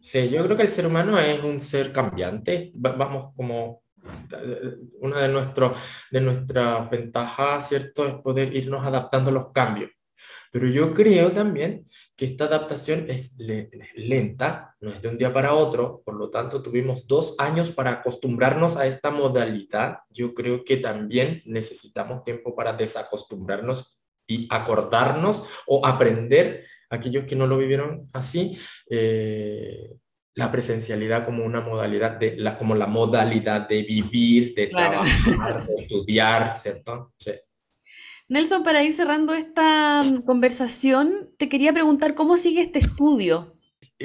Sí, 0.00 0.28
yo 0.28 0.44
creo 0.44 0.56
que 0.56 0.62
el 0.64 0.70
ser 0.70 0.86
humano 0.86 1.16
es 1.20 1.42
un 1.44 1.60
ser 1.60 1.92
cambiante, 1.92 2.72
vamos 2.74 3.32
como 3.36 3.84
una 5.00 5.20
de, 5.20 5.28
nuestro, 5.28 5.74
de 6.10 6.20
nuestras 6.20 6.90
ventajas, 6.90 7.68
¿cierto?, 7.68 8.04
es 8.08 8.14
poder 8.14 8.52
irnos 8.56 8.84
adaptando 8.84 9.30
a 9.30 9.34
los 9.34 9.52
cambios. 9.52 9.92
Pero 10.50 10.66
yo 10.66 10.92
creo 10.92 11.30
también 11.30 11.86
que 12.20 12.26
esta 12.26 12.44
adaptación 12.44 13.06
es 13.08 13.34
lenta, 13.38 14.76
no 14.82 14.90
es 14.90 15.00
de 15.00 15.08
un 15.08 15.16
día 15.16 15.32
para 15.32 15.54
otro, 15.54 16.02
por 16.04 16.16
lo 16.16 16.28
tanto 16.28 16.62
tuvimos 16.62 17.06
dos 17.06 17.34
años 17.38 17.70
para 17.70 17.92
acostumbrarnos 17.92 18.76
a 18.76 18.86
esta 18.86 19.10
modalidad. 19.10 20.00
Yo 20.10 20.34
creo 20.34 20.62
que 20.62 20.76
también 20.76 21.40
necesitamos 21.46 22.22
tiempo 22.22 22.54
para 22.54 22.74
desacostumbrarnos 22.74 24.02
y 24.26 24.46
acordarnos 24.50 25.48
o 25.66 25.86
aprender, 25.86 26.66
aquellos 26.90 27.24
que 27.24 27.36
no 27.36 27.46
lo 27.46 27.56
vivieron 27.56 28.06
así, 28.12 28.54
eh, 28.90 29.96
la 30.34 30.52
presencialidad 30.52 31.24
como 31.24 31.42
una 31.42 31.62
modalidad, 31.62 32.18
de 32.18 32.36
la, 32.36 32.58
como 32.58 32.74
la 32.74 32.86
modalidad 32.86 33.66
de 33.66 33.80
vivir, 33.80 34.54
de 34.54 34.66
trabajar, 34.66 35.66
de 35.66 35.82
estudiar, 35.84 36.50
¿cierto? 36.50 37.14
Sí. 37.18 37.32
Nelson, 38.30 38.62
para 38.62 38.84
ir 38.84 38.92
cerrando 38.92 39.34
esta 39.34 40.02
mm, 40.04 40.22
conversación, 40.22 41.30
te 41.36 41.48
quería 41.48 41.72
preguntar 41.72 42.14
cómo 42.14 42.36
sigue 42.36 42.60
este 42.60 42.78
estudio. 42.78 43.56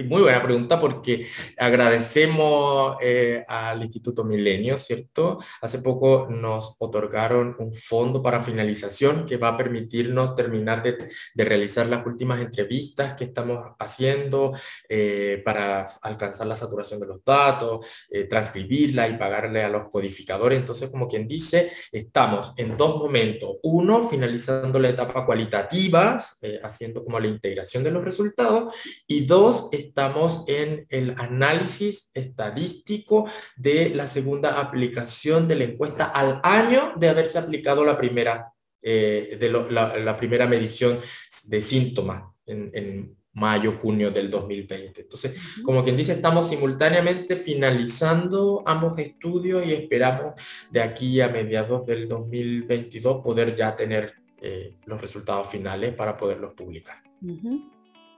Muy 0.03 0.23
buena 0.23 0.43
pregunta 0.43 0.77
porque 0.77 1.25
agradecemos 1.57 2.97
eh, 3.01 3.45
al 3.47 3.81
Instituto 3.81 4.25
Milenio, 4.25 4.77
¿cierto? 4.77 5.39
Hace 5.61 5.79
poco 5.79 6.27
nos 6.29 6.75
otorgaron 6.79 7.55
un 7.59 7.73
fondo 7.73 8.21
para 8.21 8.41
finalización 8.41 9.25
que 9.25 9.37
va 9.37 9.49
a 9.49 9.57
permitirnos 9.57 10.35
terminar 10.35 10.83
de, 10.83 10.97
de 11.33 11.45
realizar 11.45 11.87
las 11.87 12.05
últimas 12.05 12.41
entrevistas 12.41 13.13
que 13.13 13.23
estamos 13.23 13.73
haciendo 13.79 14.51
eh, 14.89 15.41
para 15.45 15.85
alcanzar 16.01 16.47
la 16.47 16.55
saturación 16.55 16.99
de 16.99 17.07
los 17.07 17.23
datos, 17.23 17.87
eh, 18.09 18.25
transcribirla 18.25 19.07
y 19.07 19.17
pagarle 19.17 19.63
a 19.63 19.69
los 19.69 19.87
codificadores. 19.87 20.59
Entonces, 20.59 20.91
como 20.91 21.07
quien 21.07 21.25
dice, 21.25 21.71
estamos 21.89 22.51
en 22.57 22.75
dos 22.75 22.97
momentos. 22.97 23.59
Uno, 23.63 24.03
finalizando 24.03 24.77
la 24.77 24.89
etapa 24.89 25.25
cualitativa, 25.25 26.17
haciendo 26.61 27.01
como 27.01 27.17
la 27.17 27.27
integración 27.27 27.81
de 27.81 27.91
los 27.91 28.03
resultados. 28.03 28.75
Y 29.07 29.25
dos, 29.25 29.69
estamos 29.87 30.43
en 30.47 30.85
el 30.89 31.15
análisis 31.17 32.11
estadístico 32.13 33.29
de 33.55 33.89
la 33.89 34.07
segunda 34.07 34.59
aplicación 34.59 35.47
de 35.47 35.55
la 35.55 35.63
encuesta 35.65 36.05
al 36.05 36.39
año 36.43 36.93
de 36.95 37.09
haberse 37.09 37.37
aplicado 37.37 37.85
la 37.85 37.97
primera, 37.97 38.51
eh, 38.81 39.37
de 39.39 39.49
la, 39.49 40.17
primera 40.17 40.47
medición 40.47 40.99
de 41.47 41.61
síntomas 41.61 42.23
en, 42.45 43.15
mayo, 43.33 43.73
junio 43.73 44.11
del 44.11 44.31
2020. 44.31 45.01
Entonces, 45.01 45.37
como 45.61 45.83
quien 45.83 45.97
dice, 45.97 46.13
estamos 46.13 46.47
simultáneamente 46.47 47.35
finalizando 47.35 48.63
ambos 48.65 48.97
estudios 48.97 49.65
y 49.65 49.73
esperamos 49.73 50.35
de 50.71 50.81
aquí 50.81 51.19
a 51.19 51.27
mediados 51.27 51.85
del 51.85 52.07
2022 52.07 53.21
poder 53.21 53.53
ya 53.53 53.75
tener 53.75 54.13
eh, 54.41 54.77
los 54.85 55.01
resultados 55.01 55.49
finales 55.49 55.93
para 55.95 56.15
poderlos 56.15 56.53
publicar. 56.53 57.03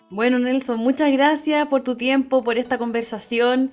Bueno, 0.09 0.39
Nelson, 0.39 0.79
muchas 0.79 1.11
gracias 1.11 1.67
por 1.67 1.83
tu 1.83 1.95
tiempo, 1.95 2.43
por 2.43 2.57
esta 2.57 2.77
conversación. 2.77 3.71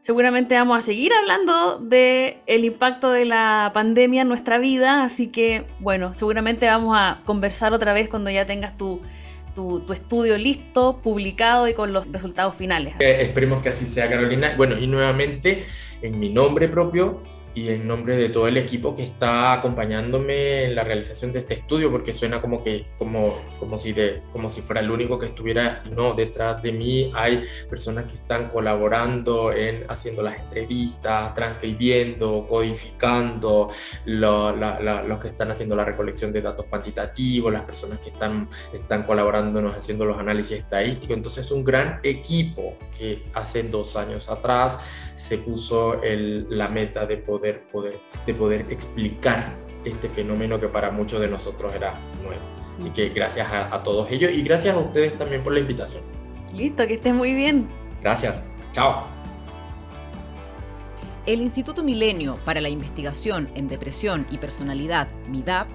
Seguramente 0.00 0.54
vamos 0.54 0.78
a 0.78 0.82
seguir 0.82 1.12
hablando 1.12 1.78
de 1.78 2.38
el 2.46 2.64
impacto 2.64 3.10
de 3.10 3.24
la 3.24 3.70
pandemia 3.74 4.22
en 4.22 4.28
nuestra 4.28 4.58
vida, 4.58 5.04
así 5.04 5.28
que 5.28 5.64
bueno, 5.80 6.14
seguramente 6.14 6.66
vamos 6.66 6.96
a 6.98 7.20
conversar 7.24 7.72
otra 7.72 7.92
vez 7.92 8.08
cuando 8.08 8.30
ya 8.30 8.46
tengas 8.46 8.76
tu, 8.76 9.00
tu, 9.54 9.92
estudio 9.92 10.38
listo, 10.38 11.00
publicado 11.02 11.68
y 11.68 11.74
con 11.74 11.92
los 11.92 12.10
resultados 12.10 12.54
finales. 12.54 12.94
Eh, 13.00 13.22
esperemos 13.22 13.62
que 13.62 13.70
así 13.70 13.86
sea, 13.86 14.08
Carolina. 14.08 14.54
Bueno, 14.56 14.78
y 14.78 14.86
nuevamente, 14.86 15.64
en 16.02 16.18
mi 16.18 16.28
nombre 16.30 16.68
propio, 16.68 17.22
y 17.54 17.68
en 17.68 17.86
nombre 17.86 18.16
de 18.16 18.28
todo 18.28 18.46
el 18.46 18.56
equipo 18.56 18.94
que 18.94 19.02
está 19.02 19.52
acompañándome 19.52 20.64
en 20.64 20.74
la 20.74 20.84
realización 20.84 21.32
de 21.32 21.40
este 21.40 21.54
estudio, 21.54 21.90
porque 21.90 22.12
suena 22.12 22.40
como 22.40 22.62
que 22.62 22.86
como, 22.96 23.36
como, 23.58 23.78
si, 23.78 23.92
de, 23.92 24.22
como 24.30 24.50
si 24.50 24.60
fuera 24.60 24.80
el 24.80 24.90
único 24.90 25.18
que 25.18 25.26
estuviera, 25.26 25.82
no, 25.90 26.14
detrás 26.14 26.62
de 26.62 26.72
mí 26.72 27.10
hay 27.14 27.42
personas 27.68 28.10
que 28.10 28.16
están 28.16 28.48
colaborando 28.48 29.52
en 29.52 29.84
haciendo 29.88 30.22
las 30.22 30.38
entrevistas, 30.38 31.34
transcribiendo, 31.34 32.46
codificando, 32.48 33.68
los 34.04 35.18
que 35.20 35.28
están 35.28 35.50
haciendo 35.50 35.76
la 35.76 35.84
recolección 35.84 36.32
de 36.32 36.42
datos 36.42 36.66
cuantitativos, 36.66 37.52
las 37.52 37.62
personas 37.64 37.98
que 38.00 38.10
están, 38.10 38.46
están 38.72 39.04
colaborándonos 39.04 39.74
haciendo 39.74 40.04
los 40.04 40.18
análisis 40.18 40.58
estadísticos. 40.58 41.16
Entonces 41.16 41.46
es 41.46 41.52
un 41.52 41.64
gran 41.64 42.00
equipo 42.02 42.76
que 42.96 43.24
hace 43.34 43.62
dos 43.64 43.96
años 43.96 44.28
atrás 44.28 44.78
se 45.16 45.38
puso 45.38 46.02
el, 46.02 46.46
la 46.48 46.68
meta 46.68 47.04
de 47.04 47.16
poder 47.16 47.37
poder, 47.38 48.00
de 48.26 48.34
poder 48.34 48.66
explicar 48.70 49.52
este 49.84 50.08
fenómeno 50.08 50.60
que 50.60 50.68
para 50.68 50.90
muchos 50.90 51.20
de 51.20 51.28
nosotros 51.28 51.72
era 51.72 51.94
nuevo. 52.22 52.42
Así 52.78 52.90
que 52.90 53.08
gracias 53.08 53.48
a, 53.50 53.82
todos 53.82 54.10
ellos 54.10 54.30
y 54.32 54.42
gracias 54.42 54.76
a 54.76 54.78
ustedes 54.78 55.18
también 55.18 55.42
por 55.42 55.52
la 55.52 55.60
invitación. 55.60 56.02
Listo, 56.54 56.86
que 56.86 56.94
estés 56.94 57.12
muy 57.12 57.34
bien. 57.34 57.68
Gracias. 58.00 58.40
Chao. 58.72 59.06
El 61.26 61.40
Instituto 61.42 61.82
Milenio 61.82 62.38
para 62.44 62.60
la 62.60 62.68
Investigación 62.68 63.48
en 63.54 63.68
Depresión 63.68 64.26
y 64.30 64.38
Personalidad, 64.38 65.08
MIDAP, 65.28 65.68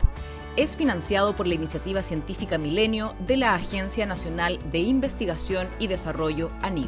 es 0.56 0.76
financiado 0.76 1.36
por 1.36 1.46
la 1.46 1.56
Iniciativa 1.56 2.02
Científica 2.02 2.58
Milenio 2.58 3.16
de 3.28 3.38
la 3.38 3.54
Agencia 3.54 4.06
Nacional 4.06 4.60
de 4.72 4.80
Investigación 4.80 5.68
y 5.80 5.88
Desarrollo, 5.88 6.52
ANID. 6.62 6.88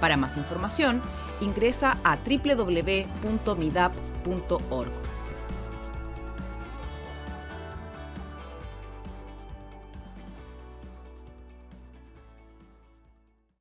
Para 0.00 0.16
más 0.16 0.36
información, 0.36 1.02
ingresa 1.40 1.98
a 2.02 2.16
www.midap.org. 2.16 3.06